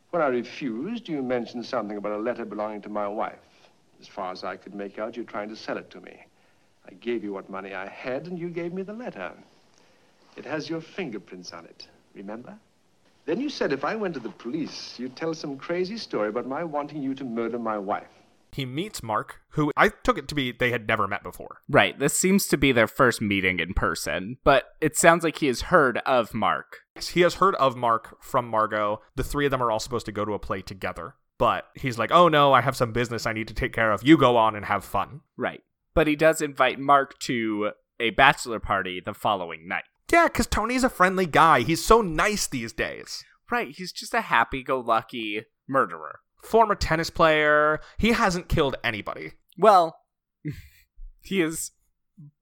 When 0.10 0.21
I 0.21 0.28
refused, 0.28 1.08
you 1.08 1.24
mentioned 1.24 1.65
something 1.65 1.95
about 1.95 2.12
a 2.12 2.21
letter 2.21 2.43
belonging 2.43 2.82
to 2.82 2.89
my 2.89 3.08
wife. 3.08 3.39
As 4.02 4.10
far 4.10 4.34
as 4.34 4.43
I 4.43 4.58
could 4.58 4.76
make 4.76 5.00
out, 5.00 5.15
you're 5.15 5.24
trying 5.24 5.48
to 5.48 5.56
sell 5.56 5.78
it 5.78 5.89
to 5.91 6.02
me. 6.02 6.26
I 6.86 6.95
gave 6.95 7.24
you 7.24 7.32
what 7.32 7.50
money 7.50 7.74
I 7.74 7.88
had, 7.88 8.28
and 8.28 8.38
you 8.38 8.50
gave 8.50 8.74
me 8.74 8.82
the 8.82 8.91
letter. 8.91 9.32
It 10.36 10.43
has 10.43 10.69
your 10.69 10.82
fingerprints 10.82 11.54
on 11.54 11.63
it, 11.63 11.88
remember? 12.13 12.58
Then 13.24 13.39
you 13.39 13.48
said 13.48 13.71
if 13.71 13.86
I 13.86 13.95
went 13.95 14.15
to 14.15 14.19
the 14.19 14.28
police, 14.32 14.95
you'd 15.00 15.15
tell 15.15 15.34
some 15.34 15.58
crazy 15.58 15.95
story 15.95 16.28
about 16.28 16.45
my 16.45 16.65
wanting 16.65 17.02
you 17.02 17.15
to 17.15 17.24
murder 17.24 17.58
my 17.58 17.78
wife. 17.78 18.14
He 18.55 18.65
meets 18.65 19.03
Mark, 19.03 19.41
who 19.49 19.71
I 19.75 19.89
took 19.89 20.17
it 20.17 20.29
to 20.29 20.35
be 20.35 20.53
they 20.53 20.71
had 20.71 20.87
never 20.87 21.07
met 21.07 21.23
before. 21.23 21.57
Right, 21.67 21.99
this 21.99 22.17
seems 22.17 22.47
to 22.47 22.57
be 22.57 22.71
their 22.71 22.87
first 22.87 23.21
meeting 23.21 23.59
in 23.59 23.73
person, 23.73 24.37
but 24.45 24.63
it 24.79 24.95
sounds 24.95 25.25
like 25.25 25.39
he 25.39 25.47
has 25.47 25.63
heard 25.63 25.97
of 26.05 26.33
Mark. 26.33 26.77
He 27.11 27.21
has 27.21 27.35
heard 27.35 27.55
of 27.55 27.75
Mark 27.75 28.23
from 28.23 28.47
Margot. 28.47 29.01
The 29.15 29.25
three 29.25 29.43
of 29.43 29.51
them 29.51 29.61
are 29.61 29.71
all 29.71 29.79
supposed 29.79 30.05
to 30.05 30.13
go 30.13 30.23
to 30.23 30.33
a 30.33 30.39
play 30.39 30.61
together. 30.61 31.15
But 31.37 31.65
he's 31.75 31.99
like, 31.99 32.11
oh 32.11 32.29
no, 32.29 32.53
I 32.53 32.61
have 32.61 32.77
some 32.77 32.93
business 32.93 33.25
I 33.25 33.33
need 33.33 33.49
to 33.49 33.53
take 33.53 33.73
care 33.73 33.91
of. 33.91 34.03
You 34.03 34.17
go 34.17 34.37
on 34.37 34.55
and 34.55 34.65
have 34.65 34.85
fun. 34.85 35.19
Right. 35.35 35.61
But 35.93 36.07
he 36.07 36.15
does 36.15 36.41
invite 36.41 36.79
Mark 36.79 37.19
to 37.19 37.71
a 37.99 38.11
bachelor 38.11 38.59
party 38.59 39.01
the 39.03 39.13
following 39.13 39.67
night. 39.67 39.83
Yeah, 40.09 40.27
because 40.27 40.47
Tony's 40.47 40.85
a 40.85 40.89
friendly 40.89 41.25
guy. 41.25 41.61
He's 41.61 41.83
so 41.83 42.01
nice 42.01 42.47
these 42.47 42.71
days. 42.71 43.25
Right, 43.51 43.75
he's 43.75 43.91
just 43.91 44.13
a 44.13 44.21
happy 44.21 44.63
go 44.63 44.79
lucky 44.79 45.43
murderer. 45.67 46.19
Former 46.45 46.75
tennis 46.75 47.10
player. 47.10 47.79
He 47.97 48.12
hasn't 48.12 48.49
killed 48.49 48.75
anybody. 48.84 49.34
Well, 49.58 49.97
he 51.21 51.39
has 51.39 51.71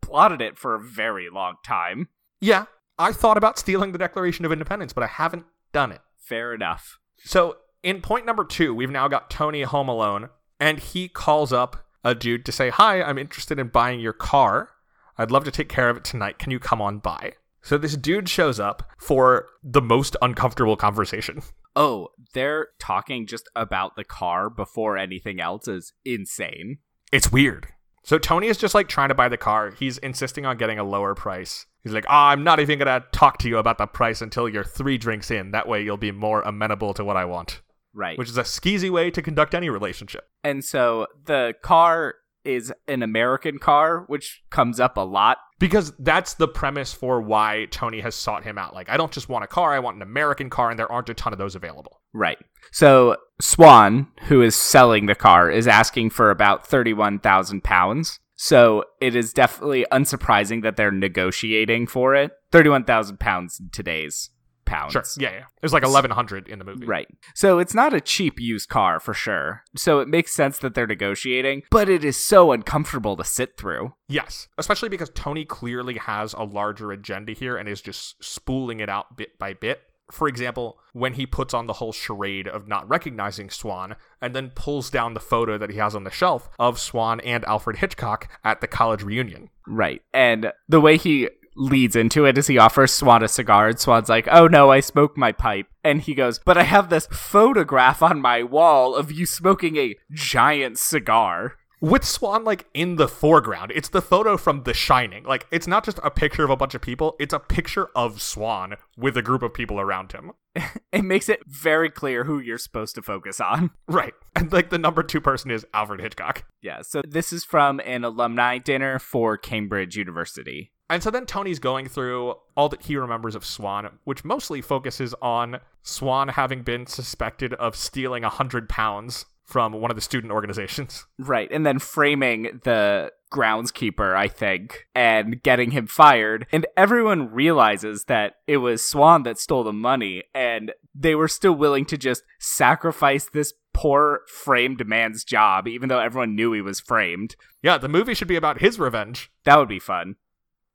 plotted 0.02 0.42
it 0.42 0.58
for 0.58 0.76
a 0.76 0.84
very 0.84 1.30
long 1.30 1.56
time. 1.66 2.10
Yeah, 2.40 2.66
I 3.00 3.12
thought 3.12 3.38
about 3.38 3.58
stealing 3.58 3.92
the 3.92 3.98
Declaration 3.98 4.46
of 4.46 4.52
Independence, 4.52 4.94
but 4.94 5.04
I 5.04 5.08
haven't 5.08 5.46
done 5.72 5.92
it. 5.92 6.02
Fair 6.18 6.54
enough. 6.54 7.00
So 7.18 7.58
in 7.82 8.02
point 8.02 8.26
number 8.26 8.44
two, 8.44 8.74
we've 8.74 8.90
now 8.90 9.08
got 9.08 9.30
Tony 9.30 9.64
home 9.64 9.90
alone, 9.90 10.30
and 10.60 10.80
he 10.80 11.08
calls 11.08 11.52
up 11.54 11.86
a 12.04 12.14
dude 12.14 12.46
to 12.46 12.52
say, 12.52 12.70
Hi, 12.70 13.02
I'm 13.02 13.18
interested 13.18 13.60
in 13.60 13.68
buying 13.68 14.00
your 14.00 14.14
car. 14.14 14.70
I'd 15.18 15.32
love 15.32 15.44
to 15.46 15.52
take 15.52 15.70
care 15.70 15.90
of 15.90 15.98
it 15.98 16.04
tonight. 16.04 16.40
Can 16.40 16.52
you 16.52 16.60
come 16.60 16.82
on 16.82 17.00
by? 17.00 17.34
So 17.62 17.78
this 17.78 17.96
dude 17.96 18.28
shows 18.28 18.60
up 18.60 18.92
for 18.98 19.48
the 19.64 19.82
most 19.82 20.18
uncomfortable 20.22 20.76
conversation. 20.76 21.42
Oh, 21.76 22.10
they're 22.34 22.68
talking 22.80 23.26
just 23.28 23.50
about 23.56 23.96
the 23.96 24.04
car 24.04 24.50
before 24.50 24.98
anything 24.98 25.40
else 25.40 25.68
is 25.68 25.94
insane. 26.06 26.78
It's 27.12 27.32
weird. 27.32 27.68
So 28.04 28.18
Tony 28.18 28.48
is 28.48 28.58
just 28.58 28.76
like 28.76 28.88
trying 28.88 29.10
to 29.10 29.16
buy 29.16 29.30
the 29.30 29.38
car. 29.38 29.72
He's 29.72 29.98
insisting 30.00 30.46
on 30.46 30.58
getting 30.58 30.78
a 30.78 30.84
lower 30.84 31.16
price. 31.16 31.66
He's 31.84 31.94
like, 31.94 32.06
oh, 32.08 32.14
I'm 32.14 32.44
not 32.44 32.60
even 32.60 32.80
going 32.80 33.02
to 33.02 33.08
talk 33.12 33.38
to 33.40 33.50
you 33.50 33.58
about 33.58 33.78
the 33.78 33.88
price 33.88 34.22
until 34.22 34.48
you're 34.48 34.64
three 34.64 34.98
drinks 34.98 35.32
in. 35.32 35.52
That 35.52 35.68
way 35.68 35.82
you'll 35.84 35.98
be 35.98 36.12
more 36.12 36.42
amenable 36.42 36.94
to 36.96 37.04
what 37.04 37.18
I 37.18 37.26
want. 37.26 37.62
Right. 37.94 38.18
Which 38.18 38.30
is 38.30 38.38
a 38.38 38.44
skeezy 38.44 38.90
way 38.90 39.12
to 39.12 39.22
conduct 39.22 39.54
any 39.54 39.70
relationship. 39.70 40.28
and 40.44 40.64
so 40.66 41.08
the 41.26 41.54
car 41.62 42.16
is 42.46 42.74
an 42.88 43.04
American 43.04 43.60
car, 43.60 44.04
which 44.08 44.44
comes 44.50 44.80
up 44.80 44.98
a 44.98 45.02
lot. 45.02 45.38
Because 45.60 45.94
that's 45.98 46.34
the 46.34 46.48
premise 46.48 46.92
for 46.92 47.22
why 47.22 47.68
Tony 47.72 48.02
has 48.02 48.16
sought 48.16 48.44
him 48.44 48.58
out. 48.58 48.74
Like, 48.74 48.90
I 48.90 48.98
don't 48.98 49.12
just 49.12 49.30
want 49.30 49.46
a 49.46 49.48
car, 49.48 49.74
I 49.74 49.80
want 49.80 49.96
an 49.96 50.02
American 50.02 50.50
car, 50.50 50.70
and 50.70 50.78
there 50.78 50.92
aren't 50.92 51.10
a 51.10 51.14
ton 51.14 51.32
of 51.32 51.40
those 51.40 51.56
available. 51.56 52.02
Right. 52.14 52.38
So 52.72 53.18
Swan, 53.40 54.08
who 54.24 54.42
is 54.42 54.56
selling 54.56 55.06
the 55.06 55.16
car, 55.16 55.50
is 55.50 55.68
asking 55.68 56.10
for 56.10 56.32
about 56.32 56.68
thirty-one 56.68 57.20
thousand 57.20 57.64
pounds. 57.64 58.20
So 58.36 58.84
it 59.00 59.16
is 59.16 59.32
definitely 59.32 59.86
unsurprising 59.92 60.64
that 60.64 60.76
they're 60.76 60.92
negotiating 60.92 61.88
for 61.88 62.14
it. 62.14 62.32
Thirty-one 62.52 62.84
thousand 62.84 63.20
pounds 63.20 63.60
in 63.60 63.70
today's 63.72 64.32
pounds. 64.74 64.94
Sure. 64.94 65.04
Yeah, 65.18 65.32
yeah. 65.32 65.44
There's 65.62 65.74
like 65.74 65.84
1100 65.84 66.48
in 66.48 66.60
the 66.60 66.66
movie. 66.66 66.86
Right. 66.86 67.08
So 67.36 67.60
it's 67.60 67.74
not 67.74 67.94
a 67.94 68.02
cheap 68.02 68.40
used 68.40 68.70
car 68.70 69.00
for 69.00 69.14
sure. 69.14 69.64
So 69.76 70.00
it 70.00 70.08
makes 70.08 70.34
sense 70.34 70.58
that 70.60 70.74
they're 70.74 70.88
negotiating, 70.88 71.64
but 71.70 71.90
it 71.90 72.04
is 72.04 72.24
so 72.24 72.52
uncomfortable 72.52 73.16
to 73.18 73.24
sit 73.24 73.58
through. 73.58 73.94
Yes. 74.08 74.48
Especially 74.58 74.90
because 74.90 75.12
Tony 75.14 75.46
clearly 75.46 75.98
has 75.98 76.34
a 76.34 76.44
larger 76.44 76.92
agenda 76.92 77.34
here 77.34 77.56
and 77.56 77.70
is 77.70 77.82
just 77.82 78.24
spooling 78.24 78.80
it 78.80 78.90
out 78.90 79.16
bit 79.16 79.38
by 79.38 79.54
bit. 79.54 79.82
For 80.12 80.28
example, 80.28 80.78
when 80.92 81.14
he 81.14 81.26
puts 81.26 81.54
on 81.54 81.66
the 81.66 81.74
whole 81.74 81.94
charade 81.94 82.48
of 82.48 82.68
not 82.68 82.88
recognizing 82.90 83.50
Swan 83.50 83.96
and 84.22 84.36
then 84.36 84.52
pulls 84.54 84.90
down 84.90 85.14
the 85.14 85.20
photo 85.20 85.58
that 85.58 85.70
he 85.70 85.78
has 85.78 85.96
on 85.96 86.04
the 86.04 86.12
shelf 86.12 86.50
of 86.60 86.80
Swan 86.80 87.20
and 87.22 87.46
Alfred 87.46 87.78
Hitchcock 87.78 88.30
at 88.44 88.60
the 88.60 88.68
college 88.68 89.02
reunion. 89.02 89.50
Right. 89.66 90.02
And 90.14 90.52
the 90.68 90.82
way 90.82 90.98
he 90.98 91.30
leads 91.56 91.96
into 91.96 92.26
it 92.26 92.38
as 92.38 92.48
he 92.48 92.58
offers 92.58 92.94
Swan 92.94 93.24
a 93.24 93.28
cigar, 93.28 93.68
and 93.68 93.80
Swan's 93.80 94.10
like, 94.10 94.28
Oh 94.32 94.48
no, 94.48 94.72
I 94.72 94.80
smoke 94.80 95.18
my 95.18 95.32
pipe. 95.32 95.68
And 95.84 96.02
he 96.02 96.14
goes, 96.14 96.40
But 96.40 96.58
I 96.58 96.64
have 96.64 96.90
this 96.90 97.08
photograph 97.12 98.02
on 98.02 98.22
my 98.22 98.44
wall 98.44 98.96
of 98.96 99.12
you 99.12 99.26
smoking 99.26 99.78
a 99.78 99.96
giant 100.12 100.78
cigar. 100.78 101.58
With 101.82 102.06
Swan 102.06 102.46
like 102.46 102.66
in 102.74 102.96
the 102.96 103.10
foreground. 103.10 103.74
It's 103.76 103.90
the 103.90 104.02
photo 104.02 104.38
from 104.38 104.64
The 104.64 104.74
Shining. 104.74 105.26
Like 105.26 105.48
it's 105.52 105.68
not 105.68 105.84
just 105.84 106.00
a 106.02 106.10
picture 106.10 106.46
of 106.46 106.50
a 106.50 106.56
bunch 106.56 106.74
of 106.76 106.82
people, 106.82 107.18
it's 107.20 107.34
a 107.34 107.40
picture 107.40 107.90
of 107.94 108.22
Swan 108.22 108.76
with 108.98 109.18
a 109.18 109.22
group 109.22 109.44
of 109.44 109.54
people 109.54 109.82
around 109.82 110.14
him. 110.14 110.32
It 110.94 111.04
makes 111.04 111.28
it 111.28 111.42
very 111.48 111.90
clear 111.90 112.24
who 112.24 112.40
you're 112.40 112.60
supposed 112.60 112.94
to 112.96 113.02
focus 113.02 113.42
on. 113.42 113.72
Right. 113.88 114.14
And 114.36 114.54
like 114.54 114.70
the 114.70 114.78
number 114.78 115.02
2 115.02 115.20
person 115.20 115.50
is 115.50 115.66
Alfred 115.74 116.00
Hitchcock. 116.00 116.46
Yeah, 116.62 116.84
so 116.84 117.02
this 117.08 117.34
is 117.34 117.44
from 117.44 117.82
an 117.84 118.04
alumni 118.04 118.60
dinner 118.60 119.00
for 119.00 119.36
Cambridge 119.36 119.96
University. 119.98 120.72
And 120.90 121.02
so 121.02 121.10
then 121.10 121.26
Tony's 121.26 121.60
going 121.60 121.88
through 121.88 122.36
all 122.56 122.70
that 122.70 122.84
he 122.84 122.98
remembers 122.98 123.36
of 123.36 123.46
Swan, 123.46 124.00
which 124.04 124.26
mostly 124.26 124.62
focuses 124.62 125.16
on 125.22 125.60
Swan 125.82 126.30
having 126.30 126.62
been 126.62 126.86
suspected 126.86 127.54
of 127.56 127.76
stealing 127.76 128.24
a 128.24 128.30
hundred 128.30 128.70
pounds 128.70 129.26
from 129.46 129.74
one 129.74 129.92
of 129.92 129.96
the 129.96 130.02
student 130.02 130.32
organizations. 130.32 131.06
Right. 131.20 131.50
And 131.52 131.66
then 131.66 131.80
framing 131.80 132.60
the 132.64 133.12
groundskeeper, 133.32 134.16
I 134.16 134.28
think, 134.28 134.88
and 134.94 135.42
getting 135.42 135.72
him 135.72 135.88
fired. 135.88 136.48
And 136.52 136.66
everyone 136.76 137.32
realizes 137.32 138.06
that 138.06 138.36
it 138.46 138.58
was 138.58 138.88
Swan 138.88 139.24
that 139.24 139.40
stole 139.40 139.64
the 139.64 139.74
money, 139.74 140.24
and 140.36 140.74
they 140.94 141.16
were 141.16 141.28
still 141.28 141.54
willing 141.54 141.86
to 141.86 141.98
just 141.98 142.24
sacrifice 142.40 143.30
this 143.30 143.54
poor 143.74 144.22
framed 144.28 144.86
man's 144.88 145.24
job, 145.24 145.68
even 145.68 145.90
though 145.90 146.00
everyone 146.00 146.36
knew 146.36 146.52
he 146.52 146.62
was 146.62 146.80
framed. 146.80 147.36
Yeah, 147.62 147.78
the 147.78 147.90
movie 147.90 148.14
should 148.14 148.28
be 148.28 148.36
about 148.36 148.60
his 148.60 148.80
revenge. 148.80 149.32
That 149.46 149.58
would 149.58 149.70
be 149.70 149.80
fun. 149.80 150.16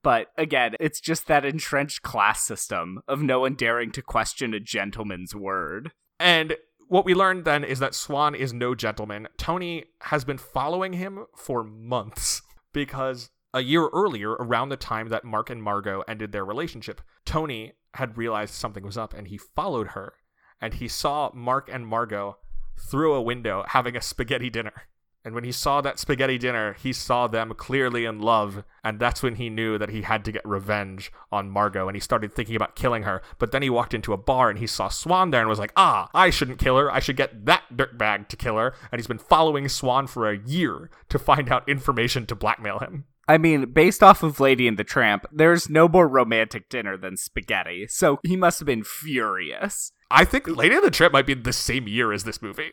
But 0.02 0.28
again, 0.36 0.74
it's 0.78 1.00
just 1.00 1.26
that 1.26 1.44
entrenched 1.44 2.02
class 2.02 2.42
system 2.42 3.00
of 3.08 3.22
no 3.22 3.40
one 3.40 3.54
daring 3.54 3.90
to 3.92 4.02
question 4.02 4.54
a 4.54 4.60
gentleman's 4.60 5.34
word. 5.34 5.92
And 6.20 6.56
what 6.88 7.04
we 7.04 7.14
learned 7.14 7.44
then 7.44 7.64
is 7.64 7.78
that 7.80 7.94
Swan 7.94 8.34
is 8.34 8.52
no 8.52 8.74
gentleman. 8.74 9.28
Tony 9.36 9.84
has 10.02 10.24
been 10.24 10.38
following 10.38 10.94
him 10.94 11.26
for 11.36 11.62
months 11.62 12.42
because 12.72 13.30
a 13.52 13.60
year 13.60 13.88
earlier, 13.88 14.32
around 14.32 14.68
the 14.68 14.76
time 14.76 15.08
that 15.08 15.24
Mark 15.24 15.50
and 15.50 15.62
Margot 15.62 16.02
ended 16.06 16.32
their 16.32 16.44
relationship, 16.44 17.00
Tony 17.24 17.72
had 17.94 18.18
realized 18.18 18.54
something 18.54 18.84
was 18.84 18.98
up 18.98 19.14
and 19.14 19.28
he 19.28 19.38
followed 19.38 19.88
her 19.88 20.14
and 20.60 20.74
he 20.74 20.88
saw 20.88 21.30
Mark 21.34 21.68
and 21.72 21.86
Margot 21.86 22.36
through 22.78 23.14
a 23.14 23.22
window 23.22 23.64
having 23.68 23.96
a 23.96 24.00
spaghetti 24.00 24.50
dinner. 24.50 24.84
And 25.28 25.34
when 25.34 25.44
he 25.44 25.52
saw 25.52 25.82
that 25.82 25.98
spaghetti 25.98 26.38
dinner, 26.38 26.72
he 26.72 26.90
saw 26.90 27.26
them 27.26 27.52
clearly 27.52 28.06
in 28.06 28.18
love, 28.18 28.64
and 28.82 28.98
that's 28.98 29.22
when 29.22 29.34
he 29.34 29.50
knew 29.50 29.76
that 29.76 29.90
he 29.90 30.00
had 30.00 30.24
to 30.24 30.32
get 30.32 30.40
revenge 30.42 31.12
on 31.30 31.50
Margot, 31.50 31.86
and 31.86 31.94
he 31.94 32.00
started 32.00 32.32
thinking 32.32 32.56
about 32.56 32.74
killing 32.74 33.02
her. 33.02 33.20
But 33.38 33.52
then 33.52 33.60
he 33.60 33.68
walked 33.68 33.92
into 33.92 34.14
a 34.14 34.16
bar 34.16 34.48
and 34.48 34.58
he 34.58 34.66
saw 34.66 34.88
Swan 34.88 35.30
there 35.30 35.40
and 35.40 35.50
was 35.50 35.58
like, 35.58 35.74
ah, 35.76 36.08
I 36.14 36.30
shouldn't 36.30 36.58
kill 36.58 36.78
her. 36.78 36.90
I 36.90 37.00
should 37.00 37.18
get 37.18 37.44
that 37.44 37.64
dirtbag 37.76 38.28
to 38.28 38.36
kill 38.36 38.56
her. 38.56 38.74
And 38.90 38.98
he's 38.98 39.06
been 39.06 39.18
following 39.18 39.68
Swan 39.68 40.06
for 40.06 40.30
a 40.30 40.38
year 40.38 40.88
to 41.10 41.18
find 41.18 41.52
out 41.52 41.68
information 41.68 42.24
to 42.24 42.34
blackmail 42.34 42.78
him. 42.78 43.04
I 43.28 43.36
mean, 43.36 43.72
based 43.72 44.02
off 44.02 44.22
of 44.22 44.40
Lady 44.40 44.66
and 44.66 44.78
the 44.78 44.82
Tramp, 44.82 45.26
there's 45.30 45.68
no 45.68 45.88
more 45.88 46.08
romantic 46.08 46.70
dinner 46.70 46.96
than 46.96 47.18
spaghetti, 47.18 47.86
so 47.86 48.18
he 48.22 48.34
must 48.34 48.60
have 48.60 48.66
been 48.66 48.82
furious. 48.82 49.92
I 50.10 50.24
think 50.24 50.46
Lady 50.46 50.76
and 50.76 50.84
the 50.84 50.90
Tramp 50.90 51.12
might 51.12 51.26
be 51.26 51.34
the 51.34 51.52
same 51.52 51.86
year 51.86 52.14
as 52.14 52.24
this 52.24 52.40
movie. 52.40 52.72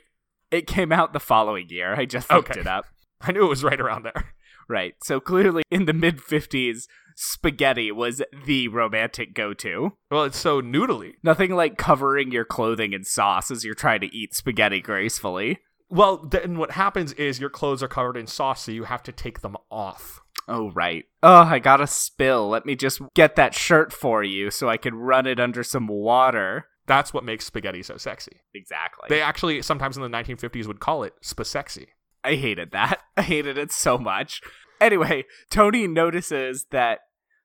It 0.56 0.68
came 0.68 0.92
out 0.92 1.12
the 1.14 1.20
following 1.20 1.68
year. 1.70 1.94
I 1.96 2.06
just 2.06 2.32
looked 2.32 2.52
Okay. 2.52 2.62
it 2.62 2.68
up. 2.68 2.86
I 3.22 3.32
knew 3.32 3.44
it 3.44 3.50
was 3.50 3.64
right 3.64 3.80
around 3.80 4.04
there. 4.04 4.34
Right. 4.70 4.96
So 5.04 5.20
clearly 5.20 5.64
in 5.70 5.86
the 5.86 5.94
mid 5.94 6.18
50s, 6.18 6.88
spaghetti 7.16 7.92
was 7.92 8.22
the 8.46 8.68
romantic 8.70 9.34
go 9.34 9.54
to. 9.54 9.92
Well, 10.10 10.24
it's 10.24 10.38
so 10.40 10.62
noodly. 10.62 11.14
Nothing 11.24 11.52
like 11.56 11.78
covering 11.78 12.32
your 12.32 12.46
clothing 12.46 12.94
in 12.94 13.04
sauce 13.04 13.52
as 13.52 13.64
you're 13.64 13.76
trying 13.76 14.02
to 14.02 14.16
eat 14.16 14.34
spaghetti 14.34 14.82
gracefully. 14.82 15.60
Well, 15.90 16.18
then 16.18 16.58
what 16.58 16.72
happens 16.72 17.14
is 17.14 17.40
your 17.40 17.50
clothes 17.52 17.84
are 17.84 17.88
covered 17.88 18.18
in 18.18 18.26
sauce, 18.28 18.64
so 18.64 18.72
you 18.72 18.86
have 18.86 19.04
to 19.04 19.12
take 19.12 19.42
them 19.42 19.56
off. 19.70 20.20
Oh, 20.48 20.72
right. 20.72 21.06
Oh, 21.22 21.44
I 21.44 21.60
got 21.60 21.80
a 21.82 21.88
spill. 21.88 22.50
Let 22.50 22.66
me 22.66 22.76
just 22.76 23.02
get 23.14 23.36
that 23.36 23.54
shirt 23.54 23.94
for 23.94 24.24
you 24.24 24.50
so 24.50 24.68
I 24.68 24.78
can 24.78 24.96
run 24.96 25.28
it 25.28 25.40
under 25.40 25.64
some 25.64 25.88
water. 25.88 26.68
That's 26.88 27.14
what 27.14 27.24
makes 27.24 27.46
spaghetti 27.46 27.84
so 27.84 27.98
sexy. 27.98 28.42
Exactly. 28.54 29.08
They 29.10 29.22
actually 29.22 29.62
sometimes 29.62 29.98
in 29.98 30.04
the 30.04 30.10
1950s 30.10 30.68
would 30.68 30.80
call 30.80 31.04
it 31.04 31.14
spasexy. 31.24 31.88
I 32.24 32.36
hated 32.36 32.72
that. 32.72 33.00
I 33.18 33.22
hated 33.22 33.58
it 33.58 33.72
so 33.72 33.98
much. 33.98 34.42
Anyway, 34.80 35.26
Tony 35.50 35.88
notices 35.88 36.66
that 36.72 37.00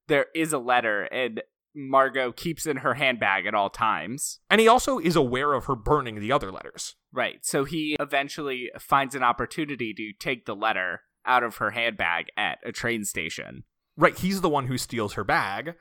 there 0.08 0.26
is 0.34 0.52
a 0.52 0.58
letter 0.58 1.02
and 1.04 1.42
Margot 1.74 2.32
keeps 2.32 2.66
in 2.66 2.78
her 2.78 2.94
handbag 2.94 3.46
at 3.46 3.54
all 3.54 3.70
times. 3.70 4.40
And 4.50 4.60
he 4.60 4.66
also 4.66 4.98
is 4.98 5.14
aware 5.14 5.52
of 5.52 5.66
her 5.66 5.76
burning 5.76 6.18
the 6.18 6.32
other 6.32 6.50
letters. 6.50 6.96
Right. 7.12 7.38
So 7.42 7.64
he 7.64 7.96
eventually 8.00 8.70
finds 8.78 9.14
an 9.14 9.22
opportunity 9.22 9.94
to 9.94 10.12
take 10.18 10.46
the 10.46 10.56
letter 10.56 11.02
out 11.24 11.42
of 11.42 11.56
her 11.56 11.70
handbag 11.70 12.26
at 12.36 12.58
a 12.64 12.72
train 12.72 13.04
station. 13.04 13.64
Right, 13.96 14.18
he's 14.18 14.40
the 14.40 14.48
one 14.48 14.66
who 14.66 14.78
steals 14.78 15.14
her 15.14 15.24
bag, 15.24 15.74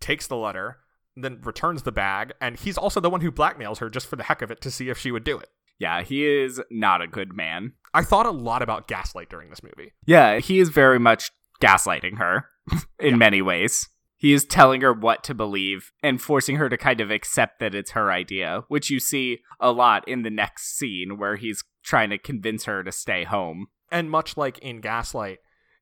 takes 0.00 0.26
the 0.26 0.36
letter, 0.36 0.78
then 1.22 1.40
returns 1.42 1.82
the 1.82 1.92
bag, 1.92 2.32
and 2.40 2.58
he's 2.58 2.78
also 2.78 3.00
the 3.00 3.10
one 3.10 3.20
who 3.20 3.32
blackmails 3.32 3.78
her 3.78 3.90
just 3.90 4.06
for 4.06 4.16
the 4.16 4.24
heck 4.24 4.42
of 4.42 4.50
it 4.50 4.60
to 4.62 4.70
see 4.70 4.88
if 4.88 4.98
she 4.98 5.10
would 5.10 5.24
do 5.24 5.38
it. 5.38 5.48
Yeah, 5.78 6.02
he 6.02 6.26
is 6.26 6.60
not 6.70 7.00
a 7.00 7.06
good 7.06 7.32
man. 7.32 7.74
I 7.94 8.02
thought 8.02 8.26
a 8.26 8.30
lot 8.30 8.62
about 8.62 8.88
Gaslight 8.88 9.30
during 9.30 9.50
this 9.50 9.62
movie. 9.62 9.92
Yeah, 10.06 10.38
he 10.38 10.58
is 10.58 10.70
very 10.70 10.98
much 10.98 11.30
gaslighting 11.60 12.18
her 12.18 12.46
in 12.98 13.18
many 13.18 13.42
ways. 13.42 13.88
He 14.16 14.32
is 14.32 14.44
telling 14.44 14.80
her 14.80 14.92
what 14.92 15.22
to 15.24 15.34
believe 15.34 15.92
and 16.02 16.20
forcing 16.20 16.56
her 16.56 16.68
to 16.68 16.76
kind 16.76 17.00
of 17.00 17.10
accept 17.10 17.60
that 17.60 17.74
it's 17.74 17.92
her 17.92 18.10
idea, 18.10 18.64
which 18.66 18.90
you 18.90 18.98
see 18.98 19.38
a 19.60 19.70
lot 19.70 20.06
in 20.08 20.22
the 20.22 20.30
next 20.30 20.76
scene 20.76 21.18
where 21.18 21.36
he's 21.36 21.62
trying 21.84 22.10
to 22.10 22.18
convince 22.18 22.64
her 22.64 22.82
to 22.82 22.90
stay 22.90 23.22
home. 23.22 23.68
And 23.92 24.10
much 24.10 24.36
like 24.36 24.58
in 24.58 24.80
Gaslight, 24.80 25.38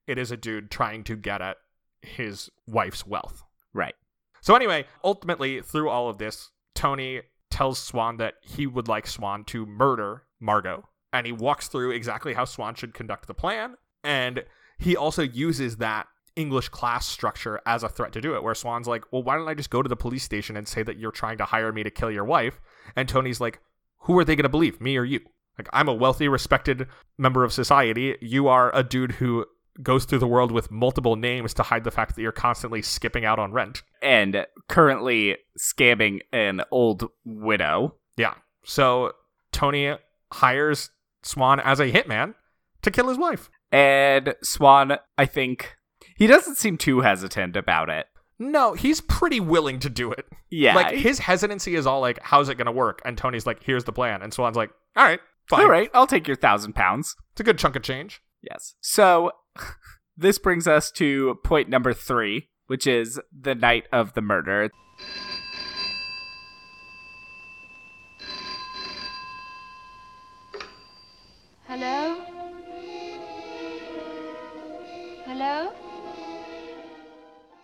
it 0.07 0.19
is 0.19 0.31
a 0.31 0.37
dude 0.37 0.71
trying 0.71 1.03
to 1.05 1.17
get 1.17 1.41
at 1.41 1.57
his 2.03 2.51
wife's 2.67 3.07
wealth. 3.07 3.43
Right. 3.73 3.95
So 4.47 4.55
anyway, 4.55 4.85
ultimately, 5.03 5.61
through 5.61 5.89
all 5.89 6.09
of 6.09 6.19
this, 6.19 6.53
Tony 6.73 7.23
tells 7.51 7.81
Swan 7.81 8.19
that 8.19 8.35
he 8.43 8.65
would 8.65 8.87
like 8.87 9.09
Swan 9.09 9.43
to 9.47 9.67
murder 9.67 10.23
Margot. 10.39 10.85
And 11.13 11.27
he 11.27 11.33
walks 11.33 11.67
through 11.67 11.91
exactly 11.91 12.33
how 12.33 12.45
Swan 12.45 12.77
should 12.77 12.95
conduct 12.95 13.27
the 13.27 13.35
plan. 13.35 13.75
And 14.05 14.45
he 14.79 14.97
also 14.97 15.23
uses 15.23 15.79
that 15.79 16.07
English 16.37 16.69
class 16.69 17.09
structure 17.09 17.61
as 17.67 17.83
a 17.83 17.89
threat 17.89 18.13
to 18.13 18.21
do 18.21 18.37
it, 18.37 18.43
where 18.45 18.55
Swan's 18.55 18.87
like, 18.87 19.03
well, 19.11 19.25
why 19.25 19.37
don't 19.37 19.49
I 19.49 19.55
just 19.55 19.71
go 19.71 19.83
to 19.83 19.89
the 19.89 19.97
police 19.97 20.23
station 20.23 20.57
and 20.57 20.69
say 20.69 20.85
that 20.85 20.97
you're 20.97 21.11
trying 21.11 21.39
to 21.39 21.45
hire 21.45 21.73
me 21.73 21.83
to 21.83 21.91
kill 21.91 22.13
your 22.13 22.25
wife? 22.25 22.61
And 22.95 23.09
Tony's 23.09 23.41
like, 23.41 23.59
who 24.03 24.17
are 24.17 24.25
they 24.25 24.37
going 24.37 24.45
to 24.45 24.49
believe, 24.49 24.81
me 24.81 24.97
or 24.97 25.05
you? 25.05 25.23
Like, 25.59 25.69
I'm 25.73 25.89
a 25.89 25.93
wealthy, 25.93 26.29
respected 26.29 26.87
member 27.19 27.43
of 27.43 27.53
society. 27.53 28.17
You 28.21 28.47
are 28.47 28.73
a 28.73 28.85
dude 28.85 29.13
who 29.13 29.47
goes 29.83 30.05
through 30.05 30.19
the 30.19 30.27
world 30.27 30.51
with 30.53 30.71
multiple 30.71 31.17
names 31.17 31.55
to 31.55 31.63
hide 31.63 31.85
the 31.85 31.91
fact 31.91 32.17
that 32.17 32.23
you're 32.23 32.33
constantly 32.33 32.83
skipping 32.83 33.25
out 33.25 33.39
on 33.39 33.53
rent. 33.53 33.83
And 34.03 34.47
currently 34.69 35.37
scamming 35.59 36.21
an 36.33 36.63
old 36.71 37.09
widow. 37.25 37.97
Yeah. 38.17 38.35
So 38.65 39.13
Tony 39.53 39.95
hires 40.33 40.91
Swan 41.23 41.61
as 41.61 41.81
a 41.81 41.91
hitman 41.91 42.35
to 42.83 42.91
kill 42.91 43.09
his 43.09 43.19
wife. 43.19 43.51
And 43.73 44.35
Swan, 44.43 44.99
I 45.19 45.27
think, 45.27 45.77
he 46.17 46.27
doesn't 46.27 46.57
seem 46.57 46.79
too 46.79 47.01
hesitant 47.01 47.57
about 47.57 47.91
it. 47.91 48.07
No, 48.39 48.75
he's 48.75 49.01
pretty 49.01 49.41
willing 49.41 49.79
to 49.81 49.91
do 49.91 50.13
it. 50.13 50.27
Yeah. 50.51 50.75
Like 50.75 50.95
his 50.95 51.19
hesitancy 51.21 51.75
is 51.75 51.87
all 51.87 52.01
like, 52.01 52.19
"How's 52.23 52.49
it 52.49 52.59
gonna 52.59 52.73
work?" 52.73 53.01
And 53.05 53.17
Tony's 53.17 53.47
like, 53.47 53.63
"Here's 53.63 53.85
the 53.85 53.93
plan." 53.93 54.23
And 54.23 54.33
Swan's 54.33 54.57
like, 54.57 54.71
"All 54.95 55.05
right, 55.05 55.21
fine. 55.49 55.63
All 55.63 55.71
right, 55.71 55.91
I'll 55.95 56.07
take 56.07 56.29
your 56.29 56.37
thousand 56.37 56.75
pounds. 56.75 57.17
It's 57.33 57.41
a 57.41 57.45
good 57.45 57.59
chunk 57.59 57.77
of 57.77 57.83
change." 57.83 58.23
Yes. 58.49 58.75
So 58.81 59.33
this 60.17 60.39
brings 60.39 60.67
us 60.67 60.91
to 60.93 61.39
point 61.45 61.69
number 61.69 61.93
three, 61.93 62.49
which 62.67 62.87
is 62.87 63.21
the 63.37 63.55
night 63.55 63.85
of 63.93 64.15
the 64.15 64.23
murder. 64.23 64.71
Hello? 71.65 72.21
Hello? 75.25 75.73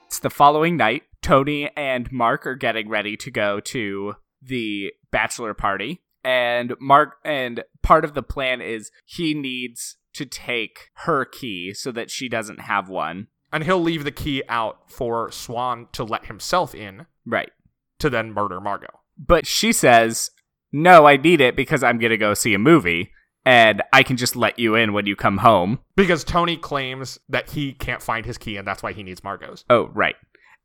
It's 0.07 0.19
the 0.19 0.31
following 0.31 0.77
night. 0.77 1.05
Tony 1.23 1.71
and 1.77 2.11
Mark 2.11 2.45
are 2.47 2.57
getting 2.57 2.89
ready 2.89 3.17
to 3.19 3.31
go 3.31 3.61
to 3.61 4.15
the 4.43 4.93
bachelor 5.13 5.55
party. 5.55 6.03
And 6.25 6.75
Mark 6.81 7.15
and 7.25 7.63
part 7.83 8.05
of 8.05 8.15
the 8.15 8.23
plan 8.23 8.61
is 8.61 8.91
he 9.07 9.35
needs 9.35 9.97
to 10.15 10.25
take 10.27 10.91
her 11.05 11.25
key 11.25 11.73
so 11.75 11.91
that 11.93 12.11
she 12.11 12.29
doesn't 12.29 12.61
have 12.61 12.89
one. 12.89 13.29
And 13.53 13.65
he'll 13.65 13.81
leave 13.81 14.05
the 14.05 14.11
key 14.11 14.43
out 14.49 14.91
for 14.91 15.31
Swan 15.31 15.89
to 15.93 16.05
let 16.05 16.27
himself 16.27 16.75
in 16.75 17.07
Right. 17.27 17.51
to 17.99 18.09
then 18.11 18.33
murder 18.33 18.61
Margot. 18.61 19.01
But 19.19 19.47
she 19.47 19.73
says, 19.73 20.31
No, 20.73 21.07
I 21.07 21.17
need 21.17 21.41
it 21.41 21.55
because 21.55 21.83
I'm 21.83 21.99
going 21.99 22.11
to 22.11 22.17
go 22.17 22.33
see 22.35 22.55
a 22.55 22.59
movie 22.59 23.11
and 23.45 23.83
I 23.93 24.03
can 24.05 24.17
just 24.17 24.37
let 24.37 24.59
you 24.59 24.75
in 24.75 24.93
when 24.93 25.05
you 25.07 25.17
come 25.17 25.39
home. 25.39 25.81
Because 25.97 26.25
Tony 26.25 26.57
claims 26.57 27.19
that 27.29 27.51
he 27.51 27.73
can't 27.73 28.01
find 28.03 28.25
his 28.25 28.39
key 28.39 28.57
and 28.57 28.67
that's 28.67 28.83
why 28.83 28.93
he 28.93 29.03
needs 29.03 29.23
Margot's. 29.23 29.65
Oh, 29.69 29.91
right. 29.93 30.17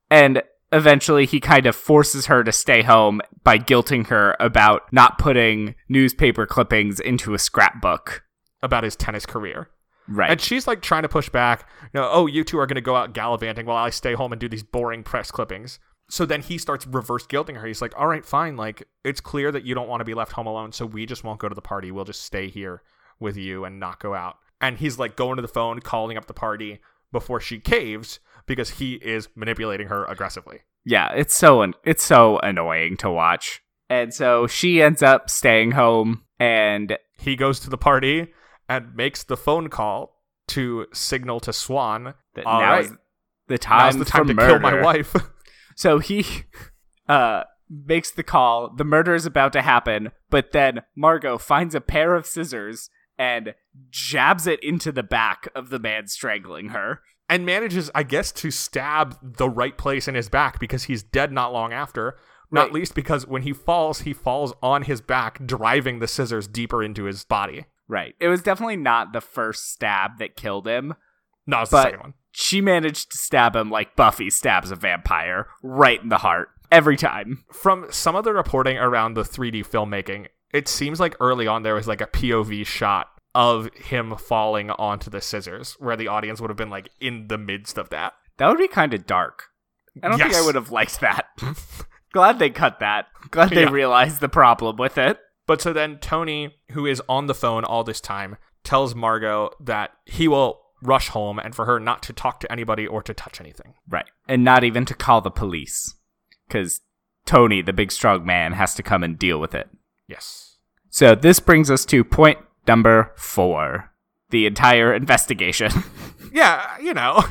And 0.09 0.41
eventually 0.71 1.25
he 1.25 1.39
kind 1.39 1.65
of 1.65 1.75
forces 1.75 2.27
her 2.27 2.43
to 2.43 2.51
stay 2.51 2.83
home 2.83 3.19
by 3.43 3.57
guilting 3.57 4.07
her 4.07 4.35
about 4.39 4.83
not 4.93 5.17
putting 5.17 5.75
newspaper 5.89 6.45
clippings 6.45 6.99
into 6.99 7.33
a 7.33 7.39
scrapbook. 7.39 8.23
About 8.61 8.83
his 8.83 8.95
tennis 8.95 9.25
career. 9.25 9.69
Right. 10.07 10.31
And 10.31 10.41
she's 10.41 10.67
like 10.67 10.81
trying 10.81 11.03
to 11.03 11.09
push 11.09 11.29
back, 11.29 11.67
you 11.93 11.99
know, 11.99 12.09
oh, 12.11 12.27
you 12.27 12.43
two 12.43 12.57
are 12.59 12.65
going 12.65 12.75
to 12.75 12.81
go 12.81 12.95
out 12.95 13.13
gallivanting 13.13 13.65
while 13.65 13.77
I 13.77 13.89
stay 13.89 14.13
home 14.13 14.31
and 14.31 14.39
do 14.39 14.47
these 14.47 14.63
boring 14.63 15.03
press 15.03 15.31
clippings. 15.31 15.79
So 16.09 16.25
then 16.25 16.41
he 16.41 16.57
starts 16.57 16.87
reverse 16.87 17.27
guilting 17.27 17.57
her. 17.57 17.67
He's 17.67 17.81
like, 17.81 17.93
all 17.97 18.07
right, 18.07 18.25
fine. 18.25 18.55
Like, 18.55 18.87
it's 19.03 19.19
clear 19.19 19.51
that 19.51 19.65
you 19.65 19.75
don't 19.75 19.89
want 19.89 19.99
to 19.99 20.05
be 20.05 20.13
left 20.13 20.31
home 20.31 20.47
alone. 20.47 20.71
So 20.71 20.85
we 20.85 21.05
just 21.05 21.25
won't 21.25 21.39
go 21.39 21.49
to 21.49 21.55
the 21.55 21.61
party. 21.61 21.91
We'll 21.91 22.05
just 22.05 22.21
stay 22.23 22.47
here 22.47 22.81
with 23.19 23.35
you 23.35 23.65
and 23.65 23.79
not 23.79 23.99
go 23.99 24.13
out. 24.13 24.37
And 24.61 24.77
he's 24.77 24.97
like 24.97 25.17
going 25.17 25.35
to 25.35 25.41
the 25.41 25.47
phone, 25.49 25.81
calling 25.81 26.17
up 26.17 26.27
the 26.27 26.33
party 26.33 26.79
before 27.11 27.41
she 27.41 27.59
caves 27.59 28.19
because 28.45 28.71
he 28.71 28.93
is 28.95 29.27
manipulating 29.35 29.87
her 29.87 30.05
aggressively. 30.05 30.61
yeah, 30.85 31.11
it's 31.13 31.35
so 31.35 31.69
it's 31.83 32.03
so 32.03 32.39
annoying 32.39 32.95
to 32.97 33.11
watch. 33.11 33.61
And 33.89 34.13
so 34.13 34.47
she 34.47 34.81
ends 34.81 35.03
up 35.03 35.29
staying 35.29 35.71
home 35.71 36.23
and 36.39 36.97
He 37.17 37.35
goes 37.35 37.59
to 37.61 37.69
the 37.69 37.77
party 37.77 38.33
and 38.69 38.95
makes 38.95 39.23
the 39.23 39.37
phone 39.37 39.69
call 39.69 40.21
to 40.49 40.85
signal 40.93 41.39
to 41.41 41.51
Swan 41.53 42.13
that 42.35 42.45
All 42.45 42.61
now 42.61 42.71
right. 42.73 42.85
is 42.85 42.91
the 43.47 43.57
time, 43.57 43.79
now's 43.79 43.97
the 43.97 44.05
time 44.05 44.27
to 44.27 44.33
kill 44.35 44.59
my 44.59 44.81
wife. 44.81 45.15
So 45.75 45.99
he 45.99 46.25
uh 47.07 47.43
makes 47.69 48.09
the 48.09 48.23
call. 48.23 48.73
The 48.75 48.83
murder 48.83 49.13
is 49.13 49.27
about 49.27 49.53
to 49.53 49.61
happen, 49.61 50.11
but 50.31 50.51
then 50.51 50.81
Margot 50.95 51.37
finds 51.37 51.75
a 51.75 51.81
pair 51.81 52.15
of 52.15 52.25
scissors 52.25 52.89
and 53.19 53.53
jabs 53.91 54.47
it 54.47 54.59
into 54.63 54.91
the 54.91 55.03
back 55.03 55.49
of 55.53 55.69
the 55.69 55.77
man 55.77 56.07
strangling 56.07 56.69
her. 56.69 57.01
and 57.29 57.45
manages, 57.45 57.91
I 57.93 58.01
guess, 58.03 58.31
to 58.33 58.49
stab 58.51 59.17
the 59.21 59.49
right 59.49 59.77
place 59.77 60.07
in 60.07 60.15
his 60.15 60.29
back 60.29 60.59
because 60.59 60.85
he's 60.85 61.03
dead 61.03 61.31
not 61.31 61.53
long 61.53 61.73
after. 61.73 62.17
Not 62.49 62.67
Right. 62.67 62.73
least 62.73 62.95
because 62.95 63.27
when 63.27 63.41
he 63.43 63.51
falls, 63.53 64.01
he 64.01 64.13
falls 64.13 64.53
on 64.63 64.83
his 64.83 65.01
back, 65.01 65.45
driving 65.45 65.99
the 65.99 66.07
scissors 66.07 66.47
deeper 66.47 66.81
into 66.81 67.03
his 67.03 67.23
body. 67.25 67.65
Right. 67.87 68.15
It 68.19 68.27
was 68.27 68.41
definitely 68.41 68.77
not 68.77 69.13
the 69.13 69.21
first 69.21 69.71
stab 69.71 70.19
that 70.19 70.35
killed 70.35 70.67
him. 70.67 70.93
No, 71.45 71.61
it's 71.61 71.71
the 71.71 71.83
second 71.83 71.99
one. 72.01 72.13
She 72.31 72.59
managed 72.61 73.11
to 73.11 73.17
stab 73.17 73.55
him 73.55 73.71
like 73.71 73.95
Buffy 73.95 74.29
stabs 74.29 74.69
a 74.71 74.75
vampire, 74.75 75.47
right 75.63 76.01
in 76.01 76.09
the 76.09 76.17
heart. 76.17 76.49
Every 76.71 76.97
time. 76.97 77.45
From 77.51 77.85
some 77.89 78.15
of 78.15 78.25
the 78.25 78.33
reporting 78.33 78.77
around 78.77 79.13
the 79.13 79.23
3D 79.23 79.65
filmmaking, 79.65 80.27
it 80.51 80.67
seems 80.67 80.99
like 80.99 81.15
early 81.21 81.47
on 81.47 81.63
there 81.63 81.75
was 81.75 81.87
like 81.87 82.01
a 82.01 82.07
POV 82.07 82.65
shot 82.67 83.07
of 83.33 83.73
him 83.73 84.15
falling 84.17 84.69
onto 84.71 85.09
the 85.09 85.21
scissors, 85.21 85.77
where 85.79 85.95
the 85.95 86.09
audience 86.09 86.41
would 86.41 86.49
have 86.49 86.57
been 86.57 86.69
like 86.69 86.89
in 86.99 87.27
the 87.29 87.37
midst 87.37 87.77
of 87.77 87.89
that. 87.89 88.13
That 88.37 88.49
would 88.49 88.57
be 88.57 88.67
kind 88.67 88.93
of 88.93 89.05
dark. 89.07 89.45
I 90.03 90.09
don't 90.09 90.19
think 90.19 90.35
I 90.35 90.45
would 90.45 90.55
have 90.55 90.71
liked 90.71 90.99
that. 90.99 91.25
Glad 92.13 92.37
they 92.39 92.49
cut 92.49 92.79
that. 92.79 93.07
Glad 93.31 93.49
they 93.51 93.63
Yeah. 93.63 93.69
realized 93.71 94.19
the 94.21 94.29
problem 94.29 94.75
with 94.77 94.97
it. 94.97 95.19
But 95.47 95.61
so 95.61 95.73
then 95.73 95.97
Tony, 95.99 96.55
who 96.71 96.85
is 96.85 97.01
on 97.09 97.27
the 97.27 97.33
phone 97.33 97.63
all 97.63 97.83
this 97.83 98.01
time, 98.01 98.37
tells 98.63 98.93
Margot 98.93 99.51
that 99.59 99.91
he 100.05 100.27
will 100.27 100.61
rush 100.83 101.07
home 101.09 101.39
and 101.39 101.55
for 101.55 101.65
her 101.65 101.79
not 101.79 102.03
to 102.03 102.13
talk 102.13 102.39
to 102.41 102.51
anybody 102.51 102.85
or 102.85 103.01
to 103.01 103.13
touch 103.13 103.39
anything. 103.41 103.73
Right. 103.89 104.05
And 104.27 104.43
not 104.43 104.63
even 104.63 104.85
to 104.85 104.93
call 104.93 105.21
the 105.21 105.31
police. 105.31 105.95
Because 106.47 106.81
Tony, 107.25 107.61
the 107.61 107.73
big 107.73 107.91
strong 107.91 108.25
man, 108.25 108.53
has 108.53 108.75
to 108.75 108.83
come 108.83 109.03
and 109.03 109.17
deal 109.17 109.39
with 109.39 109.55
it. 109.55 109.69
Yes. 110.07 110.57
So 110.89 111.15
this 111.15 111.39
brings 111.39 111.71
us 111.71 111.85
to 111.85 112.03
point 112.03 112.39
number 112.67 113.13
four 113.15 113.91
the 114.29 114.45
entire 114.45 114.93
investigation. 114.93 115.71
Yeah, 116.33 116.77
you 116.79 116.93
know, 116.93 117.23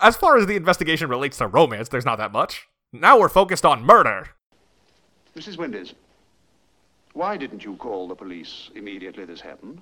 as 0.00 0.16
far 0.16 0.38
as 0.38 0.46
the 0.46 0.56
investigation 0.56 1.08
relates 1.08 1.36
to 1.38 1.46
romance, 1.46 1.88
there's 1.88 2.06
not 2.06 2.16
that 2.16 2.32
much. 2.32 2.66
Now 2.92 3.18
we're 3.18 3.28
focused 3.28 3.66
on 3.66 3.84
murder. 3.84 4.28
Mrs. 5.36 5.56
Wendice, 5.56 5.94
why 7.18 7.36
didn't 7.36 7.64
you 7.64 7.74
call 7.74 8.06
the 8.06 8.14
police 8.14 8.70
immediately 8.76 9.24
this 9.24 9.40
happened? 9.40 9.80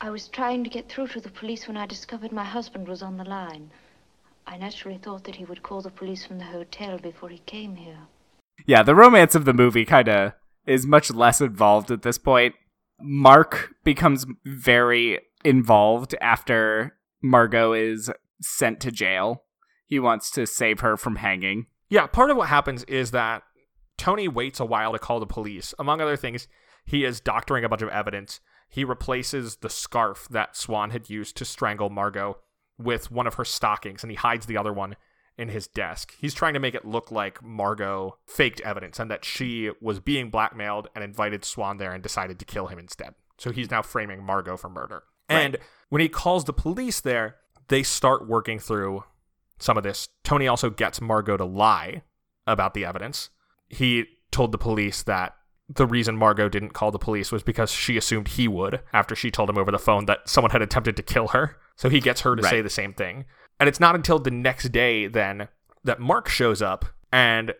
I 0.00 0.10
was 0.10 0.28
trying 0.28 0.62
to 0.62 0.70
get 0.70 0.88
through 0.88 1.08
to 1.08 1.20
the 1.20 1.30
police 1.30 1.66
when 1.66 1.76
I 1.76 1.84
discovered 1.86 2.30
my 2.30 2.44
husband 2.44 2.86
was 2.86 3.02
on 3.02 3.16
the 3.16 3.24
line. 3.24 3.72
I 4.46 4.56
naturally 4.56 4.98
thought 4.98 5.24
that 5.24 5.34
he 5.34 5.44
would 5.44 5.64
call 5.64 5.82
the 5.82 5.90
police 5.90 6.24
from 6.24 6.38
the 6.38 6.44
hotel 6.44 6.96
before 6.98 7.30
he 7.30 7.38
came 7.38 7.74
here. 7.74 7.98
yeah, 8.66 8.84
the 8.84 8.94
romance 8.94 9.34
of 9.34 9.46
the 9.46 9.52
movie 9.52 9.84
kind 9.84 10.08
of 10.08 10.34
is 10.64 10.86
much 10.86 11.10
less 11.10 11.40
involved 11.40 11.90
at 11.90 12.02
this 12.02 12.18
point. 12.18 12.54
Mark 13.00 13.72
becomes 13.82 14.26
very 14.44 15.18
involved 15.44 16.14
after 16.20 16.96
Margot 17.20 17.72
is 17.72 18.12
sent 18.40 18.78
to 18.82 18.92
jail. 18.92 19.42
He 19.86 19.98
wants 19.98 20.30
to 20.32 20.46
save 20.46 20.80
her 20.80 20.96
from 20.96 21.16
hanging. 21.16 21.66
Yeah, 21.88 22.06
part 22.06 22.30
of 22.30 22.36
what 22.36 22.48
happens 22.48 22.84
is 22.84 23.10
that 23.10 23.42
Tony 24.06 24.28
waits 24.28 24.60
a 24.60 24.64
while 24.64 24.92
to 24.92 25.00
call 25.00 25.18
the 25.18 25.26
police. 25.26 25.74
Among 25.80 26.00
other 26.00 26.16
things, 26.16 26.46
he 26.84 27.04
is 27.04 27.18
doctoring 27.18 27.64
a 27.64 27.68
bunch 27.68 27.82
of 27.82 27.88
evidence. 27.88 28.38
He 28.68 28.84
replaces 28.84 29.56
the 29.56 29.68
scarf 29.68 30.28
that 30.30 30.56
Swan 30.56 30.90
had 30.90 31.10
used 31.10 31.36
to 31.38 31.44
strangle 31.44 31.90
Margot 31.90 32.38
with 32.78 33.10
one 33.10 33.26
of 33.26 33.34
her 33.34 33.44
stockings, 33.44 34.04
and 34.04 34.12
he 34.12 34.16
hides 34.16 34.46
the 34.46 34.56
other 34.56 34.72
one 34.72 34.94
in 35.36 35.48
his 35.48 35.66
desk. 35.66 36.14
He's 36.20 36.34
trying 36.34 36.54
to 36.54 36.60
make 36.60 36.76
it 36.76 36.84
look 36.84 37.10
like 37.10 37.42
Margot 37.42 38.16
faked 38.24 38.60
evidence 38.60 39.00
and 39.00 39.10
that 39.10 39.24
she 39.24 39.72
was 39.80 39.98
being 39.98 40.30
blackmailed 40.30 40.86
and 40.94 41.02
invited 41.02 41.44
Swan 41.44 41.78
there 41.78 41.90
and 41.90 42.00
decided 42.00 42.38
to 42.38 42.44
kill 42.44 42.68
him 42.68 42.78
instead. 42.78 43.16
So 43.38 43.50
he's 43.50 43.72
now 43.72 43.82
framing 43.82 44.22
Margot 44.22 44.56
for 44.56 44.68
murder. 44.68 45.02
And 45.28 45.56
when 45.88 46.00
he 46.00 46.08
calls 46.08 46.44
the 46.44 46.52
police 46.52 47.00
there, 47.00 47.38
they 47.66 47.82
start 47.82 48.28
working 48.28 48.60
through 48.60 49.02
some 49.58 49.76
of 49.76 49.82
this. 49.82 50.10
Tony 50.22 50.46
also 50.46 50.70
gets 50.70 51.00
Margot 51.00 51.38
to 51.38 51.44
lie 51.44 52.02
about 52.46 52.72
the 52.72 52.84
evidence. 52.84 53.30
He 53.68 54.06
told 54.30 54.52
the 54.52 54.58
police 54.58 55.02
that 55.04 55.34
the 55.68 55.86
reason 55.86 56.16
Margot 56.16 56.48
didn't 56.48 56.74
call 56.74 56.90
the 56.90 56.98
police 56.98 57.32
was 57.32 57.42
because 57.42 57.70
she 57.70 57.96
assumed 57.96 58.28
he 58.28 58.46
would 58.46 58.80
after 58.92 59.16
she 59.16 59.30
told 59.30 59.50
him 59.50 59.58
over 59.58 59.72
the 59.72 59.78
phone 59.78 60.06
that 60.06 60.28
someone 60.28 60.52
had 60.52 60.62
attempted 60.62 60.96
to 60.96 61.02
kill 61.02 61.28
her. 61.28 61.56
So 61.74 61.88
he 61.88 62.00
gets 62.00 62.20
her 62.20 62.36
to 62.36 62.42
say 62.42 62.62
the 62.62 62.70
same 62.70 62.94
thing. 62.94 63.24
And 63.58 63.68
it's 63.68 63.80
not 63.80 63.94
until 63.94 64.18
the 64.18 64.30
next 64.30 64.70
day 64.70 65.06
then 65.06 65.48
that 65.84 66.00
Mark 66.00 66.28
shows 66.28 66.62
up 66.62 66.84
and 67.12 67.52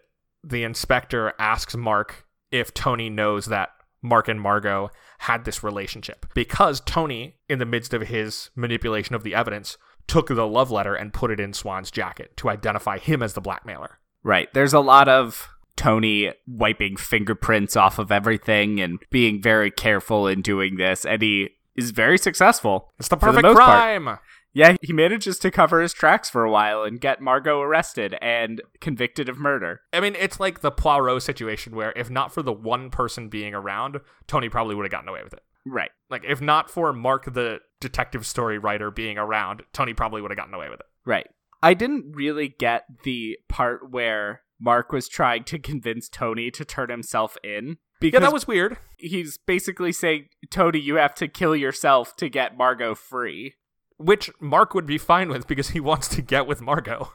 the 0.44 0.62
inspector 0.62 1.32
asks 1.38 1.76
Mark 1.76 2.26
if 2.50 2.72
Tony 2.72 3.10
knows 3.10 3.46
that 3.46 3.70
Mark 4.02 4.28
and 4.28 4.40
Margot 4.40 4.90
had 5.18 5.44
this 5.44 5.64
relationship 5.64 6.26
because 6.34 6.80
Tony, 6.80 7.36
in 7.48 7.58
the 7.58 7.66
midst 7.66 7.92
of 7.92 8.02
his 8.02 8.50
manipulation 8.54 9.14
of 9.14 9.24
the 9.24 9.34
evidence, 9.34 9.76
took 10.06 10.28
the 10.28 10.46
love 10.46 10.70
letter 10.70 10.94
and 10.94 11.12
put 11.12 11.30
it 11.30 11.40
in 11.40 11.52
Swan's 11.52 11.90
jacket 11.90 12.36
to 12.36 12.48
identify 12.48 12.98
him 12.98 13.22
as 13.22 13.32
the 13.32 13.40
blackmailer. 13.40 13.98
Right. 14.22 14.52
There's 14.54 14.74
a 14.74 14.80
lot 14.80 15.08
of 15.08 15.48
Tony 15.76 16.32
wiping 16.46 16.96
fingerprints 16.96 17.76
off 17.76 17.98
of 17.98 18.10
everything 18.10 18.80
and 18.80 18.98
being 19.10 19.42
very 19.42 19.70
careful 19.70 20.26
in 20.26 20.42
doing 20.42 20.76
this, 20.76 21.04
and 21.04 21.22
he 21.22 21.50
is 21.76 21.90
very 21.90 22.18
successful. 22.18 22.92
It's 22.98 23.08
the 23.08 23.16
perfect 23.16 23.42
part. 23.42 23.56
crime. 23.56 24.18
Yeah, 24.54 24.76
he 24.80 24.94
manages 24.94 25.38
to 25.40 25.50
cover 25.50 25.82
his 25.82 25.92
tracks 25.92 26.30
for 26.30 26.42
a 26.42 26.50
while 26.50 26.82
and 26.82 26.98
get 26.98 27.20
Margot 27.20 27.60
arrested 27.60 28.16
and 28.22 28.62
convicted 28.80 29.28
of 29.28 29.38
murder. 29.38 29.82
I 29.92 30.00
mean, 30.00 30.16
it's 30.18 30.40
like 30.40 30.62
the 30.62 30.70
Poirot 30.70 31.22
situation 31.22 31.76
where 31.76 31.92
if 31.94 32.08
not 32.08 32.32
for 32.32 32.42
the 32.42 32.54
one 32.54 32.88
person 32.88 33.28
being 33.28 33.52
around, 33.52 34.00
Tony 34.26 34.48
probably 34.48 34.74
would 34.74 34.86
have 34.86 34.90
gotten 34.90 35.10
away 35.10 35.22
with 35.22 35.34
it. 35.34 35.42
Right. 35.66 35.90
Like, 36.08 36.24
if 36.26 36.40
not 36.40 36.70
for 36.70 36.94
Mark, 36.94 37.34
the 37.34 37.58
detective 37.80 38.24
story 38.24 38.56
writer, 38.56 38.90
being 38.90 39.18
around, 39.18 39.62
Tony 39.74 39.92
probably 39.92 40.22
would 40.22 40.30
have 40.30 40.38
gotten 40.38 40.54
away 40.54 40.70
with 40.70 40.80
it. 40.80 40.86
Right. 41.04 41.28
I 41.62 41.74
didn't 41.74 42.12
really 42.14 42.48
get 42.48 42.84
the 43.04 43.38
part 43.48 43.90
where 43.90 44.40
Mark 44.60 44.92
was 44.92 45.08
trying 45.08 45.44
to 45.44 45.58
convince 45.58 46.08
Tony 46.08 46.50
to 46.50 46.64
turn 46.64 46.90
himself 46.90 47.36
in. 47.44 47.78
Because 48.00 48.18
Yeah, 48.18 48.26
that 48.26 48.32
was 48.32 48.46
weird. 48.46 48.76
he's 48.98 49.38
basically 49.38 49.92
saying, 49.92 50.26
Tony, 50.50 50.78
you 50.78 50.96
have 50.96 51.14
to 51.16 51.28
kill 51.28 51.56
yourself 51.56 52.16
to 52.16 52.28
get 52.28 52.56
Margot 52.56 52.94
free. 52.94 53.54
Which 53.98 54.30
Mark 54.40 54.74
would 54.74 54.86
be 54.86 54.98
fine 54.98 55.28
with 55.30 55.46
because 55.46 55.70
he 55.70 55.80
wants 55.80 56.08
to 56.08 56.22
get 56.22 56.46
with 56.46 56.60
Margot. 56.60 57.12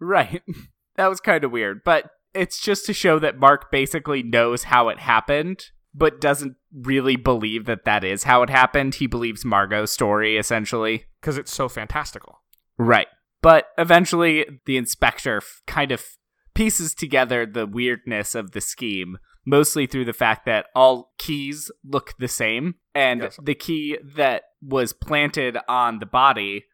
Right. 0.00 0.42
that 0.96 1.08
was 1.08 1.20
kind 1.20 1.44
of 1.44 1.50
weird, 1.50 1.82
but 1.84 2.10
it's 2.34 2.60
just 2.60 2.84
to 2.86 2.92
show 2.92 3.18
that 3.18 3.38
Mark 3.38 3.70
basically 3.70 4.22
knows 4.22 4.64
how 4.64 4.90
it 4.90 4.98
happened, 4.98 5.70
but 5.94 6.20
doesn't 6.20 6.56
really 6.72 7.16
believe 7.16 7.64
that 7.64 7.84
that 7.86 8.04
is 8.04 8.24
how 8.24 8.42
it 8.42 8.50
happened. 8.50 8.96
He 8.96 9.06
believes 9.06 9.44
Margot's 9.44 9.92
story, 9.92 10.36
essentially. 10.36 11.06
Because 11.20 11.38
it's 11.38 11.52
so 11.52 11.68
fantastical. 11.68 12.42
Right. 12.76 13.08
But 13.40 13.68
eventually, 13.78 14.44
the 14.66 14.76
inspector 14.76 15.38
f- 15.38 15.62
kind 15.66 15.90
of 15.90 16.04
pieces 16.58 16.94
together 16.94 17.46
the 17.46 17.66
weirdness 17.66 18.34
of 18.34 18.50
the 18.50 18.60
scheme, 18.60 19.16
mostly 19.46 19.86
through 19.86 20.04
the 20.04 20.12
fact 20.12 20.44
that 20.44 20.66
all 20.74 21.12
keys 21.16 21.70
look 21.84 22.14
the 22.18 22.28
same, 22.28 22.74
and 22.94 23.22
Yes. 23.22 23.38
the 23.42 23.54
key 23.54 23.96
that 24.02 24.42
was 24.60 24.92
planted 24.92 25.56
on 25.68 26.00
the 26.00 26.06
body 26.06 26.64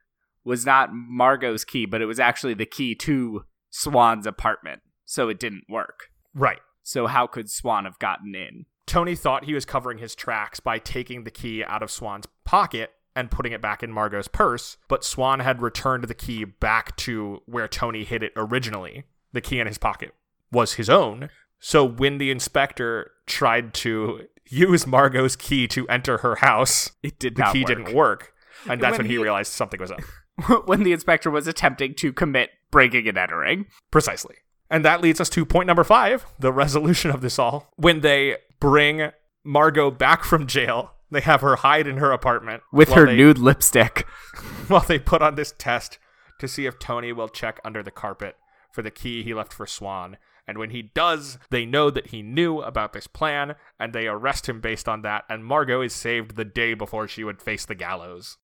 was 0.43 0.65
not 0.65 0.89
Margot's 0.93 1.65
key, 1.65 1.85
but 1.87 2.01
it 2.01 2.07
was 2.07 2.19
actually 2.19 2.55
the 2.55 2.67
key 2.67 2.95
to 2.95 3.45
Swan's 3.71 4.27
apartment. 4.27 4.81
So 5.05 5.29
it 5.29 5.39
didn't 5.39 5.65
work. 5.69 6.09
Right. 6.35 6.61
So 6.83 7.07
how 7.07 7.27
could 7.27 7.51
Swan 7.51 7.85
have 7.85 7.99
gotten 7.99 8.35
in? 8.35 8.65
Tony 8.87 9.15
thought 9.15 9.45
he 9.45 9.55
was 9.55 9.65
covering 9.65 9.99
his 9.99 10.15
tracks 10.15 10.61
by 10.61 10.79
taking 10.79 11.25
the 11.25 11.31
key 11.31 11.63
out 11.65 11.83
of 11.83 11.91
Swan's 11.91 12.27
pocket 12.45 12.91
and 13.17 13.31
putting 13.31 13.53
it 13.53 13.61
back 13.63 13.83
in 13.83 13.93
Margot's 13.93 14.29
purse, 14.29 14.77
but 14.89 15.05
Swan 15.05 15.41
had 15.41 15.63
returned 15.63 16.05
the 16.05 16.15
key 16.15 16.45
back 16.45 16.97
to 16.97 17.43
where 17.47 17.69
Tony 17.69 18.05
hid 18.05 18.23
it 18.23 18.33
originally. 18.37 19.05
The 19.35 19.41
key 19.43 19.61
in 19.61 19.67
his 19.67 19.79
pocket 19.79 20.15
was 20.51 20.75
his 20.75 20.89
own. 20.89 21.29
So 21.61 21.85
when 21.85 22.19
the 22.19 22.31
inspector 22.31 23.11
tried 23.27 23.75
to 23.75 24.23
use 24.49 24.87
Margot's 24.87 25.37
key 25.37 25.67
to 25.69 25.87
enter 25.89 26.19
her 26.19 26.37
house, 26.37 26.93
It 27.03 27.19
did 27.19 27.37
the 27.37 27.45
key 27.53 27.61
work. 27.61 27.67
didn't 27.69 27.95
work. 27.95 28.33
And 28.69 28.81
that's 28.81 28.93
When 28.93 29.01
when 29.01 29.07
he 29.07 29.13
he- 29.17 29.23
realized 29.23 29.53
something 29.53 29.81
was 29.81 29.91
up. 29.91 30.01
when 30.67 30.83
the 30.83 30.93
inspector 30.93 31.31
was 31.31 31.47
attempting 31.47 31.95
to 31.97 32.13
commit 32.13 32.51
breaking 32.71 33.07
and 33.09 33.19
entering. 33.19 33.67
Precisely. 33.91 34.37
And 34.71 34.85
that 34.85 35.01
leads 35.03 35.21
us 35.21 35.29
to 35.31 35.45
point 35.45 35.67
number 35.67 35.85
five 35.85 36.25
the 36.39 36.53
resolution 36.53 37.11
of 37.11 37.21
this 37.21 37.39
all. 37.39 37.73
When 37.77 38.01
they 38.01 38.37
bring 38.61 39.11
Margot 39.45 39.91
back 39.91 40.25
from 40.25 40.47
jail, 40.47 40.93
they 41.11 41.21
have 41.21 41.41
her 41.43 41.57
hide 41.57 41.87
in 41.87 41.99
her 41.99 42.11
apartment 42.13 42.63
With 42.73 42.93
her 42.93 43.07
they- 43.07 43.17
nude 43.17 43.39
lipstick. 43.39 44.07
while 44.69 44.81
they 44.87 44.99
put 44.99 45.23
on 45.23 45.35
this 45.35 45.53
test 45.59 45.99
to 46.41 46.49
see 46.49 46.67
if 46.67 46.79
Tony 46.79 47.13
will 47.13 47.29
check 47.29 47.61
under 47.65 47.83
the 47.83 47.91
carpet 47.91 48.37
for 48.75 48.83
the 48.83 48.91
key 48.91 49.23
he 49.23 49.33
left 49.33 49.53
for 49.53 49.67
Swan. 49.67 50.17
And 50.47 50.59
when 50.59 50.71
he 50.71 50.83
does, 50.83 51.39
they 51.51 51.65
know 51.65 51.89
that 51.91 52.09
he 52.09 52.21
knew 52.21 52.61
about 52.61 52.93
this 52.93 53.07
plan, 53.07 53.55
and 53.79 53.93
they 53.93 54.07
arrest 54.09 54.49
him 54.49 54.61
based 54.61 54.89
on 54.89 55.03
that, 55.03 55.25
and 55.29 55.45
Margot 55.45 55.81
is 55.81 55.95
saved 55.95 56.37
the 56.37 56.45
day 56.45 56.75
before 56.75 57.09
she 57.09 57.25
would 57.25 57.41
face 57.41 57.65
the 57.65 57.75
gallows. 57.75 58.37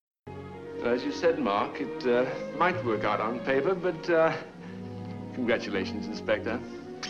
As 0.83 1.03
you 1.03 1.11
said, 1.11 1.37
Mark, 1.37 1.79
it 1.79 2.07
uh, 2.07 2.25
might 2.57 2.83
work 2.83 3.03
out 3.03 3.19
on 3.19 3.39
paper, 3.41 3.75
but 3.75 4.09
uh, 4.09 4.33
congratulations, 5.35 6.07
Inspector. 6.07 6.59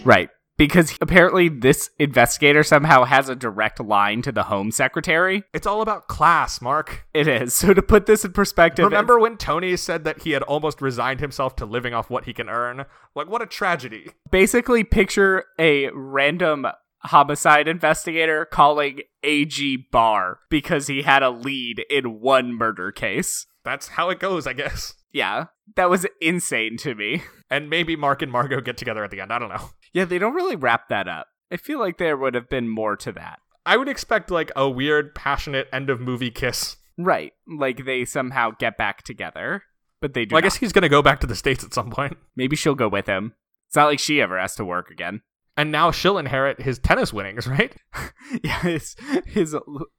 Right. 0.04 0.30
Because 0.58 0.96
apparently 1.02 1.50
this 1.50 1.90
investigator 1.98 2.64
somehow 2.64 3.06
has 3.06 3.30
a 3.30 3.36
direct 3.36 3.80
line 3.80 4.22
to 4.22 4.32
the 4.32 4.44
Home 4.44 4.70
Secretary. 4.72 5.44
It's 5.54 5.66
all 5.66 5.82
about 5.82 6.08
class, 6.08 6.62
Mark. 6.62 7.06
It 7.14 7.28
is. 7.28 7.54
So 7.62 7.74
to 7.74 7.82
put 7.82 8.06
this 8.06 8.26
in 8.26 8.34
perspective, 8.34 8.86
Remember 8.86 9.20
when 9.20 9.38
Tony 9.38 9.76
said 9.78 10.04
that 10.04 10.24
he 10.24 10.32
had 10.32 10.44
almost 10.44 10.82
resigned 10.82 11.20
himself 11.20 11.56
to 11.58 11.66
living 11.66 11.94
off 11.94 12.10
what 12.10 12.26
he 12.26 12.34
can 12.34 12.50
earn? 12.50 12.86
Like, 13.16 13.28
what 13.28 13.42
a 13.42 13.46
tragedy. 13.46 14.12
basically 14.30 14.84
picture 14.84 15.46
a 15.60 15.90
random 15.92 16.68
homicide 17.04 17.68
investigator 17.68 18.46
calling 18.46 19.02
AG 19.24 19.88
Barr 19.92 20.40
because 20.50 20.88
he 20.88 21.02
had 21.02 21.24
a 21.24 21.30
lead 21.32 21.86
in 21.90 22.20
one 22.20 22.54
murder 22.54 22.92
case. 22.92 23.48
That's 23.64 23.90
how 23.90 24.10
it 24.10 24.20
goes, 24.20 24.46
I 24.48 24.54
guess. 24.54 24.94
Yeah, 25.12 25.46
that 25.76 25.90
was 25.90 26.06
insane 26.20 26.78
to 26.78 26.96
me. 26.96 27.24
And 27.52 27.70
maybe 27.70 27.96
Mark 27.96 28.24
and 28.24 28.32
Margot 28.32 28.62
get 28.62 28.78
together 28.78 29.04
at 29.04 29.12
the 29.12 29.22
end. 29.22 29.32
I 29.32 29.38
don't 29.38 29.50
know. 29.50 29.70
Yeah, 29.94 30.06
they 30.06 30.18
don't 30.20 30.34
really 30.34 30.56
wrap 30.56 30.88
that 30.88 31.10
up. 31.10 31.28
I 31.52 31.58
feel 31.58 31.78
like 31.78 31.98
there 31.98 32.16
would 32.16 32.34
have 32.34 32.50
been 32.50 32.70
more 32.70 32.96
to 32.96 33.12
that. 33.12 33.40
I 33.66 33.76
would 33.76 33.90
expect 33.90 34.32
like 34.32 34.52
a 34.56 34.70
weird, 34.70 35.14
passionate 35.14 35.68
end 35.74 35.90
of 35.90 36.00
movie 36.00 36.32
kiss. 36.32 36.78
Right, 36.98 37.34
like 37.46 37.84
they 37.86 38.06
somehow 38.06 38.52
get 38.58 38.78
back 38.78 39.04
together, 39.04 39.64
but 40.00 40.14
they 40.14 40.24
do. 40.26 40.34
Well, 40.34 40.40
I 40.40 40.44
guess 40.44 40.56
he's 40.56 40.72
gonna 40.72 40.88
go 40.88 41.02
back 41.02 41.20
to 41.22 41.28
the 41.28 41.36
states 41.36 41.64
at 41.64 41.74
some 41.74 41.92
point, 41.92 42.18
maybe 42.38 42.56
she'll 42.56 42.74
go 42.74 42.88
with 42.88 43.08
him. 43.08 43.34
It's 43.68 43.76
not 43.76 43.88
like 43.88 44.00
she 44.00 44.22
ever 44.22 44.40
has 44.40 44.56
to 44.56 44.66
work 44.66 44.90
again. 44.90 45.22
and 45.58 45.72
now 45.72 45.92
she'll 45.92 46.18
inherit 46.18 46.62
his 46.62 46.80
tennis 46.80 47.12
winnings, 47.12 47.48
right? 47.48 47.76
yeah, 48.44 48.62
his, 48.62 48.96
his 49.26 49.56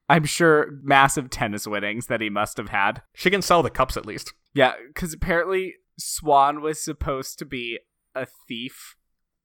I'm 0.09 0.25
sure 0.25 0.79
massive 0.83 1.29
tennis 1.31 1.67
winnings 1.67 2.07
that 2.07 2.21
he 2.21 2.31
must 2.31 2.57
have 2.57 2.71
had. 2.71 3.03
She 3.15 3.31
can 3.31 3.43
sell 3.43 3.63
the 3.63 3.71
cups 3.71 3.97
at 3.97 4.07
least. 4.07 4.33
Yeah, 4.55 4.73
because 4.89 5.13
apparently 5.13 5.75
Swan 5.99 6.61
was 6.61 6.83
supposed 6.83 7.39
to 7.39 7.45
be 7.45 7.79
a 8.15 8.27
thief 8.49 8.97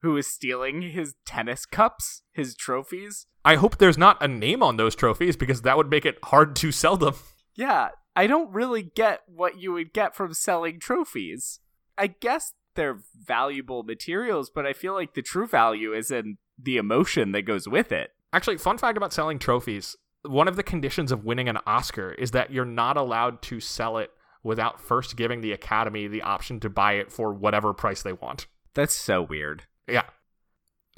who 0.02 0.14
was 0.14 0.28
stealing 0.28 0.82
his 0.82 1.16
tennis 1.26 1.66
cups, 1.66 2.22
his 2.34 2.56
trophies. 2.56 3.28
I 3.43 3.56
hope 3.56 3.78
there's 3.78 3.98
not 3.98 4.22
a 4.22 4.28
name 4.28 4.62
on 4.62 4.78
those 4.78 4.95
trophies 4.95 5.36
because 5.36 5.62
that 5.64 5.78
would 5.78 5.89
make 5.89 6.06
it 6.06 6.18
hard 6.26 6.56
to 6.58 6.72
sell 6.72 6.98
them. 6.98 7.16
Yeah, 7.56 7.89
I 8.16 8.28
don't 8.28 8.54
really 8.54 8.84
get 8.84 9.22
what 9.26 9.60
you 9.60 9.74
would 9.74 9.93
get 9.93 10.16
from 10.16 10.34
selling 10.34 10.80
trophies. 10.80 11.60
I 11.98 12.08
guess 12.08 12.54
they're 12.76 13.00
valuable 13.16 13.84
materials, 13.84 14.52
but 14.54 14.66
I 14.66 14.74
feel 14.74 14.93
like 14.93 15.16
the 15.16 15.24
true 15.24 15.48
value 15.48 15.93
is 15.93 16.12
in 16.12 16.38
the 16.62 16.78
emotion 16.78 17.32
that 17.32 17.43
goes 17.43 17.68
with 17.68 17.91
it. 17.91 18.12
Actually, 18.32 18.58
fun 18.58 18.78
fact 18.78 18.98
about 18.98 19.14
selling 19.14 19.39
trophies 19.39 19.95
one 20.28 20.48
of 20.48 20.56
the 20.56 20.64
conditions 20.64 21.12
of 21.12 21.26
winning 21.26 21.50
an 21.50 21.58
Oscar 21.66 22.12
is 22.14 22.32
that 22.32 22.52
you're 22.52 22.66
not 22.66 22.98
allowed 22.98 23.41
to 23.43 23.60
sell 23.60 23.98
it 23.98 24.12
without 24.43 24.79
first 24.81 25.15
giving 25.17 25.41
the 25.41 25.51
Academy 25.51 26.07
the 26.07 26.21
option 26.21 26.59
to 26.61 26.69
buy 26.69 26.93
it 26.93 27.11
for 27.11 27.33
whatever 27.33 27.73
price 27.73 28.01
they 28.01 28.13
want. 28.13 28.47
That's 28.73 28.93
so 28.93 29.21
weird. 29.21 29.63
Yeah. 29.88 30.03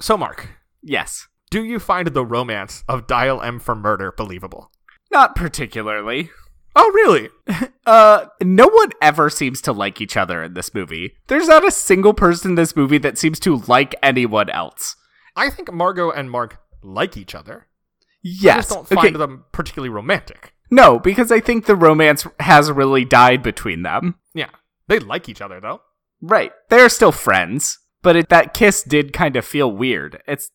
So, 0.00 0.16
Mark, 0.16 0.48
Yes. 0.82 1.28
do 1.50 1.62
you 1.64 1.78
find 1.78 2.08
the 2.08 2.24
romance 2.24 2.84
of 2.88 3.06
Dial 3.06 3.42
M 3.42 3.58
for 3.60 3.74
Murder 3.74 4.12
believable? 4.16 4.70
Not 5.10 5.34
particularly. 5.34 6.30
Oh, 6.76 6.90
really? 6.94 7.28
Uh, 7.86 8.26
no 8.40 8.68
one 8.68 8.90
ever 9.02 9.28
seems 9.28 9.60
to 9.60 9.72
like 9.72 10.00
each 10.00 10.16
other 10.16 10.44
in 10.44 10.54
this 10.54 10.72
movie. 10.72 11.14
There's 11.26 11.48
not 11.48 11.66
a 11.66 11.72
single 11.72 12.14
person 12.14 12.52
in 12.52 12.54
this 12.54 12.76
movie 12.76 12.98
that 12.98 13.18
seems 13.18 13.40
to 13.40 13.56
like 13.66 13.96
anyone 14.00 14.48
else. 14.48 14.94
I 15.34 15.50
think 15.50 15.72
Margot 15.72 16.12
and 16.12 16.30
Mark 16.30 16.58
like 16.84 17.16
each 17.16 17.34
other. 17.34 17.66
I 17.66 18.06
Yes. 18.22 18.56
just 18.58 18.68
don't 18.68 18.84
okay. 18.84 18.94
find 18.94 19.16
them 19.16 19.44
particularly 19.50 19.88
romantic. 19.88 20.54
No, 20.70 20.98
because 20.98 21.32
I 21.32 21.40
think 21.40 21.66
the 21.66 21.76
romance 21.76 22.26
has 22.38 22.70
really 22.70 23.04
died 23.04 23.42
between 23.42 23.82
them. 23.82 24.16
Yeah. 24.34 24.50
They 24.86 24.98
like 24.98 25.28
each 25.28 25.40
other, 25.40 25.60
though. 25.60 25.82
Right. 26.20 26.52
They're 26.68 26.88
still 26.88 27.12
friends, 27.12 27.78
but 28.02 28.16
it, 28.16 28.28
that 28.28 28.54
kiss 28.54 28.82
did 28.82 29.12
kind 29.12 29.36
of 29.36 29.44
feel 29.44 29.70
weird. 29.70 30.22
It's 30.26 30.50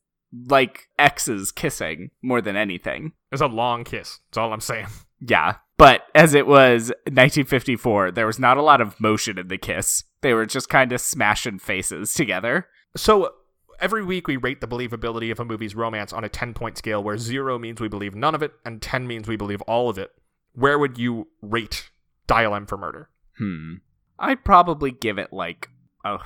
like 0.48 0.88
exes 1.00 1.52
kissing 1.52 2.12
more 2.22 2.42
than 2.42 2.56
anything. 2.56 3.14
It's 3.32 3.42
a 3.42 3.48
long 3.48 3.84
kiss. 3.84 4.20
That's 4.30 4.38
all 4.38 4.54
I'm 4.54 4.62
saying. 4.62 4.88
Yeah. 5.28 5.56
But 5.78 6.04
as 6.14 6.34
it 6.34 6.46
was 6.46 6.90
1954, 7.06 8.12
there 8.12 8.28
was 8.28 8.38
not 8.38 8.58
a 8.58 8.62
lot 8.62 8.82
of 8.82 9.00
motion 9.00 9.40
in 9.40 9.48
the 9.48 9.58
kiss. 9.58 10.04
They 10.22 10.34
were 10.34 10.46
just 10.46 10.70
kind 10.70 10.92
of 10.92 11.00
smashing 11.00 11.60
faces 11.60 12.14
together. 12.14 12.68
So 12.98 13.32
every 13.80 14.04
week 14.04 14.28
we 14.28 14.38
rate 14.38 14.62
the 14.62 14.68
believability 14.68 15.32
of 15.32 15.40
a 15.40 15.46
movie's 15.46 15.76
romance 15.76 16.14
on 16.14 16.24
a 16.24 16.30
10 16.30 16.54
point 16.54 16.78
scale 16.78 17.04
where 17.04 17.18
0 17.18 17.60
means 17.60 17.80
we 17.82 17.88
believe 17.88 18.16
none 18.16 18.36
of 18.36 18.42
it 18.44 18.54
and 18.66 18.82
10 18.82 19.08
means 19.08 19.28
we 19.28 19.36
believe 19.36 19.62
all 19.64 19.90
of 19.90 19.98
it. 19.98 20.12
Where 20.54 20.80
would 20.80 20.98
you 20.98 21.28
rate 21.42 21.90
Dial 22.28 22.56
M 22.56 22.66
for 22.66 22.78
Murder? 22.78 23.10
Hmm. 23.38 23.76
I'd 24.18 24.46
probably 24.46 24.92
give 24.92 25.18
it 25.18 25.34
like 25.34 25.70
a, 26.06 26.20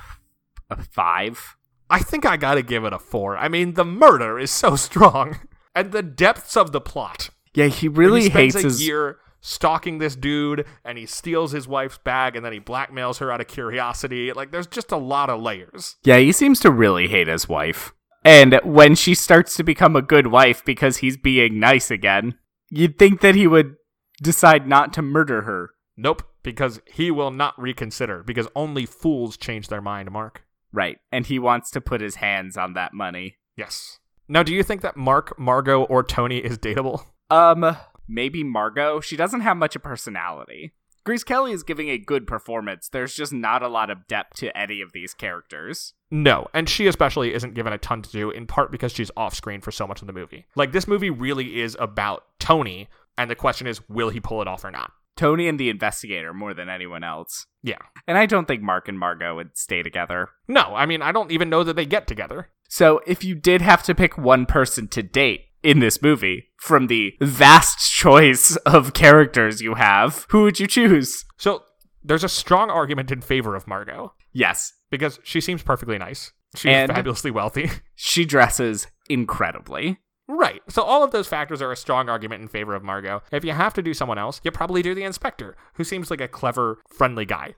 a 0.70 0.82
five. 0.82 1.56
I 1.88 1.98
think 1.98 2.24
I 2.24 2.36
gotta 2.36 2.62
give 2.62 2.84
it 2.84 2.92
a 2.92 2.98
4. 2.98 3.36
I 3.36 3.48
mean, 3.48 3.74
the 3.74 3.84
murder 3.84 4.38
is 4.38 4.50
so 4.50 4.76
strong. 4.76 5.40
And 5.74 5.92
the 5.92 6.02
depths 6.02 6.56
of 6.56 6.72
the 6.72 6.80
plot. 6.80 7.30
Yeah, 7.54 7.66
he 7.66 7.88
really 7.88 8.24
he 8.24 8.28
hates 8.28 8.54
a 8.56 8.62
his. 8.62 8.86
year 8.86 9.18
stalking 9.40 9.98
this 9.98 10.16
dude 10.16 10.66
and 10.84 10.98
he 10.98 11.06
steals 11.06 11.52
his 11.52 11.66
wife's 11.66 11.98
bag 11.98 12.36
and 12.36 12.44
then 12.44 12.52
he 12.52 12.60
blackmails 12.60 13.18
her 13.18 13.32
out 13.32 13.40
of 13.40 13.48
curiosity. 13.48 14.32
Like, 14.32 14.52
there's 14.52 14.66
just 14.66 14.92
a 14.92 14.96
lot 14.96 15.30
of 15.30 15.40
layers. 15.40 15.96
Yeah, 16.04 16.18
he 16.18 16.32
seems 16.32 16.60
to 16.60 16.70
really 16.70 17.08
hate 17.08 17.28
his 17.28 17.48
wife. 17.48 17.94
And 18.24 18.60
when 18.64 18.94
she 18.94 19.14
starts 19.14 19.56
to 19.56 19.62
become 19.62 19.96
a 19.96 20.02
good 20.02 20.26
wife 20.26 20.64
because 20.64 20.98
he's 20.98 21.16
being 21.16 21.58
nice 21.58 21.90
again, 21.90 22.34
you'd 22.68 22.98
think 22.98 23.20
that 23.22 23.34
he 23.34 23.46
would 23.46 23.76
decide 24.22 24.68
not 24.68 24.92
to 24.94 25.02
murder 25.02 25.42
her. 25.42 25.70
Nope, 25.96 26.22
because 26.42 26.80
he 26.86 27.10
will 27.10 27.30
not 27.30 27.60
reconsider, 27.60 28.22
because 28.22 28.48
only 28.54 28.86
fools 28.86 29.36
change 29.36 29.68
their 29.68 29.80
mind, 29.80 30.10
Mark. 30.10 30.44
Right. 30.72 30.98
And 31.10 31.26
he 31.26 31.38
wants 31.38 31.70
to 31.72 31.80
put 31.80 32.00
his 32.00 32.16
hands 32.16 32.56
on 32.56 32.74
that 32.74 32.94
money. 32.94 33.38
Yes. 33.56 33.98
Now, 34.28 34.42
do 34.42 34.54
you 34.54 34.62
think 34.62 34.82
that 34.82 34.96
Mark, 34.96 35.38
Margot, 35.38 35.82
or 35.84 36.02
Tony 36.04 36.38
is 36.38 36.58
dateable? 36.58 37.04
Um, 37.30 37.76
maybe 38.10 38.44
Margot. 38.44 39.00
She 39.00 39.16
doesn't 39.16 39.40
have 39.40 39.56
much 39.56 39.76
of 39.76 39.82
personality. 39.82 40.72
Grace 41.02 41.24
Kelly 41.24 41.52
is 41.52 41.62
giving 41.62 41.88
a 41.88 41.96
good 41.96 42.26
performance. 42.26 42.88
There's 42.88 43.14
just 43.14 43.32
not 43.32 43.62
a 43.62 43.68
lot 43.68 43.88
of 43.88 44.06
depth 44.06 44.36
to 44.38 44.56
any 44.56 44.82
of 44.82 44.92
these 44.92 45.14
characters. 45.14 45.94
No, 46.10 46.48
and 46.52 46.68
she 46.68 46.86
especially 46.86 47.32
isn't 47.32 47.54
given 47.54 47.72
a 47.72 47.78
ton 47.78 48.02
to 48.02 48.10
do, 48.10 48.30
in 48.30 48.46
part 48.46 48.70
because 48.70 48.92
she's 48.92 49.10
off 49.16 49.34
screen 49.34 49.62
for 49.62 49.70
so 49.70 49.86
much 49.86 50.02
of 50.02 50.06
the 50.06 50.12
movie. 50.12 50.44
Like, 50.56 50.72
this 50.72 50.86
movie 50.86 51.08
really 51.08 51.60
is 51.60 51.76
about 51.80 52.24
Tony, 52.38 52.88
and 53.16 53.30
the 53.30 53.34
question 53.34 53.66
is, 53.66 53.80
will 53.88 54.10
he 54.10 54.20
pull 54.20 54.42
it 54.42 54.48
off 54.48 54.64
or 54.64 54.70
not? 54.70 54.92
Tony 55.16 55.48
and 55.48 55.58
the 55.58 55.70
investigator 55.70 56.32
more 56.34 56.54
than 56.54 56.68
anyone 56.68 57.04
else. 57.04 57.46
Yeah. 57.62 57.78
And 58.06 58.16
I 58.16 58.26
don't 58.26 58.46
think 58.46 58.62
Mark 58.62 58.88
and 58.88 58.98
Margot 58.98 59.36
would 59.36 59.56
stay 59.56 59.82
together. 59.82 60.30
No, 60.48 60.74
I 60.74 60.86
mean, 60.86 61.02
I 61.02 61.12
don't 61.12 61.30
even 61.30 61.50
know 61.50 61.64
that 61.64 61.76
they 61.76 61.86
get 61.86 62.06
together. 62.06 62.48
So 62.68 63.00
if 63.06 63.24
you 63.24 63.34
did 63.34 63.62
have 63.62 63.82
to 63.84 63.94
pick 63.94 64.16
one 64.16 64.46
person 64.46 64.86
to 64.88 65.02
date 65.02 65.46
in 65.62 65.80
this 65.80 66.00
movie 66.02 66.48
from 66.58 66.86
the 66.86 67.14
vast 67.20 67.90
choice 67.92 68.56
of 68.66 68.92
characters 68.94 69.60
you 69.60 69.74
have, 69.74 70.26
who 70.30 70.42
would 70.42 70.58
you 70.60 70.66
choose? 70.66 71.24
So, 71.36 71.64
there's 72.02 72.24
a 72.24 72.28
strong 72.28 72.70
argument 72.70 73.10
in 73.12 73.20
favor 73.20 73.54
of 73.54 73.66
Margot, 73.66 74.14
Yes, 74.32 74.72
because 74.90 75.18
she 75.24 75.40
seems 75.40 75.62
perfectly 75.62 75.98
nice. 75.98 76.32
She's 76.54 76.70
And- 76.72 76.90
fabulously 76.92 77.30
wealthy. 77.32 77.68
she 77.96 78.24
dresses 78.24 78.86
incredibly. 79.08 79.98
Right. 80.28 80.62
So 80.68 80.82
all 80.82 81.02
of 81.02 81.10
those 81.10 81.26
factors 81.26 81.60
are 81.60 81.72
a 81.72 81.76
strong 81.76 82.08
argument 82.08 82.42
in 82.42 82.46
favor 82.48 82.74
of 82.76 82.84
Margot. 82.84 83.22
If 83.32 83.44
you 83.44 83.52
have 83.52 83.74
to 83.74 83.82
do 83.82 83.92
someone 83.92 84.18
else, 84.18 84.40
you 84.44 84.52
probably 84.52 84.80
do 84.82 84.94
the 84.94 85.02
inspector, 85.02 85.56
who 85.74 85.82
seems 85.82 86.08
like 86.10 86.20
a 86.20 86.28
clever, 86.28 86.78
friendly 86.96 87.24
guy. 87.24 87.56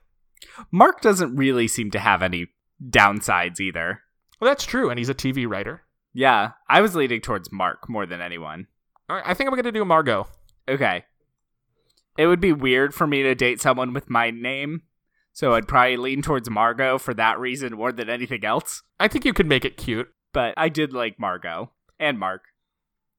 Mark 0.71 0.99
doesn't 1.01 1.35
really 1.35 1.67
seem 1.67 1.91
to 1.91 1.99
have 1.99 2.23
any 2.23 2.47
downsides 2.89 3.59
either. 3.59 4.01
Well, 4.39 4.49
that's 4.49 4.65
true, 4.65 4.89
and 4.89 4.97
he's 4.97 5.09
a 5.09 5.13
TV 5.15 5.47
writer. 5.47 5.83
Yeah, 6.13 6.51
I 6.69 6.81
was 6.81 6.95
leaning 6.95 7.21
towards 7.21 7.51
Mark 7.51 7.89
more 7.89 8.05
than 8.05 8.21
anyone. 8.21 8.67
All 9.09 9.15
right, 9.15 9.25
I 9.25 9.33
think 9.33 9.47
I'm 9.47 9.55
going 9.55 9.63
to 9.65 9.71
do 9.71 9.85
Margot. 9.85 10.27
Okay. 10.67 11.05
It 12.17 12.27
would 12.27 12.39
be 12.39 12.53
weird 12.53 12.93
for 12.93 13.07
me 13.07 13.23
to 13.23 13.33
date 13.33 13.59
someone 13.59 13.93
with 13.93 14.09
my 14.09 14.29
name, 14.29 14.83
so 15.31 15.53
I'd 15.53 15.67
probably 15.67 15.97
lean 15.97 16.21
towards 16.21 16.49
Margot 16.49 16.99
for 16.99 17.13
that 17.15 17.39
reason 17.39 17.73
more 17.73 17.91
than 17.91 18.09
anything 18.09 18.45
else. 18.45 18.83
I 18.99 19.07
think 19.07 19.25
you 19.25 19.33
could 19.33 19.47
make 19.47 19.65
it 19.65 19.77
cute. 19.77 20.09
But 20.33 20.55
I 20.57 20.67
did 20.67 20.93
like 20.93 21.19
Margot 21.19 21.71
and 21.99 22.19
Mark. 22.19 22.45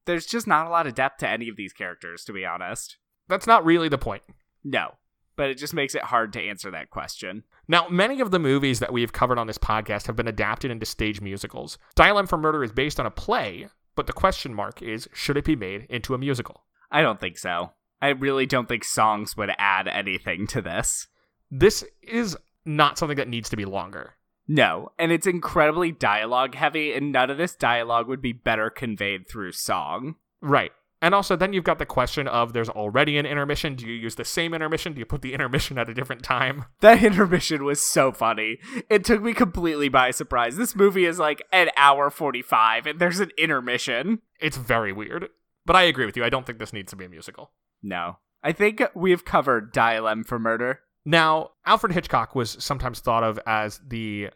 There's 0.04 0.26
just 0.26 0.46
not 0.46 0.66
a 0.66 0.70
lot 0.70 0.86
of 0.86 0.94
depth 0.94 1.18
to 1.18 1.28
any 1.28 1.48
of 1.48 1.56
these 1.56 1.72
characters, 1.72 2.24
to 2.24 2.32
be 2.32 2.44
honest. 2.44 2.96
That's 3.28 3.46
not 3.46 3.64
really 3.64 3.88
the 3.88 3.98
point. 3.98 4.22
No, 4.64 4.94
but 5.36 5.50
it 5.50 5.58
just 5.58 5.74
makes 5.74 5.94
it 5.94 6.02
hard 6.02 6.32
to 6.32 6.42
answer 6.42 6.70
that 6.70 6.90
question. 6.90 7.44
Now, 7.68 7.88
many 7.88 8.20
of 8.20 8.30
the 8.30 8.38
movies 8.38 8.80
that 8.80 8.92
we've 8.92 9.12
covered 9.12 9.38
on 9.38 9.46
this 9.46 9.58
podcast 9.58 10.06
have 10.06 10.16
been 10.16 10.28
adapted 10.28 10.70
into 10.70 10.86
stage 10.86 11.20
musicals. 11.20 11.78
Dial 11.94 12.18
M 12.18 12.26
for 12.26 12.36
Murder 12.36 12.62
is 12.62 12.72
based 12.72 13.00
on 13.00 13.06
a 13.06 13.10
play, 13.10 13.68
but 13.94 14.06
the 14.06 14.12
question 14.12 14.54
mark 14.54 14.82
is 14.82 15.08
should 15.12 15.36
it 15.36 15.44
be 15.44 15.56
made 15.56 15.86
into 15.88 16.14
a 16.14 16.18
musical? 16.18 16.64
I 16.90 17.02
don't 17.02 17.20
think 17.20 17.38
so. 17.38 17.72
I 18.00 18.08
really 18.08 18.46
don't 18.46 18.68
think 18.68 18.84
songs 18.84 19.36
would 19.36 19.50
add 19.58 19.88
anything 19.88 20.46
to 20.48 20.60
this. 20.60 21.06
This 21.50 21.84
is 22.02 22.36
not 22.64 22.98
something 22.98 23.16
that 23.16 23.28
needs 23.28 23.48
to 23.50 23.56
be 23.56 23.64
longer. 23.64 24.14
No, 24.46 24.92
and 24.98 25.10
it's 25.10 25.26
incredibly 25.26 25.90
dialogue 25.90 26.54
heavy, 26.54 26.92
and 26.92 27.12
none 27.12 27.30
of 27.30 27.38
this 27.38 27.54
dialogue 27.54 28.08
would 28.08 28.20
be 28.20 28.32
better 28.32 28.68
conveyed 28.68 29.26
through 29.26 29.52
song. 29.52 30.16
Right. 30.42 30.72
And 31.04 31.14
also, 31.14 31.36
then 31.36 31.52
you've 31.52 31.64
got 31.64 31.78
the 31.78 31.84
question 31.84 32.26
of 32.26 32.54
there's 32.54 32.70
already 32.70 33.18
an 33.18 33.26
intermission. 33.26 33.74
Do 33.74 33.86
you 33.86 33.92
use 33.92 34.14
the 34.14 34.24
same 34.24 34.54
intermission? 34.54 34.94
Do 34.94 35.00
you 35.00 35.04
put 35.04 35.20
the 35.20 35.34
intermission 35.34 35.76
at 35.76 35.90
a 35.90 35.92
different 35.92 36.22
time? 36.22 36.64
That 36.80 37.04
intermission 37.04 37.64
was 37.64 37.82
so 37.82 38.10
funny. 38.10 38.56
It 38.88 39.04
took 39.04 39.22
me 39.22 39.34
completely 39.34 39.90
by 39.90 40.12
surprise. 40.12 40.56
This 40.56 40.74
movie 40.74 41.04
is 41.04 41.18
like 41.18 41.42
an 41.52 41.68
hour 41.76 42.08
45, 42.08 42.86
and 42.86 42.98
there's 42.98 43.20
an 43.20 43.32
intermission. 43.36 44.20
It's 44.40 44.56
very 44.56 44.94
weird. 44.94 45.28
But 45.66 45.76
I 45.76 45.82
agree 45.82 46.06
with 46.06 46.16
you. 46.16 46.24
I 46.24 46.30
don't 46.30 46.46
think 46.46 46.58
this 46.58 46.72
needs 46.72 46.88
to 46.90 46.96
be 46.96 47.04
a 47.04 47.10
musical. 47.10 47.50
No. 47.82 48.16
I 48.42 48.52
think 48.52 48.82
we've 48.94 49.26
covered 49.26 49.72
Dial 49.72 50.08
M 50.08 50.24
for 50.24 50.38
Murder. 50.38 50.80
Now, 51.04 51.50
Alfred 51.66 51.92
Hitchcock 51.92 52.34
was 52.34 52.56
sometimes 52.60 53.00
thought 53.00 53.24
of 53.24 53.38
as 53.46 53.78
the 53.86 54.30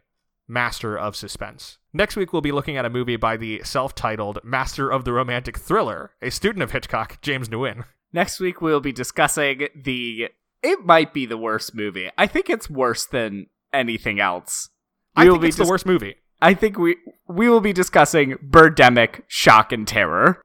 master 0.47 0.99
of 0.99 1.17
suspense. 1.17 1.78
Next 1.93 2.17
week, 2.17 2.33
we'll 2.33 2.43
be 2.43 2.53
looking 2.53 2.77
at 2.77 2.85
a 2.85 2.91
movie 2.91 3.17
by 3.17 3.37
the 3.37 3.63
self 3.65 3.95
titled 3.95 4.39
Master 4.45 4.91
of 4.91 5.05
the 5.05 5.13
Romantic 5.13 5.57
Thriller, 5.59 6.13
a 6.21 6.31
student 6.31 6.63
of 6.63 6.73
Hitchcock, 6.73 7.21
James 7.23 7.49
Nguyen. 7.49 7.85
Next 8.13 8.41
week, 8.41 8.61
we'll 8.61 8.81
be 8.81 8.93
discussing 8.93 9.69
the. 9.75 10.29
It 10.63 10.85
might 10.85 11.15
be 11.15 11.25
the 11.25 11.39
worst 11.39 11.75
movie. 11.75 12.11
I 12.19 12.27
think 12.27 12.51
it's 12.51 12.69
worse 12.69 13.07
than 13.07 13.47
anything 13.73 14.19
else. 14.21 14.71
I 15.17 15.25
We 15.25 15.31
will 15.31 15.35
think 15.37 15.43
be 15.43 15.49
it's 15.49 15.57
dis- 15.57 15.67
the 15.67 15.71
worst 15.71 15.87
movie. 15.87 16.17
I 16.41 16.55
think 16.55 16.79
we 16.79 16.97
we 17.27 17.49
will 17.49 17.61
be 17.61 17.73
discussing 17.73 18.35
Birdemic 18.35 19.23
Shock 19.27 19.73
and 19.73 19.87
Terror. 19.89 20.43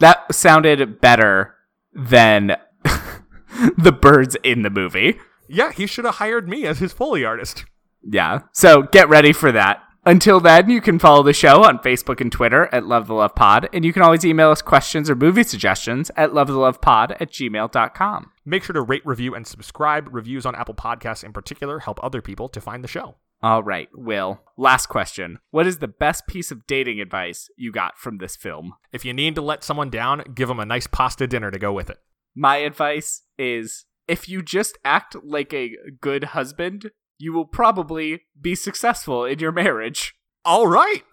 That 0.00 0.32
sounded 0.32 1.00
better 1.00 1.54
than 1.92 2.56
the 3.76 3.90
birds 3.92 4.36
in 4.44 4.62
the 4.62 4.70
movie. 4.70 5.18
Yeah, 5.48 5.72
he 5.72 5.86
should 5.86 6.04
have 6.04 6.16
hired 6.16 6.48
me 6.48 6.66
as 6.66 6.78
his 6.78 6.92
Foley 6.92 7.24
artist. 7.24 7.64
Yeah. 8.02 8.40
So 8.52 8.82
get 8.82 9.08
ready 9.08 9.32
for 9.32 9.52
that. 9.52 9.82
Until 10.04 10.40
then, 10.40 10.70
you 10.70 10.80
can 10.80 10.98
follow 10.98 11.22
the 11.22 11.34
show 11.34 11.64
on 11.64 11.80
Facebook 11.80 12.20
and 12.22 12.32
Twitter 12.32 12.66
at 12.72 12.86
Love 12.86 13.08
the 13.08 13.14
Love 13.14 13.34
Pod, 13.34 13.68
and 13.74 13.84
you 13.84 13.92
can 13.92 14.00
always 14.00 14.24
email 14.24 14.50
us 14.50 14.62
questions 14.62 15.10
or 15.10 15.14
movie 15.14 15.42
suggestions 15.42 16.10
at 16.16 16.30
lovethelovepod 16.30 17.20
at 17.20 17.30
gmail.com. 17.30 18.30
Make 18.46 18.64
sure 18.64 18.72
to 18.72 18.80
rate, 18.80 19.04
review, 19.04 19.34
and 19.34 19.46
subscribe. 19.46 20.08
Reviews 20.10 20.46
on 20.46 20.54
Apple 20.54 20.74
Podcasts 20.74 21.24
in 21.24 21.34
particular 21.34 21.80
help 21.80 22.02
other 22.02 22.22
people 22.22 22.48
to 22.48 22.60
find 22.60 22.82
the 22.82 22.88
show. 22.88 23.16
All 23.42 23.62
right, 23.62 23.88
Will. 23.92 24.40
Last 24.56 24.86
question. 24.86 25.40
What 25.50 25.66
is 25.66 25.78
the 25.78 25.88
best 25.88 26.26
piece 26.26 26.50
of 26.50 26.66
dating 26.66 27.00
advice 27.00 27.50
you 27.56 27.70
got 27.70 27.98
from 27.98 28.16
this 28.16 28.34
film? 28.34 28.74
If 28.92 29.04
you 29.04 29.12
need 29.12 29.34
to 29.34 29.42
let 29.42 29.62
someone 29.62 29.90
down, 29.90 30.22
give 30.34 30.48
them 30.48 30.58
a 30.58 30.64
nice 30.64 30.86
pasta 30.86 31.26
dinner 31.26 31.50
to 31.50 31.58
go 31.58 31.72
with 31.72 31.90
it. 31.90 31.98
My 32.34 32.56
advice 32.56 33.22
is 33.38 33.84
if 34.08 34.28
you 34.28 34.42
just 34.42 34.78
act 34.84 35.16
like 35.22 35.52
a 35.52 35.72
good 36.00 36.24
husband, 36.24 36.90
you 37.18 37.32
will 37.32 37.44
probably 37.44 38.22
be 38.40 38.54
successful 38.54 39.24
in 39.24 39.40
your 39.40 39.52
marriage. 39.52 40.14
All 40.44 40.66
right. 40.66 41.02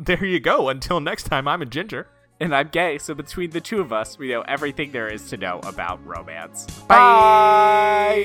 There 0.00 0.24
you 0.24 0.38
go. 0.38 0.68
Until 0.68 1.00
next 1.00 1.24
time, 1.24 1.48
I'm 1.48 1.60
a 1.60 1.66
ginger. 1.66 2.06
And 2.38 2.54
I'm 2.54 2.68
gay, 2.68 2.98
so 2.98 3.14
between 3.14 3.50
the 3.50 3.60
two 3.60 3.80
of 3.80 3.92
us, 3.92 4.16
we 4.16 4.28
know 4.28 4.42
everything 4.42 4.92
there 4.92 5.08
is 5.08 5.28
to 5.30 5.36
know 5.36 5.58
about 5.64 6.06
romance. 6.06 6.66
Bye. 6.86 8.24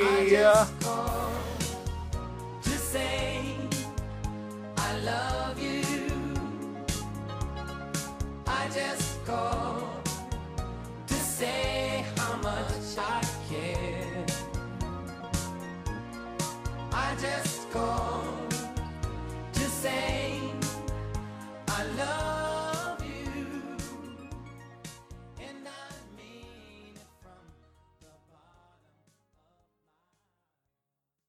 to 2.62 2.70
say 2.70 3.56
I 4.78 5.00
love 5.00 5.60
you. 5.60 6.06
I 8.46 8.70
just 8.72 9.26
called 9.26 9.84